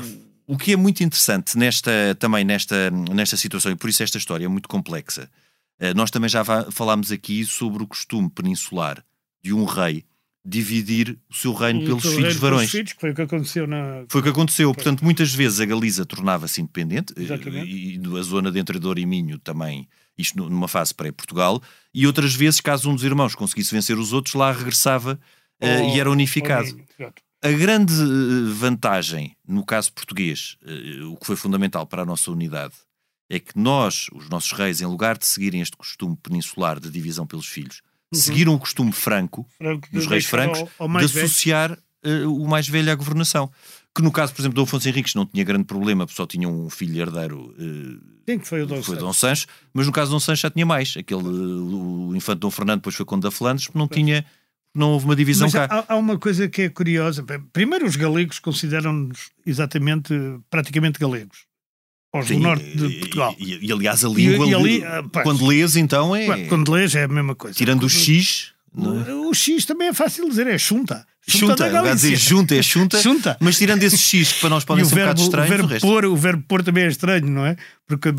o 0.47 0.58
que 0.58 0.73
é 0.73 0.75
muito 0.75 1.03
interessante 1.03 1.58
nesta, 1.58 1.91
também 2.19 2.43
nesta, 2.43 2.91
nesta 2.91 3.36
situação, 3.36 3.71
e 3.71 3.75
por 3.75 3.89
isso 3.89 4.03
esta 4.03 4.17
história 4.17 4.45
é 4.45 4.47
muito 4.47 4.69
complexa, 4.69 5.29
eh, 5.79 5.93
nós 5.93 6.12
também 6.12 6.29
já 6.29 6.43
falámos 6.71 7.12
aqui 7.12 7.43
sobre 7.45 7.81
o 7.84 7.88
costume 7.88 8.29
peninsular 8.29 9.03
de 9.43 9.53
um 9.53 9.65
rei 9.65 10.03
dividir 10.45 11.17
o 11.29 11.34
seu 11.34 11.53
reino 11.53 11.81
O 11.81 11.86
pelos 11.86 12.03
filhos 12.05 12.36
varões. 12.36 12.69
filhos, 12.69 12.93
foi 12.99 13.10
o 13.12 13.15
que 13.15 13.21
aconteceu 13.23 13.65
na. 13.65 14.05
Foi 14.08 14.21
o 14.21 14.23
que 14.23 14.29
aconteceu. 14.29 14.73
Portanto, 14.73 15.03
muitas 15.03 15.34
vezes 15.34 15.60
a 15.60 15.65
Galiza 15.65 16.05
tornava-se 16.05 16.62
independente 16.62 17.13
eh, 17.17 17.23
Exatamente. 17.23 17.71
e 17.71 17.99
a 18.17 18.21
zona 18.21 18.51
de 18.51 18.60
entre 18.60 18.77
Douro 18.77 18.99
e 18.99 19.05
Minho 19.05 19.39
também, 19.39 19.88
isto 20.17 20.38
nu- 20.38 20.49
numa 20.49 20.67
fase 20.67 20.93
pré-Portugal, 20.93 21.62
e 21.93 22.05
outras 22.05 22.36
vezes, 22.36 22.62
caso 22.62 22.89
um 22.89 22.93
dos 22.95 23.03
irmãos 23.03 23.34
conseguisse 23.34 23.73
vencer 23.73 23.97
os 23.97 24.13
outros, 24.13 24.36
lá 24.36 24.51
regressava 24.51 25.19
ao- 25.60 25.89
e 25.95 25.99
era 25.99 26.12
unificado. 26.12 26.67
exato. 26.99 27.21
A 27.43 27.51
grande 27.51 27.93
eh, 27.93 28.53
vantagem, 28.53 29.36
no 29.47 29.65
caso 29.65 29.91
português, 29.93 30.58
o 31.12 31.15
que 31.17 31.25
foi 31.25 31.36
fundamental 31.36 31.86
para 31.86 32.03
a 32.03 32.05
nossa 32.05 32.31
unidade, 32.31 32.73
é 33.29 33.39
que 33.39 33.58
nós, 33.58 34.08
os 34.13 34.29
nossos 34.29 34.51
reis, 34.51 34.81
em 34.81 34.86
lugar 34.86 35.17
de 35.17 35.25
seguirem 35.25 35.60
este 35.62 35.75
costume 35.75 36.15
peninsular 36.21 36.79
de 36.79 36.89
divisão 36.91 37.25
pelos 37.25 37.47
filhos, 37.47 37.81
Uhum. 38.15 38.21
seguiram 38.21 38.54
o 38.54 38.60
costume 38.60 38.91
franco 38.91 39.45
Franco, 39.58 39.88
dos 39.91 40.06
reis 40.08 40.25
francos 40.25 40.60
ao- 40.80 40.89
ao 40.91 40.99
de 40.99 41.06
associar 41.06 41.78
eh, 42.04 42.25
o 42.25 42.47
mais 42.47 42.67
velho 42.67 42.91
à 42.91 42.95
governação. 42.95 43.51
Que 43.95 44.01
no 44.01 44.12
caso, 44.12 44.34
por 44.34 44.41
exemplo, 44.41 44.56
do 44.56 44.62
Afonso 44.63 44.88
Henriques 44.89 45.15
não 45.15 45.25
tinha 45.25 45.43
grande 45.43 45.63
problema, 45.63 46.06
porque 46.06 46.17
só 46.17 46.28
tinha 46.28 46.49
um 46.49 46.69
filho 46.69 46.99
herdeiro, 47.01 47.56
eh, 47.58 47.97
Quem 48.25 48.38
que 48.39 48.45
foi 48.47 48.62
o 48.63 48.65
Dom 48.67 48.75
foi 48.84 48.95
Sancho? 48.95 48.99
Dom 49.06 49.13
Sancho, 49.13 49.47
mas 49.73 49.86
no 49.88 49.91
caso 49.93 50.10
de 50.10 50.15
Dom 50.15 50.19
Sancho 50.19 50.41
já 50.41 50.49
tinha 50.51 50.65
mais. 50.65 50.95
Aquele, 50.97 51.21
eh, 51.21 51.30
o 51.30 52.12
infante 52.15 52.39
Dom 52.39 52.51
Fernando 52.51 52.80
depois 52.80 52.93
foi 52.95 53.06
conde 53.06 53.21
da 53.23 53.32
Flandres, 53.32 53.67
porque 53.67 53.78
não 53.80 53.88
tinha, 53.88 54.25
não 54.73 54.89
houve 54.91 55.06
uma 55.06 55.15
divisão 55.15 55.45
Mas 55.47 55.54
cá. 55.54 55.67
há, 55.88 55.93
há 55.93 55.95
uma 55.95 56.19
coisa 56.19 56.49
que 56.49 56.63
é 56.63 56.69
curiosa. 56.69 57.23
Primeiro, 57.54 57.86
os 57.88 57.95
galegos 57.95 58.38
consideram-nos 58.39 59.30
exatamente, 59.45 60.13
praticamente 60.49 60.99
galegos. 60.99 61.45
Os 62.19 62.28
do 62.28 62.34
Sim, 62.34 62.39
norte 62.39 62.65
e- 62.65 62.75
de 62.78 62.89
Portugal. 62.99 63.36
E, 63.39 63.67
e, 63.67 63.71
aliás, 63.71 64.04
a 64.06 64.10
língua, 64.10 64.47
e 64.47 64.54
ali, 64.56 64.84
ah, 64.84 65.04
pá, 65.12 65.23
quando 65.23 65.45
lês, 65.45 65.75
então 65.75 66.15
é. 66.15 66.45
Quando 66.45 66.71
lês 66.71 66.95
é 66.95 67.04
a 67.04 67.08
mesma 67.08 67.36
coisa. 67.36 67.56
Tirando 67.58 67.84
o 67.84 67.89
X, 67.89 68.51
não 68.73 69.01
é? 69.06 69.13
O, 69.13 69.30
o 69.30 69.34
X 69.34 69.65
também 69.65 69.88
é 69.89 69.93
fácil 69.93 70.23
de 70.25 70.30
dizer, 70.32 70.47
é. 70.47 70.58
Junta, 70.58 71.06
da 71.28 71.82
o 71.82 71.84
gajo 71.84 71.95
dizer 71.95 72.15
junta 72.17 72.56
é 72.56 72.62
junta, 72.62 73.01
Junta. 73.01 73.38
mas 73.41 73.58
tirando 73.58 73.82
esse 73.82 73.97
X 73.97 74.34
que 74.34 74.39
para 74.41 74.49
nós 74.49 74.62
E 74.63 74.65
podem 74.67 74.84
o 74.84 74.88
ser 74.88 74.93
um 74.95 74.97
bocado 74.99 75.21
verbo, 75.23 75.38
o, 75.38 75.41
o 75.43 75.47
verbo 75.47 75.67
resto. 75.67 75.88
pôr, 75.88 76.06
o 76.06 76.15
verbo 76.15 76.43
pôr 76.47 76.63
também 76.63 76.84
é 76.84 76.88
estranho, 76.88 77.25
não 77.28 77.45
é? 77.45 77.56
Porque 77.88 78.10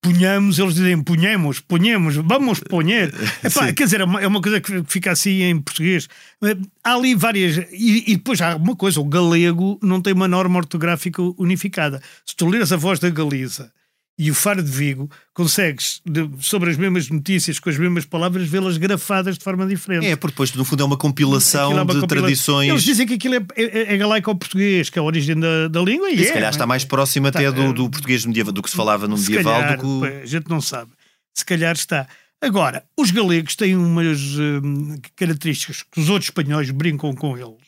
punhamos, 0.00 0.58
eles 0.58 0.74
dizem 0.74 1.02
punhemos, 1.02 1.60
punhemos, 1.60 2.16
vamos 2.16 2.60
punher. 2.60 3.12
Epá, 3.44 3.72
quer 3.72 3.84
dizer, 3.84 4.00
é 4.00 4.04
uma, 4.04 4.20
é 4.20 4.26
uma 4.26 4.40
coisa 4.40 4.60
que 4.60 4.82
fica 4.84 5.12
assim 5.12 5.42
em 5.42 5.60
português. 5.60 6.08
Eh, 6.42 6.56
Há 6.82 6.94
ali 6.94 7.14
várias. 7.14 7.56
E, 7.72 8.12
e 8.12 8.16
depois 8.16 8.40
há 8.40 8.56
uma 8.56 8.76
coisa: 8.76 9.00
o 9.00 9.04
galego 9.04 9.78
não 9.82 10.00
tem 10.00 10.12
uma 10.12 10.28
norma 10.28 10.58
ortográfica 10.58 11.22
unificada. 11.36 12.00
Se 12.24 12.34
tu 12.34 12.46
leres 12.46 12.72
a 12.72 12.76
voz 12.76 12.98
da 12.98 13.10
Galiza 13.10 13.72
e 14.18 14.30
o 14.32 14.34
Faro 14.34 14.60
de 14.62 14.70
Vigo, 14.70 15.08
consegues, 15.32 16.00
de- 16.04 16.28
sobre 16.40 16.70
as 16.70 16.76
mesmas 16.76 17.08
notícias, 17.08 17.60
com 17.60 17.70
as 17.70 17.78
mesmas 17.78 18.04
palavras, 18.04 18.48
vê-las 18.48 18.76
grafadas 18.76 19.38
de 19.38 19.44
forma 19.44 19.64
diferente. 19.66 20.04
É, 20.06 20.16
porque 20.16 20.32
depois, 20.32 20.52
no 20.54 20.64
fundo, 20.64 20.82
é 20.82 20.86
uma 20.86 20.96
compilação 20.96 21.70
é 21.70 21.82
uma 21.82 21.94
de 21.94 22.00
compila- 22.00 22.22
tradições. 22.22 22.68
Eles 22.68 22.82
dizem 22.82 23.06
que 23.06 23.14
aquilo 23.14 23.36
é, 23.36 23.46
é, 23.56 23.94
é 23.94 23.96
galaico 23.96 24.28
ao 24.28 24.36
português, 24.36 24.90
que 24.90 24.98
é 24.98 25.00
a 25.00 25.04
origem 25.04 25.38
da, 25.38 25.68
da 25.68 25.80
língua, 25.80 26.10
e, 26.10 26.16
E 26.16 26.22
é, 26.22 26.24
se 26.26 26.32
calhar 26.32 26.48
mas- 26.48 26.56
está 26.56 26.66
mais 26.66 26.84
próximo 26.84 27.28
até 27.28 27.50
do, 27.52 27.62
eh, 27.62 27.72
do 27.72 27.88
português 27.88 28.24
medieval, 28.24 28.52
do 28.52 28.60
que 28.62 28.70
se 28.70 28.76
falava 28.76 29.06
no 29.06 29.16
medieval 29.16 29.60
calhar, 29.60 29.78
do 29.80 30.00
que 30.00 30.06
a 30.08 30.26
gente 30.26 30.48
não 30.50 30.60
sabe. 30.60 30.90
Se 31.32 31.44
calhar 31.44 31.74
está. 31.76 32.08
Agora, 32.42 32.84
os 32.96 33.10
galegos 33.12 33.54
têm 33.54 33.76
umas 33.76 34.18
hum, 34.20 34.96
características 35.14 35.84
que 35.84 36.00
os 36.00 36.08
outros 36.08 36.28
espanhóis 36.30 36.70
brincam 36.72 37.14
com 37.14 37.36
eles, 37.38 37.66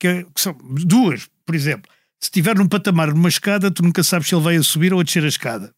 que, 0.00 0.08
é- 0.08 0.22
que 0.24 0.40
são 0.40 0.56
duas, 0.84 1.28
por 1.46 1.54
exemplo. 1.54 1.88
Se 2.24 2.28
estiver 2.28 2.56
num 2.56 2.66
patamar 2.66 3.12
numa 3.12 3.28
escada, 3.28 3.70
tu 3.70 3.82
nunca 3.82 4.02
sabes 4.02 4.28
se 4.28 4.34
ele 4.34 4.42
vai 4.42 4.56
a 4.56 4.62
subir 4.62 4.94
ou 4.94 5.00
a 5.00 5.02
descer 5.02 5.24
a 5.24 5.28
escada. 5.28 5.70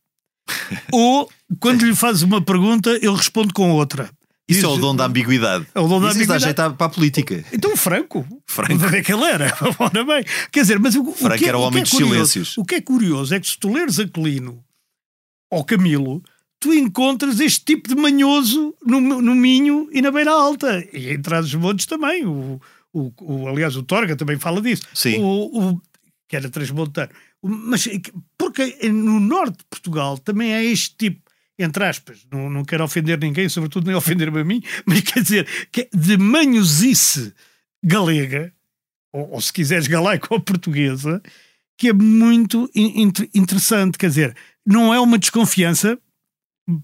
ou, 0.93 1.29
quando 1.59 1.85
lhe 1.85 1.93
fazes 1.95 2.23
uma 2.23 2.41
pergunta, 2.41 2.91
ele 2.91 3.17
responde 3.17 3.53
com 3.53 3.73
outra. 3.73 4.09
Isso 4.49 4.65
é 4.65 4.69
o 4.69 4.77
dom 4.77 4.95
da 4.95 5.07
ambiguidade. 5.07 5.67
É 5.75 5.81
o 5.81 5.89
dom 5.89 5.99
da 6.01 6.07
Isso 6.07 6.19
ambiguidade. 6.19 6.45
jeito 6.45 6.73
para 6.75 6.87
a 6.87 6.89
política. 6.89 7.45
Então, 7.53 7.77
Franco. 7.77 8.25
Franco. 8.47 8.75
Onde 8.75 8.97
é 8.97 9.03
que 9.03 9.13
ele 9.13 9.25
era? 9.25 9.53
Ora 9.77 10.05
bem. 10.05 10.25
Quer 10.53 10.61
dizer, 10.61 10.79
mas 10.79 10.95
o, 10.95 11.03
o 11.09 11.13
Franco 11.13 11.37
que, 11.39 11.47
é- 11.47 11.49
era 11.49 11.59
o 11.59 11.63
que 11.63 11.67
homem 11.67 11.81
é 11.81 11.83
dos 11.83 11.91
curioso- 11.91 12.13
silêncios. 12.15 12.57
O 12.59 12.65
que 12.65 12.77
é 12.77 12.81
curioso 12.81 13.35
é 13.35 13.41
que 13.41 13.49
se 13.49 13.59
tu 13.59 13.73
leres 13.73 13.99
Aquilino 13.99 14.63
ou 15.51 15.65
Camilo, 15.65 16.23
tu 16.61 16.73
encontras 16.73 17.41
este 17.41 17.65
tipo 17.65 17.89
de 17.89 17.97
manhoso 17.97 18.73
no, 18.87 19.01
no 19.01 19.35
Minho 19.35 19.89
e 19.91 20.01
na 20.01 20.13
Beira 20.13 20.31
Alta. 20.31 20.87
E 20.93 21.11
em 21.11 21.21
Trás-os-Montes 21.21 21.87
também. 21.87 22.25
O, 22.25 22.61
o, 22.93 23.13
o- 23.21 23.49
aliás, 23.49 23.75
o 23.75 23.83
Torga 23.83 24.15
também 24.15 24.39
fala 24.39 24.61
disso. 24.63 24.83
Sim. 24.95 25.19
O, 25.25 25.61
o- 25.73 25.83
que 26.29 26.37
era 26.37 26.51
transmontano. 26.51 27.11
Mas 27.43 27.87
é 27.87 27.99
que- 27.99 28.13
porque 28.37 28.77
no 28.91 29.21
norte 29.21 29.59
de 29.59 29.65
Portugal 29.71 30.19
também 30.19 30.55
há 30.55 30.63
este 30.63 30.97
tipo, 30.97 31.23
entre 31.59 31.85
aspas, 31.85 32.27
não, 32.31 32.51
não 32.51 32.65
quero 32.65 32.85
ofender 32.85 33.19
ninguém, 33.19 33.49
sobretudo 33.49 33.87
nem 33.87 33.95
ofender-me 33.97 34.41
a 34.41 34.45
mim, 34.45 34.63
mas 34.87 35.01
quer 35.01 35.23
dizer, 35.23 35.47
que 35.73 35.83
é 35.83 35.89
de 35.97 36.17
manhosice 36.17 37.33
galega, 37.83 38.53
ou, 39.13 39.31
ou 39.33 39.41
se 39.41 39.53
quiseres 39.53 39.87
galaico 39.87 40.29
ou 40.35 40.41
portuguesa, 40.41 41.23
que 41.79 41.89
é 41.89 41.93
muito 41.93 42.71
in- 42.75 43.03
inter- 43.03 43.29
interessante. 43.35 43.99
Quer 43.99 44.09
dizer, 44.09 44.37
não 44.67 44.93
é 44.93 44.99
uma 45.01 45.19
desconfiança, 45.19 45.99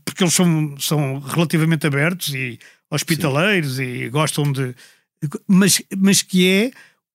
porque 0.04 0.22
eles 0.22 0.34
são, 0.34 0.78
são 0.78 1.18
relativamente 1.18 1.86
abertos 1.86 2.32
e 2.34 2.58
hospitaleiros 2.90 3.80
e 3.80 4.08
gostam 4.10 4.52
de. 4.52 4.74
Mas, 5.46 5.82
mas 5.96 6.20
que 6.22 6.46
é 6.48 6.70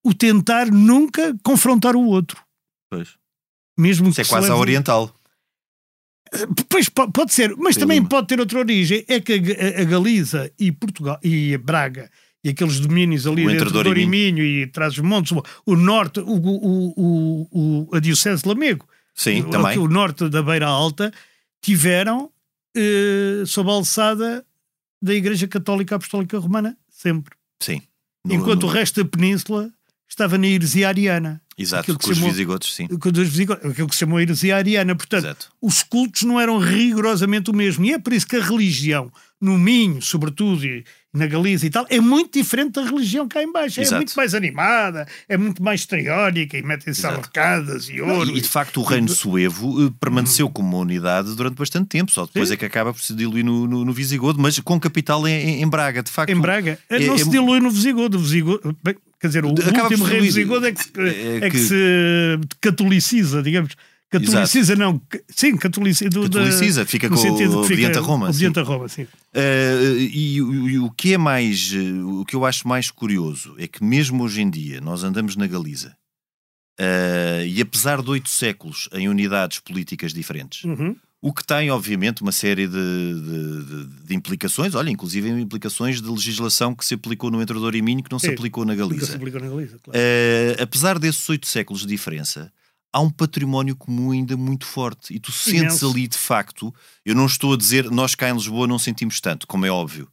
o 0.08 0.14
tentar 0.14 0.66
nunca 0.70 1.36
confrontar 1.42 1.94
o 1.96 2.04
outro. 2.04 2.42
Pois. 2.90 3.16
Mesmo 3.78 4.08
Isso 4.08 4.20
é 4.20 4.24
se 4.24 4.30
quase 4.30 4.46
a 4.46 4.50
leve- 4.50 4.60
oriental. 4.60 5.14
Pois 6.68 6.88
po- 6.90 7.10
pode 7.10 7.32
ser, 7.32 7.56
mas 7.56 7.74
Tem 7.74 7.82
também 7.82 8.00
uma. 8.00 8.08
pode 8.08 8.26
ter 8.26 8.38
outra 8.38 8.58
origem. 8.58 9.04
É 9.08 9.18
que 9.20 9.32
a, 9.34 9.80
a 9.80 9.84
Galiza 9.84 10.52
e 10.58 10.70
Portugal 10.70 11.18
e 11.22 11.54
a 11.54 11.58
Braga 11.58 12.10
e 12.44 12.50
aqueles 12.50 12.78
domínios 12.80 13.26
ali 13.26 13.46
O 13.46 13.50
entre 13.50 13.70
Douro 13.70 13.98
e 13.98 14.06
Minho 14.06 14.44
e 14.44 14.66
traz 14.66 14.92
os 14.94 14.98
montes, 15.00 15.32
o, 15.66 15.74
norte, 15.76 16.20
o, 16.20 16.26
o, 16.26 16.94
o, 16.96 17.48
o- 17.90 17.96
a 17.96 17.98
Diocese 18.00 18.42
de 18.42 18.48
Lamego, 18.48 18.86
Sim, 19.14 19.40
o, 19.42 19.50
também. 19.50 19.78
o 19.78 19.88
norte 19.88 20.28
da 20.28 20.42
Beira 20.42 20.66
Alta, 20.66 21.12
tiveram 21.62 22.30
eh, 22.76 23.42
sob 23.46 23.70
a 23.70 23.72
alçada 23.72 24.44
da 25.02 25.14
Igreja 25.14 25.48
Católica 25.48 25.96
Apostólica 25.96 26.38
Romana, 26.38 26.76
sempre. 26.88 27.34
Sim. 27.60 27.80
No- 28.24 28.34
Enquanto 28.34 28.62
no- 28.62 28.68
o 28.68 28.70
resto 28.70 29.02
da 29.02 29.08
península 29.08 29.72
estava 30.08 30.38
na 30.38 30.46
heresia 30.46 30.88
ariana. 30.88 31.40
Exato, 31.56 31.98
com 31.98 32.10
os 32.10 32.18
visigodos, 32.18 32.72
sim. 32.74 32.86
Quando 32.86 33.16
os 33.18 33.28
visigodos- 33.28 33.68
Aquilo 33.68 33.88
que 33.88 33.94
se 33.94 33.98
chamou 34.00 34.20
heresia 34.20 34.56
ariana. 34.56 34.94
Portanto, 34.94 35.24
Exato. 35.24 35.48
os 35.60 35.82
cultos 35.82 36.22
não 36.22 36.38
eram 36.40 36.58
rigorosamente 36.58 37.50
o 37.50 37.54
mesmo. 37.54 37.84
E 37.84 37.92
é 37.92 37.98
por 37.98 38.12
isso 38.12 38.28
que 38.28 38.36
a 38.36 38.42
religião, 38.44 39.10
no 39.40 39.58
Minho, 39.58 40.00
sobretudo, 40.00 40.64
e 40.64 40.84
na 41.12 41.26
Galiza 41.26 41.66
e 41.66 41.70
tal, 41.70 41.84
é 41.90 41.98
muito 42.00 42.38
diferente 42.38 42.74
da 42.74 42.82
religião 42.84 43.26
cá 43.26 43.42
em 43.42 43.50
baixo. 43.50 43.80
É 43.80 43.90
muito 43.90 44.14
mais 44.14 44.34
animada, 44.36 45.04
é 45.28 45.36
muito 45.36 45.60
mais 45.60 45.84
teórica 45.84 46.56
e 46.56 46.62
metem-se 46.62 47.00
Exato. 47.00 47.18
arcadas 47.18 47.88
e 47.88 48.00
ouro. 48.00 48.30
E, 48.30 48.38
e, 48.38 48.40
de 48.40 48.48
facto 48.48 48.80
o 48.80 48.84
reino 48.84 49.08
suevo 49.08 49.84
eh, 49.86 49.90
permaneceu 49.98 50.48
como 50.48 50.68
uma 50.68 50.78
unidade 50.78 51.34
durante 51.34 51.56
bastante 51.56 51.88
tempo, 51.88 52.12
só 52.12 52.24
depois 52.24 52.48
Sim. 52.48 52.54
é 52.54 52.56
que 52.56 52.64
acaba 52.66 52.92
por 52.94 53.02
se 53.02 53.12
diluir 53.14 53.44
no, 53.44 53.66
no, 53.66 53.84
no 53.84 53.92
Visigodo, 53.92 54.40
mas 54.40 54.60
com 54.60 54.78
capital 54.78 55.26
em, 55.26 55.32
em- 55.32 55.62
em 55.62 55.68
Braga, 55.68 56.04
de 56.04 56.10
facto. 56.12 56.30
Em 56.30 56.40
Braga. 56.40 56.78
é- 56.88 57.00
não 57.04 57.14
é- 57.14 57.18
se 57.18 57.28
dilui 57.28 57.58
no 57.58 57.70
Visigodo. 57.70 58.16
O 58.16 58.20
Visigodo 58.20 58.76
bem, 58.84 58.94
quer 59.20 59.26
dizer, 59.28 59.44
o 59.44 59.50
Acaba 59.52 59.84
último 59.84 60.04
rei. 60.04 60.20
Visigodo 60.20 60.66
é 60.66 60.72
que, 60.72 60.82
se- 60.82 60.90
É 61.00 61.36
é 61.36 61.40
que 61.42 61.50
que- 61.50 61.58
se 61.58 62.38
catoliciza, 62.60 63.42
digamos. 63.42 63.74
Catoliciza, 64.10 64.74
não. 64.74 65.00
Sim, 65.28 65.56
catoliciza. 65.58 66.08
Catoliciza, 66.20 66.86
fica 66.86 67.10
com 67.10 67.14
o 67.14 67.58
obediente 67.62 67.98
a 67.98 68.00
Roma, 68.00 68.28
Obediente 68.30 68.58
a 68.58 68.62
Roma, 68.62 68.88
sim. 68.88 69.06
Eh, 69.34 70.08
e, 70.12 70.40
o- 70.40 70.68
e 70.70 70.78
o 70.78 70.90
que 70.90 71.12
é 71.12 71.18
mais, 71.18 71.72
eh, 71.74 72.02
o 72.02 72.24
que 72.24 72.34
eu 72.34 72.46
acho 72.46 72.66
mais 72.66 72.90
curioso 72.90 73.54
é 73.58 73.66
que 73.68 73.84
mesmo 73.84 74.24
hoje 74.24 74.40
em 74.40 74.48
dia 74.48 74.80
nós 74.80 75.04
andamos 75.04 75.36
na 75.36 75.46
Galiza 75.46 75.94
Uh, 76.80 77.42
e 77.44 77.60
apesar 77.60 78.00
de 78.00 78.08
oito 78.08 78.28
séculos 78.30 78.88
em 78.92 79.08
unidades 79.08 79.58
políticas 79.58 80.14
diferentes, 80.14 80.62
Uhum. 80.62 80.94
O 81.20 81.32
que 81.32 81.44
tem, 81.44 81.70
obviamente, 81.70 82.22
uma 82.22 82.30
série 82.30 82.68
de, 82.68 82.74
de- 82.74 83.86
de- 84.06 84.14
implicações, 84.14 84.74
olha, 84.74 84.88
inclusive 84.90 85.28
implicações 85.28 86.00
de 86.00 86.08
legislação 86.08 86.74
que 86.74 86.84
se 86.84 86.94
aplicou 86.94 87.30
no 87.30 87.42
Entrador 87.42 87.74
e 87.74 87.82
Minho 87.82 88.02
que 88.04 88.12
não 88.12 88.18
se 88.20 88.28
aplicou 88.28 88.64
na 88.64 88.74
Nunca 88.74 88.84
se 88.86 88.94
Galiza. 89.00 89.16
aplicou 89.16 89.40
na 89.40 89.48
Galiza, 89.48 89.78
claro. 89.82 89.98
Uh, 89.98 90.62
apesar 90.62 90.98
desses 90.98 91.28
oito 91.28 91.46
séculos 91.48 91.82
de 91.82 91.88
diferença, 91.88 92.52
há 92.92 93.00
um 93.00 93.10
património 93.10 93.74
comum 93.74 94.12
ainda 94.12 94.36
muito 94.36 94.64
forte. 94.64 95.12
E 95.12 95.18
tu 95.18 95.32
sentes 95.32 95.58
Imenso. 95.82 95.90
ali, 95.90 96.06
de 96.06 96.16
facto, 96.18 96.72
eu 97.04 97.14
não 97.16 97.26
estou 97.26 97.52
a 97.52 97.56
dizer, 97.56 97.90
nós 97.90 98.14
cá 98.14 98.30
em 98.30 98.34
Lisboa 98.34 98.66
não 98.68 98.78
sentimos 98.78 99.20
tanto, 99.20 99.46
como 99.46 99.66
é 99.66 99.70
óbvio. 99.70 100.08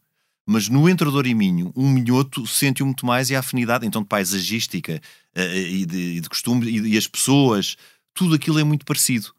Mas 0.47 0.70
no 0.70 0.88
Entrador 0.89 1.26
e 1.28 1.34
Minho, 1.36 1.72
um 1.76 1.89
minhoto 1.89 2.45
sente-o 2.45 2.86
muito 2.86 3.06
mais 3.06 3.30
e 3.30 3.36
a 3.36 3.39
afinidade, 3.39 3.86
então, 3.86 4.01
de 4.01 4.08
paisagística 4.08 5.01
eh, 5.36 5.60
e 5.62 5.86
de, 5.86 5.97
e 6.18 6.20
de 6.22 6.30
costume 6.30 6.68
e, 6.70 6.93
e 6.93 6.97
as 6.97 7.08
pessoas, 7.08 7.76
tudo 8.14 8.36
aquilo 8.36 8.60
é 8.60 8.64
muito 8.64 8.86
parecido. 8.86 9.30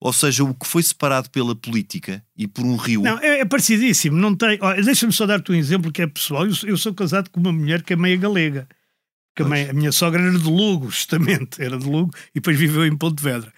Ou 0.00 0.12
seja, 0.12 0.44
o 0.44 0.54
que 0.54 0.66
foi 0.66 0.82
separado 0.82 1.30
pela 1.30 1.54
política 1.56 2.22
e 2.36 2.46
por 2.46 2.64
um 2.64 2.76
rio. 2.76 3.02
Não, 3.02 3.18
é, 3.18 3.40
é 3.40 3.44
parecidíssimo. 3.44 4.16
Não 4.16 4.34
tem. 4.34 4.58
Deixa-me 4.84 5.12
só 5.12 5.26
dar-te 5.26 5.50
um 5.50 5.54
exemplo 5.54 5.90
que 5.90 6.02
é 6.02 6.06
pessoal. 6.06 6.46
Eu, 6.46 6.52
eu 6.64 6.76
sou 6.76 6.92
casado 6.94 7.30
com 7.30 7.40
uma 7.40 7.52
mulher 7.52 7.82
que 7.82 7.94
é 7.94 7.96
meia 7.96 8.16
galega. 8.16 8.68
Que 9.34 9.42
a, 9.42 9.46
mãe- 9.46 9.68
a 9.68 9.72
minha 9.72 9.92
sogra 9.92 10.22
era 10.22 10.38
de 10.38 10.48
Lugo, 10.48 10.90
justamente. 10.90 11.62
Era 11.62 11.78
de 11.78 11.86
Lugo 11.86 12.10
e 12.30 12.34
depois 12.34 12.58
viveu 12.58 12.86
em 12.86 12.96
Pontevedra. 12.96 13.52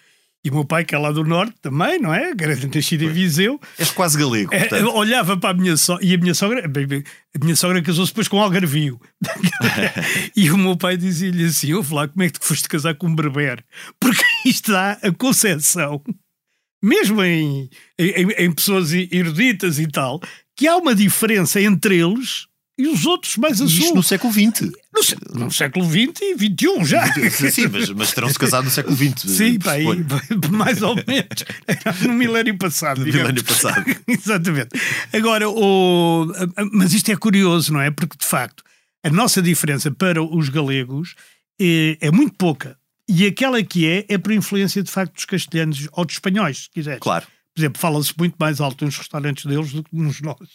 E 0.45 0.51
o 0.51 0.55
meu 0.55 0.65
pai, 0.65 0.85
que 0.85 0.95
é 0.95 0.99
lá 0.99 1.11
do 1.11 1.25
Norte 1.25 1.55
também, 1.61 2.01
não 2.01 2.15
é? 2.15 2.33
Nascido 2.73 3.03
em 3.03 3.09
Viseu, 3.09 3.61
És 3.77 3.91
quase 3.91 4.17
galego, 4.17 4.55
é, 4.55 4.85
olhava 4.85 5.37
para 5.37 5.51
a 5.51 5.55
minha 5.55 5.77
sogra. 5.77 6.05
E 6.05 6.15
a 6.15 6.19
minha 6.19 6.33
sogra, 6.33 6.65
a 6.65 7.45
minha 7.45 7.57
sogra 7.57 7.83
casou-se 7.83 8.13
depois 8.13 8.29
com 8.29 8.41
Algarvio. 8.41 9.01
e 10.37 10.49
o 10.51 10.57
meu 10.57 10.77
pai 10.77 10.97
dizia-lhe 10.97 11.45
assim: 11.45 11.73
Ouve 11.75 11.93
lá, 11.93 12.07
como 12.07 12.23
é 12.23 12.31
que 12.31 12.39
tu 12.39 12.47
foste 12.47 12.69
casar 12.69 12.95
com 12.95 13.09
um 13.09 13.15
berber? 13.17 13.65
Porque 14.01 14.23
isto 14.47 14.71
dá 14.71 14.93
a 15.03 15.13
concepção 15.13 16.03
mesmo 16.83 17.23
em, 17.23 17.69
em, 17.99 18.29
em 18.39 18.53
pessoas 18.53 18.93
eruditas 18.93 19.79
e 19.79 19.87
tal, 19.87 20.21
que 20.57 20.67
há 20.67 20.77
uma 20.77 20.95
diferença 20.95 21.61
entre 21.61 21.97
eles 21.97 22.49
e 22.79 22.87
os 22.87 23.05
outros 23.07 23.37
mais 23.37 23.61
a 23.61 23.65
Isto 23.65 23.87
sul. 23.87 23.97
no 23.97 24.03
século 24.05 24.33
XX. 24.33 24.71
No, 24.95 25.47
no 25.47 25.51
século 25.51 25.85
XX 25.85 26.21
e 26.23 26.35
XXI 26.37 26.85
já. 26.85 27.13
Sim, 27.51 27.67
mas, 27.73 27.91
mas 27.91 28.13
terão-se 28.13 28.39
casado 28.39 28.65
no 28.65 28.71
século 28.71 28.97
XX. 28.97 29.23
Sim, 29.23 29.59
pá, 29.59 29.73
aí, 29.73 29.85
pressuponho. 30.05 30.53
mais 30.57 30.81
ou 30.81 30.95
menos. 30.95 31.45
No 32.03 32.15
milénio 32.15 32.57
passado. 32.57 32.99
No 32.99 33.05
digamos. 33.05 33.31
milénio 33.31 33.45
passado. 33.45 33.85
Exatamente. 34.07 34.69
Agora, 35.13 35.51
o, 35.51 36.33
mas 36.73 36.93
isto 36.93 37.11
é 37.11 37.17
curioso, 37.17 37.73
não 37.73 37.81
é? 37.81 37.91
Porque, 37.91 38.17
de 38.17 38.25
facto, 38.27 38.63
a 39.05 39.11
nossa 39.11 39.43
diferença 39.43 39.91
para 39.91 40.23
os 40.23 40.49
galegos 40.49 41.17
é, 41.61 41.99
é 42.01 42.11
muito 42.13 42.37
pouca. 42.37 42.79
E 43.09 43.27
aquela 43.27 43.63
que 43.63 43.87
é, 43.87 44.05
é 44.09 44.19
por 44.19 44.33
influência, 44.33 44.83
de 44.83 44.91
facto, 44.91 45.15
dos 45.15 45.25
castelhanos 45.25 45.89
ou 45.93 46.05
dos 46.05 46.17
espanhóis, 46.17 46.65
se 46.65 46.71
quiseres. 46.71 47.01
Claro, 47.01 47.27
Por 47.55 47.61
exemplo, 47.61 47.81
fala-se 47.81 48.13
muito 48.19 48.37
mais 48.39 48.61
alto 48.61 48.85
nos 48.85 48.97
restaurantes 48.99 49.47
deles 49.47 49.73
do 49.73 49.83
que 49.83 49.97
nos 49.97 50.21
nossos. 50.21 50.51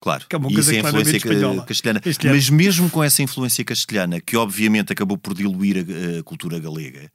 claro. 0.00 0.24
Que 0.28 0.34
é 0.34 0.38
uma 0.38 0.50
E 0.50 0.54
coisa 0.54 0.70
isso 0.72 0.80
é 0.80 0.86
a 0.86 0.88
influência 0.90 1.16
espanhola. 1.16 1.60
ca- 1.60 1.66
castelhana. 1.66 2.00
Castelhana. 2.00 2.36
Mas 2.36 2.50
mesmo 2.50 2.90
com 2.90 3.02
essa 3.02 3.22
influência 3.22 3.64
castelhana, 3.64 4.20
que 4.20 4.36
obviamente 4.36 4.92
acabou 4.92 5.16
por 5.16 5.34
diluir 5.34 5.78
a, 5.78 6.18
a 6.18 6.22
cultura 6.24 6.58
galega, 6.58 7.10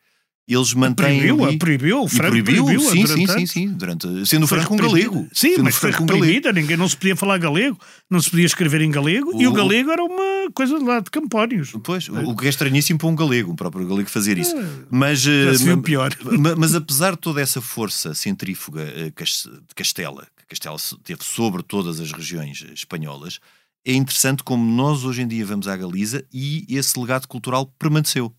eles 0.55 0.73
mantêm. 0.73 1.19
Proibiu, 1.19 1.45
ali- 1.45 1.57
proibiu, 1.57 2.01
o 2.03 2.07
Franco 2.07 2.29
proibiu, 2.31 2.65
proibiu, 2.65 2.89
sim, 2.89 3.01
durante 3.03 3.31
sim, 3.31 3.39
sim, 3.39 3.45
sim, 3.45 3.67
durante, 3.73 4.25
sendo 4.27 4.43
o 4.43 4.47
Franco 4.47 4.73
um 4.73 4.77
galego. 4.77 5.27
Sim, 5.33 5.51
Sendo 5.51 5.63
mas 5.63 5.75
o 5.75 5.79
foi 5.79 5.89
Franco 5.91 6.03
um 6.03 6.07
galego. 6.07 6.25
reprimida, 6.25 6.53
ninguém 6.61 6.77
não 6.77 6.87
se 6.89 6.95
podia 6.97 7.15
falar 7.15 7.37
galego, 7.37 7.77
não 8.09 8.19
se 8.21 8.29
podia 8.29 8.45
escrever 8.45 8.81
em 8.81 8.89
galego, 8.91 9.31
e 9.41 9.45
O- 9.47 9.51
o 9.51 9.53
galego 9.53 9.91
era 9.91 10.03
uma 10.03 10.51
coisa 10.53 10.77
lá 10.79 10.99
de 10.99 11.11
Campónios. 11.11 11.71
Pois, 11.83 12.07
o 12.09 12.13
o 12.31 12.35
que 12.35 12.45
é 12.45 12.49
estranhíssimo 12.49 12.97
para 12.99 13.07
um 13.07 13.15
galego, 13.15 13.51
um 13.51 13.55
próprio 13.55 13.87
galego 13.87 14.09
fazer 14.09 14.37
isso. 14.37 14.55
É, 14.57 14.65
Mas, 14.89 15.19
Já 15.21 15.31
eh, 15.31 15.77
pior. 15.83 16.15
ma- 16.39 16.55
mas 16.55 16.73
apesar 16.75 17.11
de 17.11 17.17
toda 17.19 17.41
essa 17.41 17.61
força 17.61 18.13
centrífuga 18.13 18.81
eh, 18.81 19.05
de 19.11 19.75
Castela, 19.75 20.27
que 20.37 20.45
Castela 20.47 20.77
teve 21.03 21.23
sobre 21.23 21.61
todas 21.63 21.99
as 21.99 22.11
regiões 22.11 22.65
eh, 22.67 22.73
espanholas, 22.73 23.39
é 23.85 23.93
interessante 23.93 24.43
como 24.43 24.63
nós 24.75 25.03
hoje 25.05 25.21
em 25.21 25.27
dia 25.27 25.45
vamos 25.45 25.67
à 25.67 25.75
Galiza 25.77 26.23
e 26.33 26.65
esse 26.69 26.99
legado 26.99 27.27
cultural 27.27 27.65
permaneceu. 27.79 28.33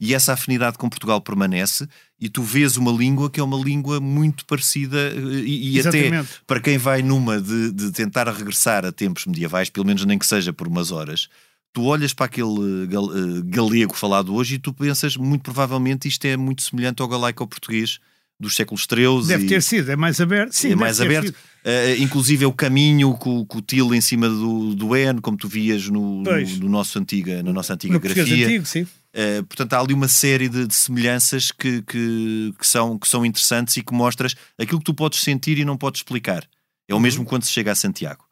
E 0.00 0.14
essa 0.14 0.32
afinidade 0.32 0.78
com 0.78 0.88
Portugal 0.88 1.20
permanece, 1.20 1.88
e 2.20 2.28
tu 2.28 2.40
vês 2.42 2.76
uma 2.76 2.92
língua 2.92 3.28
que 3.28 3.40
é 3.40 3.42
uma 3.42 3.56
língua 3.58 3.98
muito 4.00 4.44
parecida, 4.46 4.96
eh, 4.96 5.18
e, 5.44 5.70
e 5.76 5.80
até 5.80 6.08
para 6.46 6.60
quem 6.60 6.78
vai 6.78 7.02
numa 7.02 7.40
de, 7.40 7.72
de 7.72 7.90
tentar 7.90 8.28
regressar 8.30 8.84
a 8.84 8.92
tempos 8.92 9.26
medievais, 9.26 9.68
pelo 9.70 9.84
menos 9.86 10.04
nem 10.04 10.16
que 10.16 10.26
seja 10.26 10.52
por 10.52 10.68
umas 10.68 10.92
horas, 10.92 11.28
tu 11.72 11.82
olhas 11.82 12.14
para 12.14 12.26
aquele 12.26 12.86
gal- 12.86 13.10
eh, 13.12 13.42
galego 13.46 13.92
falado 13.94 14.32
hoje 14.34 14.54
e 14.54 14.58
tu 14.58 14.72
pensas, 14.72 15.16
muito 15.16 15.42
provavelmente, 15.42 16.06
isto 16.06 16.24
é 16.26 16.36
muito 16.36 16.62
semelhante 16.62 17.02
ao 17.02 17.08
galaico 17.08 17.42
ao 17.42 17.48
português 17.48 17.98
dos 18.38 18.54
séculos 18.54 18.86
XIII. 18.88 19.26
Deve 19.26 19.46
e 19.46 19.48
ter 19.48 19.62
sido, 19.64 19.90
é 19.90 19.96
mais 19.96 20.20
aberto. 20.20 20.52
Sim, 20.52 20.70
é 20.70 20.76
mais 20.76 21.00
aberto. 21.00 21.34
Eh, 21.64 21.96
inclusive 21.98 22.44
é 22.44 22.46
o 22.46 22.52
caminho 22.52 23.14
com, 23.14 23.44
com 23.44 23.58
o 23.58 23.60
til 23.60 23.92
em 23.92 24.00
cima 24.00 24.28
do, 24.28 24.76
do 24.76 24.94
N, 24.94 25.20
como 25.20 25.36
tu 25.36 25.48
vias 25.48 25.88
no, 25.88 26.22
no, 26.22 26.58
no 26.60 26.68
nosso 26.68 26.96
antiga, 27.00 27.42
na 27.42 27.52
nossa 27.52 27.74
antiga 27.74 27.94
No 27.94 27.98
grafia. 28.00 28.46
antigo, 28.46 28.64
sim. 28.64 28.86
Uh, 29.14 29.42
portanto, 29.46 29.72
há 29.72 29.80
ali 29.80 29.94
uma 29.94 30.08
série 30.08 30.48
de, 30.48 30.66
de 30.66 30.74
semelhanças 30.74 31.50
que, 31.50 31.82
que, 31.82 32.54
que 32.58 32.66
são, 32.66 32.98
que 32.98 33.08
são 33.08 33.24
interessantes 33.24 33.76
e 33.76 33.82
que 33.82 33.92
mostras 33.92 34.34
aquilo 34.58 34.78
que 34.78 34.84
tu 34.84 34.94
podes 34.94 35.20
sentir 35.20 35.58
e 35.58 35.64
não 35.64 35.76
podes 35.76 36.00
explicar. 36.00 36.46
É 36.86 36.94
o 36.94 37.00
mesmo 37.00 37.24
quando 37.24 37.44
se 37.44 37.52
chega 37.52 37.72
a 37.72 37.74
Santiago, 37.74 38.24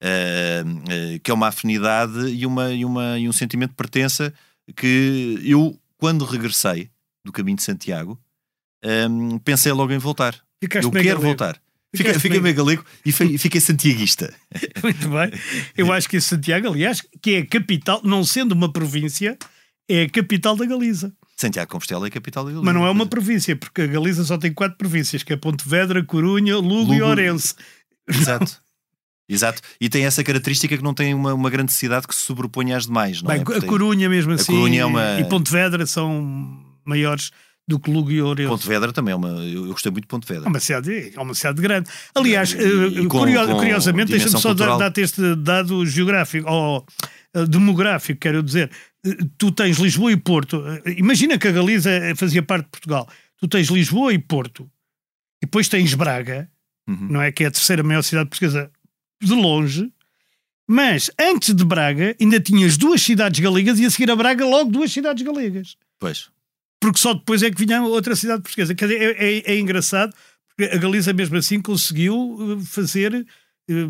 Uh, 0.00 1.16
uh, 1.16 1.20
que 1.24 1.28
é 1.28 1.34
uma 1.34 1.48
afinidade 1.48 2.28
e, 2.28 2.46
uma, 2.46 2.70
e, 2.72 2.84
uma, 2.84 3.18
e 3.18 3.28
um 3.28 3.32
sentimento 3.32 3.70
de 3.70 3.76
pertença 3.76 4.32
que 4.76 5.40
eu, 5.42 5.76
quando 5.96 6.24
regressei 6.24 6.88
do 7.24 7.32
caminho 7.32 7.56
de 7.56 7.64
Santiago, 7.64 8.16
um, 9.10 9.40
pensei 9.40 9.72
logo 9.72 9.92
em 9.92 9.98
voltar. 9.98 10.38
Ficaste 10.62 10.84
eu 10.84 10.92
quero 10.92 11.04
galego. 11.04 11.22
voltar. 11.22 11.60
Fiquei, 11.94 12.14
fiquei 12.14 12.40
meio- 12.40 12.54
galego 12.54 12.84
e 13.04 13.10
fiquei 13.10 13.60
santiaguista. 13.60 14.32
Muito 14.84 15.08
bem. 15.08 15.32
Eu 15.76 15.92
acho 15.92 16.08
que 16.08 16.20
Santiago, 16.20 16.68
aliás, 16.68 17.02
que 17.20 17.34
é 17.34 17.38
a 17.38 17.46
capital, 17.46 18.00
não 18.04 18.22
sendo 18.22 18.52
uma 18.52 18.70
província, 18.72 19.36
é 19.88 20.02
a 20.02 20.08
capital 20.10 20.56
da 20.56 20.66
Galiza. 20.66 21.12
Santiago 21.36 21.68
de 21.68 21.72
Compostela 21.72 22.06
é 22.06 22.08
a 22.08 22.10
capital 22.10 22.44
da 22.44 22.50
Galiza. 22.50 22.64
Mas 22.64 22.74
não 22.74 22.86
é 22.86 22.90
uma 22.90 23.06
província, 23.06 23.54
porque 23.56 23.82
a 23.82 23.86
Galiza 23.86 24.24
só 24.24 24.36
tem 24.36 24.52
quatro 24.52 24.76
províncias, 24.76 25.22
que 25.22 25.32
é 25.32 25.36
Pontevedra, 25.36 26.02
Corunha, 26.04 26.56
Lugo, 26.56 26.92
e 26.92 26.98
Lugo. 26.98 27.10
Ourense. 27.10 27.54
Exato. 28.08 28.60
Exato. 29.28 29.60
E 29.80 29.88
tem 29.90 30.04
essa 30.06 30.24
característica 30.24 30.76
que 30.76 30.82
não 30.82 30.94
tem 30.94 31.12
uma, 31.12 31.34
uma 31.34 31.50
grande 31.50 31.72
cidade 31.72 32.08
que 32.08 32.14
se 32.14 32.22
sobreponha 32.22 32.76
às 32.76 32.86
demais, 32.86 33.20
não 33.20 33.28
Bem, 33.28 33.38
é? 33.38 33.40
a 33.42 33.44
Porque 33.44 33.60
tem- 33.60 33.68
Corunha 33.68 34.08
mesmo 34.08 34.32
assim 34.32 34.52
Corunha 34.52 34.80
é 34.80 34.84
uma- 34.86 35.20
e 35.20 35.24
Pontevedra 35.24 35.84
são 35.86 36.64
maiores 36.84 37.30
do 37.68 37.78
que 37.78 37.90
e 37.90 38.22
Ourense. 38.22 38.48
Pontevedra 38.48 38.92
também 38.92 39.12
é 39.12 39.16
uma. 39.16 39.28
Eu, 39.44 39.66
gostei 39.66 39.92
muito 39.92 40.04
de 40.04 40.08
Pontevedra. 40.08 40.46
É 40.46 40.48
uma 40.48 40.58
cidade, 40.60 41.12
é 41.14 41.20
uma 41.20 41.34
cidade 41.34 41.60
grande. 41.60 41.90
Aliás, 42.14 42.52
E- 42.52 42.56
eh, 42.56 42.86
e 43.02 43.06
com- 43.06 43.18
curio- 43.20 43.46
com 43.46 43.54
curiosamente, 43.56 44.10
deixa-me 44.10 44.32
só 44.40 44.48
cultural. 44.48 44.78
dar-te 44.78 45.02
este 45.02 45.36
dado 45.36 45.84
geográfico, 45.86 46.50
ou 46.50 46.86
eh, 47.34 47.44
demográfico, 47.46 48.18
quero 48.18 48.42
dizer. 48.42 48.70
Eh, 49.06 49.16
Tu 49.36 49.52
tens 49.52 49.76
Lisboa 49.78 50.10
e 50.10 50.16
Porto. 50.16 50.64
Eh, 50.84 50.94
Imagina 50.96 51.36
que 51.38 51.46
a 51.46 51.52
Galiza 51.52 51.90
eh, 51.90 52.14
fazia 52.16 52.42
parte 52.42 52.64
de 52.64 52.70
Portugal. 52.70 53.08
Tu 53.38 53.46
tens 53.46 53.68
Lisboa 53.68 54.12
e 54.14 54.18
Porto. 54.18 54.62
E 55.42 55.46
depois 55.46 55.68
tens 55.68 55.92
Braga, 55.94 56.50
Uhum. 56.88 57.08
não 57.10 57.22
é? 57.22 57.30
Que 57.30 57.44
é 57.44 57.46
a 57.48 57.50
terceira 57.50 57.82
maior 57.82 58.02
cidade 58.02 58.28
portuguesa 58.30 58.70
de 59.22 59.32
longe. 59.34 59.92
Mas 60.70 61.10
antes 61.18 61.54
de 61.54 61.64
Braga, 61.64 62.14
ainda 62.20 62.40
tinhas 62.40 62.76
duas 62.76 63.00
cidades 63.02 63.40
galegas 63.40 63.78
e 63.78 63.86
a 63.86 63.90
seguir 63.90 64.10
a 64.10 64.16
Braga, 64.16 64.44
logo 64.44 64.70
duas 64.70 64.90
cidades 64.92 65.22
galegas 65.22 65.76
Pois. 66.00 66.28
Porque 66.80 66.98
só 66.98 67.14
depois 67.14 67.42
é 67.42 67.50
que 67.50 67.64
vinha 67.64 67.82
outra 67.82 68.14
cidade 68.16 68.42
portuguesa. 68.42 68.74
Quer 68.74 68.88
dizer, 68.88 69.16
é, 69.18 69.38
é- 69.38 69.52
é 69.54 69.58
engraçado, 69.58 70.14
porque 70.48 70.74
a 70.74 70.78
Galiza 70.78 71.12
mesmo 71.12 71.36
assim 71.36 71.60
conseguiu 71.60 72.58
eh, 72.60 72.64
fazer 72.64 73.26
eh, 73.68 73.88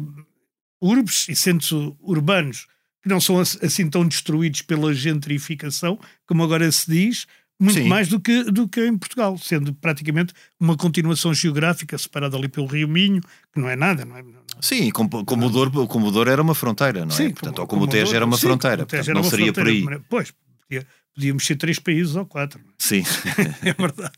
urbes 0.81 1.29
e 1.29 1.37
centros 1.37 1.73
urbanos 2.01 2.67
que 3.03 3.09
não 3.09 3.21
são 3.21 3.39
ass- 3.41 3.59
assim 3.63 3.89
tão 3.89 4.07
destruídos 4.07 4.63
pela 4.63 4.93
gentrificação, 4.93 5.99
como 6.27 6.43
agora 6.43 6.71
se 6.73 6.91
diz, 6.91 7.27
muito 7.61 7.79
Sim. 7.81 7.89
mais 7.89 8.09
do 8.09 8.21
que, 8.21 8.45
do 8.45 8.69
que 8.69 8.85
em 8.87 8.97
Portugal, 8.97 9.37
sendo 9.39 9.73
praticamente 9.75 10.33
uma 10.61 10.77
continuação 10.77 11.33
geográfica 11.35 11.97
separada 11.99 12.37
ali 12.37 12.49
pelo 12.49 12.67
Rio 12.67 12.89
Minho, 12.89 13.21
que 13.53 13.61
não 13.61 13.69
é 13.69 13.75
nada, 13.77 14.05
não 14.05 14.17
é? 14.17 14.23
não- 14.23 14.39
Sim, 14.61 14.91
como, 14.91 15.25
como, 15.25 15.47
o 15.47 15.51
Douro, 15.51 15.87
como 15.87 16.09
o 16.09 16.11
Douro 16.11 16.31
era 16.31 16.43
uma 16.43 16.55
fronteira, 16.55 17.05
não 17.05 17.13
é? 17.13 17.17
Sim, 17.17 17.31
Portanto, 17.31 17.55
como- 17.57 17.63
ou 17.63 17.67
como, 17.69 17.83
o 17.83 17.87
como 17.87 17.93
Tejo 17.99 18.15
era 18.15 18.25
uma 18.25 18.37
sim, 18.37 18.43
fronteira. 18.47 18.83
o 18.83 18.87
Portanto, 18.87 19.05
era 19.05 19.15
não 19.15 19.23
uma 19.23 19.31
seria 19.31 19.53
por 19.53 19.67
aí. 19.67 19.81
fronteira, 19.83 20.05
Pois, 20.09 20.33
podia, 20.69 20.87
podíamos 21.19 21.45
ser 21.45 21.57
três 21.57 21.81
países 21.81 22.15
ou 22.15 22.25
quatro, 22.25 22.61
Sim. 22.79 23.03
é 23.65 23.73
verdade. 23.73 24.13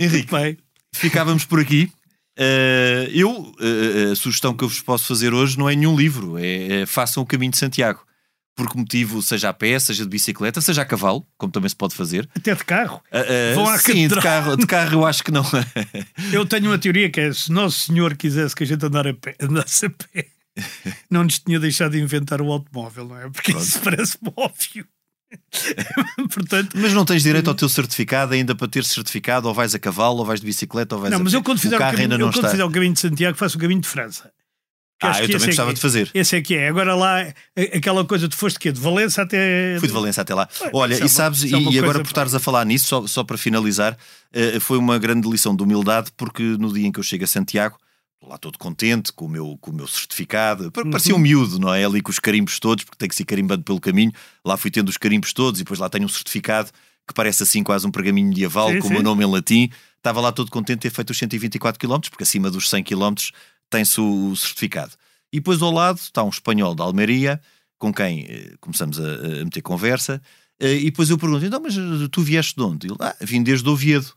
Henrique, 0.00 0.32
Bem, 0.32 0.56
ficávamos 0.94 1.44
por 1.44 1.60
aqui. 1.60 1.92
Eh, 2.38 3.10
eu, 3.12 3.54
eh, 3.60 4.12
a 4.12 4.16
sugestão 4.16 4.54
que 4.54 4.64
eu 4.64 4.68
vos 4.68 4.80
posso 4.80 5.04
fazer 5.06 5.34
hoje 5.34 5.58
não 5.58 5.68
é 5.68 5.76
nenhum 5.76 5.94
livro, 5.94 6.38
é, 6.38 6.80
é 6.80 6.86
façam 6.86 7.22
o 7.22 7.26
caminho 7.26 7.52
de 7.52 7.58
Santiago. 7.58 8.04
Por 8.54 8.70
que 8.70 8.78
motivo, 8.78 9.20
seja 9.20 9.50
a 9.50 9.52
pé, 9.52 9.78
seja 9.78 10.02
de 10.02 10.08
bicicleta, 10.08 10.62
seja 10.62 10.80
a 10.80 10.84
cavalo, 10.86 11.26
como 11.36 11.52
também 11.52 11.68
se 11.68 11.76
pode 11.76 11.94
fazer. 11.94 12.26
até 12.34 12.54
de 12.54 12.64
carro. 12.64 13.02
Ah, 13.12 13.54
Vão 13.54 13.68
à 13.68 13.78
sim, 13.78 14.08
de 14.08 14.18
carro, 14.18 14.56
de 14.56 14.66
carro 14.66 14.94
eu 14.94 15.06
acho 15.06 15.22
que 15.22 15.30
não. 15.30 15.44
Eu 16.32 16.46
tenho 16.46 16.70
uma 16.70 16.78
teoria 16.78 17.10
que 17.10 17.20
é: 17.20 17.30
se 17.34 17.52
Nosso 17.52 17.80
Senhor 17.80 18.16
quisesse 18.16 18.56
que 18.56 18.64
a 18.64 18.66
gente 18.66 18.84
andar 18.86 19.06
a 19.06 19.12
pé, 19.12 19.36
andasse 19.42 19.84
a 19.84 19.90
pé, 19.90 20.28
não 21.10 21.24
nos 21.24 21.38
tinha 21.38 21.60
deixado 21.60 21.92
de 21.92 22.00
inventar 22.00 22.40
o 22.40 22.50
automóvel, 22.50 23.08
não 23.08 23.18
é? 23.20 23.28
Porque 23.28 23.52
isso 23.52 23.78
parece 23.80 24.16
óbvio. 24.34 24.86
Portanto, 26.32 26.76
Mas 26.76 26.92
não 26.92 27.04
tens 27.04 27.22
direito 27.22 27.48
ao 27.48 27.54
teu 27.54 27.68
certificado 27.68 28.34
ainda 28.34 28.54
para 28.54 28.68
ter 28.68 28.84
certificado, 28.84 29.48
ou 29.48 29.54
vais 29.54 29.74
a 29.74 29.78
cavalo, 29.78 30.18
ou 30.18 30.24
vais 30.24 30.40
de 30.40 30.46
bicicleta, 30.46 30.94
ou 30.94 31.00
vais 31.00 31.12
não, 31.12 31.20
a 31.20 31.24
mas 31.24 31.32
eu 31.32 31.42
quando 31.42 31.58
o 31.58 31.60
fizer 31.60 31.76
o, 31.76 31.78
carro 31.78 31.92
caminho, 31.92 32.04
ainda 32.04 32.18
não 32.18 32.26
eu, 32.26 32.32
quando 32.32 32.36
está. 32.44 32.50
fizer 32.50 32.64
o 32.64 32.70
caminho 32.70 32.92
de 32.92 33.00
Santiago 33.00 33.36
faço 33.36 33.56
o 33.56 33.60
caminho 33.60 33.80
de 33.80 33.88
França. 33.88 34.30
Que 34.98 35.06
Ah, 35.06 35.10
eu 35.20 35.26
que 35.26 35.32
também 35.32 35.44
é 35.44 35.46
gostava 35.48 35.68
que- 35.70 35.74
de 35.74 35.80
fazer. 35.82 36.10
Esse 36.14 36.36
é 36.36 36.40
que 36.40 36.54
é. 36.54 36.68
Agora 36.68 36.94
lá, 36.94 37.20
aquela 37.74 38.02
coisa, 38.06 38.28
tu 38.30 38.36
foste 38.36 38.58
quê? 38.58 38.72
De 38.72 38.80
Valença 38.80 39.20
até. 39.22 39.76
Fui 39.78 39.88
de 39.88 39.92
Valença 39.92 40.22
até 40.22 40.34
lá. 40.34 40.48
Olha, 40.72 40.94
é 40.94 41.04
e 41.04 41.08
sabes, 41.08 41.44
é 41.44 41.48
e, 41.48 41.78
agora 41.78 41.98
por 41.98 42.06
estares 42.06 42.34
a 42.34 42.40
falar 42.40 42.64
nisso, 42.64 42.86
só, 42.86 43.06
só 43.06 43.22
para 43.22 43.36
finalizar, 43.36 43.94
eh, 44.32 44.58
foi 44.58 44.78
uma 44.78 44.98
grande 44.98 45.28
lição 45.28 45.54
de 45.54 45.62
humildade, 45.62 46.10
porque 46.16 46.42
no 46.42 46.72
dia 46.72 46.86
em 46.86 46.92
que 46.92 46.98
eu 46.98 47.02
chego 47.04 47.24
a 47.24 47.26
Santiago, 47.26 47.76
lá 48.26 48.36
todo 48.38 48.58
contente 48.58 49.12
com 49.12 49.26
o 49.26 49.28
meu, 49.28 49.56
com 49.60 49.70
o 49.70 49.74
meu 49.74 49.86
certificado, 49.86 50.70
Pa- 50.72 50.82
parecia 50.84 51.12
Uhum. 51.14 51.20
um 51.20 51.22
miúdo, 51.22 51.58
não 51.58 51.72
é? 51.72 51.84
Ali 51.84 52.00
com 52.00 52.10
os 52.10 52.18
carimbos 52.18 52.58
todos, 52.58 52.84
porque 52.84 52.98
tem 52.98 53.08
que 53.08 53.14
ser 53.14 53.24
carimbando 53.24 53.62
pelo 53.62 53.80
caminho. 53.80 54.12
Lá 54.44 54.56
fui 54.56 54.70
tendo 54.70 54.88
os 54.88 54.96
carimbos 54.96 55.32
todos 55.32 55.60
e 55.60 55.64
depois 55.64 55.78
lá 55.80 55.88
tenho 55.88 56.04
um 56.04 56.08
certificado 56.08 56.70
que 57.06 57.14
parece 57.14 57.42
assim 57.44 57.62
quase 57.62 57.86
um 57.86 57.90
pergaminho 57.90 58.28
medieval, 58.28 58.70
Sim, 58.72 58.80
com 58.80 58.88
o 58.88 58.90
meu 58.90 59.02
nome 59.02 59.24
em 59.24 59.30
latim. 59.30 59.70
Estava 59.96 60.20
lá 60.20 60.32
todo 60.32 60.50
contente 60.50 60.78
de 60.78 60.82
ter 60.82 60.90
feito 60.90 61.10
os 61.10 61.18
124 61.18 61.78
km, 61.78 62.00
porque 62.10 62.22
acima 62.24 62.50
dos 62.50 62.68
100 62.68 62.82
km 62.84 63.14
tem-se 63.70 64.00
o 64.00 64.34
certificado. 64.36 64.92
E 65.32 65.38
depois 65.38 65.60
ao 65.62 65.70
lado 65.70 65.98
está 65.98 66.22
um 66.24 66.28
espanhol 66.28 66.74
da 66.74 66.84
Almeria, 66.84 67.40
com 67.78 67.92
quem 67.92 68.24
eh, 68.28 68.54
começamos 68.60 68.98
a, 68.98 69.02
a 69.02 69.44
meter 69.44 69.60
conversa, 69.62 70.22
eh, 70.58 70.74
e 70.76 70.84
depois 70.86 71.10
eu 71.10 71.18
pergunto: 71.18 71.44
então, 71.44 71.60
mas 71.60 71.74
tu 72.10 72.22
vieste 72.22 72.54
de 72.56 72.62
onde? 72.62 72.86
Ele, 72.86 72.96
ah, 73.00 73.14
vim 73.20 73.42
desde 73.42 73.68
Oviedo. 73.68 74.12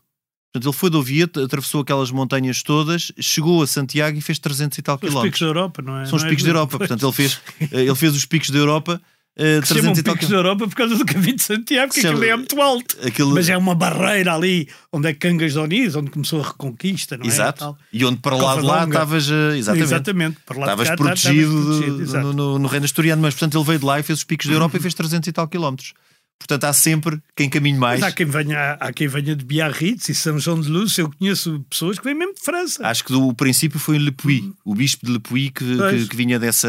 Portanto, 0.52 0.68
ele 0.68 0.76
foi 0.76 0.90
de 0.90 0.96
Oviedo, 0.96 1.44
atravessou 1.44 1.80
aquelas 1.82 2.10
montanhas 2.10 2.62
todas, 2.62 3.12
chegou 3.20 3.62
a 3.62 3.66
Santiago 3.68 4.18
e 4.18 4.20
fez 4.20 4.38
300 4.38 4.78
e 4.78 4.82
tal 4.82 4.96
Os 4.96 5.00
picos 5.00 5.12
quilómetros. 5.14 5.40
da 5.40 5.46
Europa, 5.46 5.82
não 5.82 5.98
é? 5.98 6.06
São 6.06 6.16
os 6.16 6.22
Não 6.22 6.26
é 6.28 6.30
picos 6.30 6.42
da 6.44 6.50
Europa. 6.50 6.78
Portanto, 6.78 7.06
ele 7.06 7.12
fez, 7.12 7.40
eh, 7.70 7.82
ele 7.82 7.94
fez 7.94 8.16
os 8.16 8.24
picos 8.24 8.50
da 8.50 8.58
Europa, 8.58 9.00
eh, 9.36 9.60
que 9.60 9.68
se 9.68 9.74
chamam 9.74 9.92
300 9.92 9.98
e 10.00 10.02
tal 10.02 10.14
picos 10.14 10.28
da 10.28 10.32
quilómetros. 10.32 10.32
Europa 10.32 10.68
por 10.68 10.74
causa 10.76 10.96
do 10.96 11.04
caminho 11.06 11.36
de 11.36 11.42
Santiago, 11.44 11.88
porque 11.92 12.00
chama- 12.02 12.18
aquilo 12.18 12.32
é 12.32 12.36
muito 12.36 12.60
alto. 12.60 12.96
Aquilo- 13.06 13.30
Mas 13.34 13.48
é 13.48 13.56
uma 13.56 13.76
barreira 13.76 14.34
ali, 14.34 14.68
onde 14.92 15.08
é 15.08 15.14
Cangas 15.14 15.52
de 15.52 15.58
Onís, 15.60 15.94
onde 15.94 16.10
começou 16.10 16.42
a 16.42 16.48
reconquista, 16.48 17.16
não 17.16 17.24
é? 17.24 17.28
Exato. 17.28 17.76
E 17.92 18.04
onde 18.04 18.18
para 18.18 18.34
lá 18.34 18.56
de 18.56 18.62
lá 18.66 18.84
estavas. 18.86 19.30
eh, 19.30 19.56
Exatamente. 19.56 19.84
Exatamente. 19.84 20.36
Estavas 20.50 20.88
cá, 20.88 20.96
tá- 20.96 21.04
protegido, 21.04 21.64
protegido, 21.64 22.22
no, 22.24 22.32
no, 22.32 22.58
no 22.58 22.66
reino 22.66 22.84
asturiano, 22.86 23.22
mas 23.22 23.34
portanto 23.34 23.56
ele 23.56 23.64
veio 23.64 23.78
de 23.78 23.84
lá 23.84 24.00
e 24.00 24.02
fez 24.02 24.18
os 24.18 24.24
picos 24.24 24.46
da 24.48 24.52
Europa 24.52 24.76
e 24.76 24.80
fez 24.80 24.94
300 24.94 25.28
e 25.28 25.32
tal 25.32 25.46
quilómetros. 25.46 25.92
Portanto, 26.40 26.64
há 26.64 26.72
sempre 26.72 27.22
quem 27.36 27.48
caminhe 27.50 27.78
mais. 27.78 28.00
Mas 28.00 28.08
há 28.10 28.12
quem 28.12 28.24
venha, 28.26 28.72
há 28.80 28.92
quem 28.92 29.06
venha 29.06 29.36
de 29.36 29.44
Biarritz 29.44 30.08
e 30.08 30.14
São 30.14 30.38
João 30.38 30.58
de 30.60 30.68
Luz. 30.68 30.96
Eu 30.98 31.08
conheço 31.12 31.64
pessoas 31.68 31.98
que 31.98 32.04
vêm 32.04 32.14
mesmo 32.14 32.34
de 32.34 32.40
França. 32.40 32.84
Acho 32.88 33.04
que 33.04 33.12
o 33.12 33.32
princípio 33.34 33.78
foi 33.78 33.96
em 33.96 33.98
Le 34.00 34.10
Puy, 34.10 34.52
o 34.64 34.74
bispo 34.74 35.04
de 35.06 35.12
Le 35.12 35.20
Puy 35.20 35.50
que, 35.50 35.64
que, 35.76 36.08
que 36.08 36.16
vinha 36.16 36.38
dessa, 36.38 36.66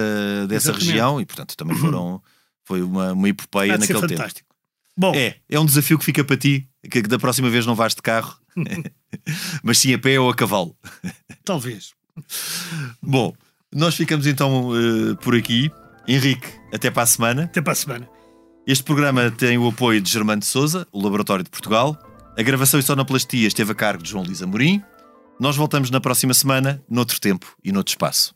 dessa 0.47 0.69
Exatamente. 0.71 0.85
região 0.87 1.21
e, 1.21 1.25
portanto, 1.25 1.55
também 1.55 1.75
foram. 1.79 2.21
Foi 2.65 2.81
uma, 2.83 3.13
uma 3.13 3.29
epopeia 3.29 3.77
de 3.77 3.85
ser 3.87 3.93
naquele 3.93 4.07
tempo. 4.09 4.19
fantástico. 4.21 4.49
Bom, 4.95 5.13
É, 5.15 5.37
é 5.49 5.59
um 5.59 5.65
desafio 5.65 5.97
que 5.97 6.05
fica 6.05 6.23
para 6.23 6.35
ti, 6.37 6.67
que, 6.83 7.01
que 7.01 7.07
da 7.07 7.17
próxima 7.17 7.49
vez 7.49 7.65
não 7.65 7.73
vais 7.73 7.95
de 7.95 8.01
carro, 8.01 8.37
mas 9.63 9.79
sim 9.79 9.93
a 9.93 9.97
pé 9.97 10.19
ou 10.19 10.29
a 10.29 10.35
cavalo. 10.35 10.75
talvez. 11.45 11.93
Bom, 13.01 13.33
nós 13.73 13.95
ficamos 13.95 14.27
então 14.27 14.71
eh, 14.75 15.15
por 15.23 15.33
aqui. 15.35 15.71
Henrique, 16.07 16.47
até 16.73 16.91
para 16.91 17.03
a 17.03 17.05
semana. 17.05 17.43
Até 17.45 17.61
para 17.61 17.71
a 17.71 17.75
semana. 17.75 18.07
Este 18.65 18.83
programa 18.83 19.31
tem 19.31 19.57
o 19.57 19.67
apoio 19.67 19.99
de 19.99 20.09
Germano 20.09 20.39
de 20.39 20.45
Souza, 20.45 20.87
o 20.91 21.01
Laboratório 21.01 21.43
de 21.43 21.49
Portugal. 21.49 21.97
A 22.37 22.43
gravação 22.43 22.79
e 22.79 22.83
sonoplastia 22.83 23.47
esteve 23.47 23.71
a 23.71 23.75
cargo 23.75 24.03
de 24.03 24.11
João 24.11 24.23
Luís 24.23 24.41
Amorim. 24.41 24.83
Nós 25.39 25.57
voltamos 25.57 25.89
na 25.89 25.99
próxima 25.99 26.33
semana, 26.33 26.81
noutro 26.87 27.19
tempo 27.19 27.55
e 27.63 27.71
noutro 27.71 27.91
espaço. 27.91 28.35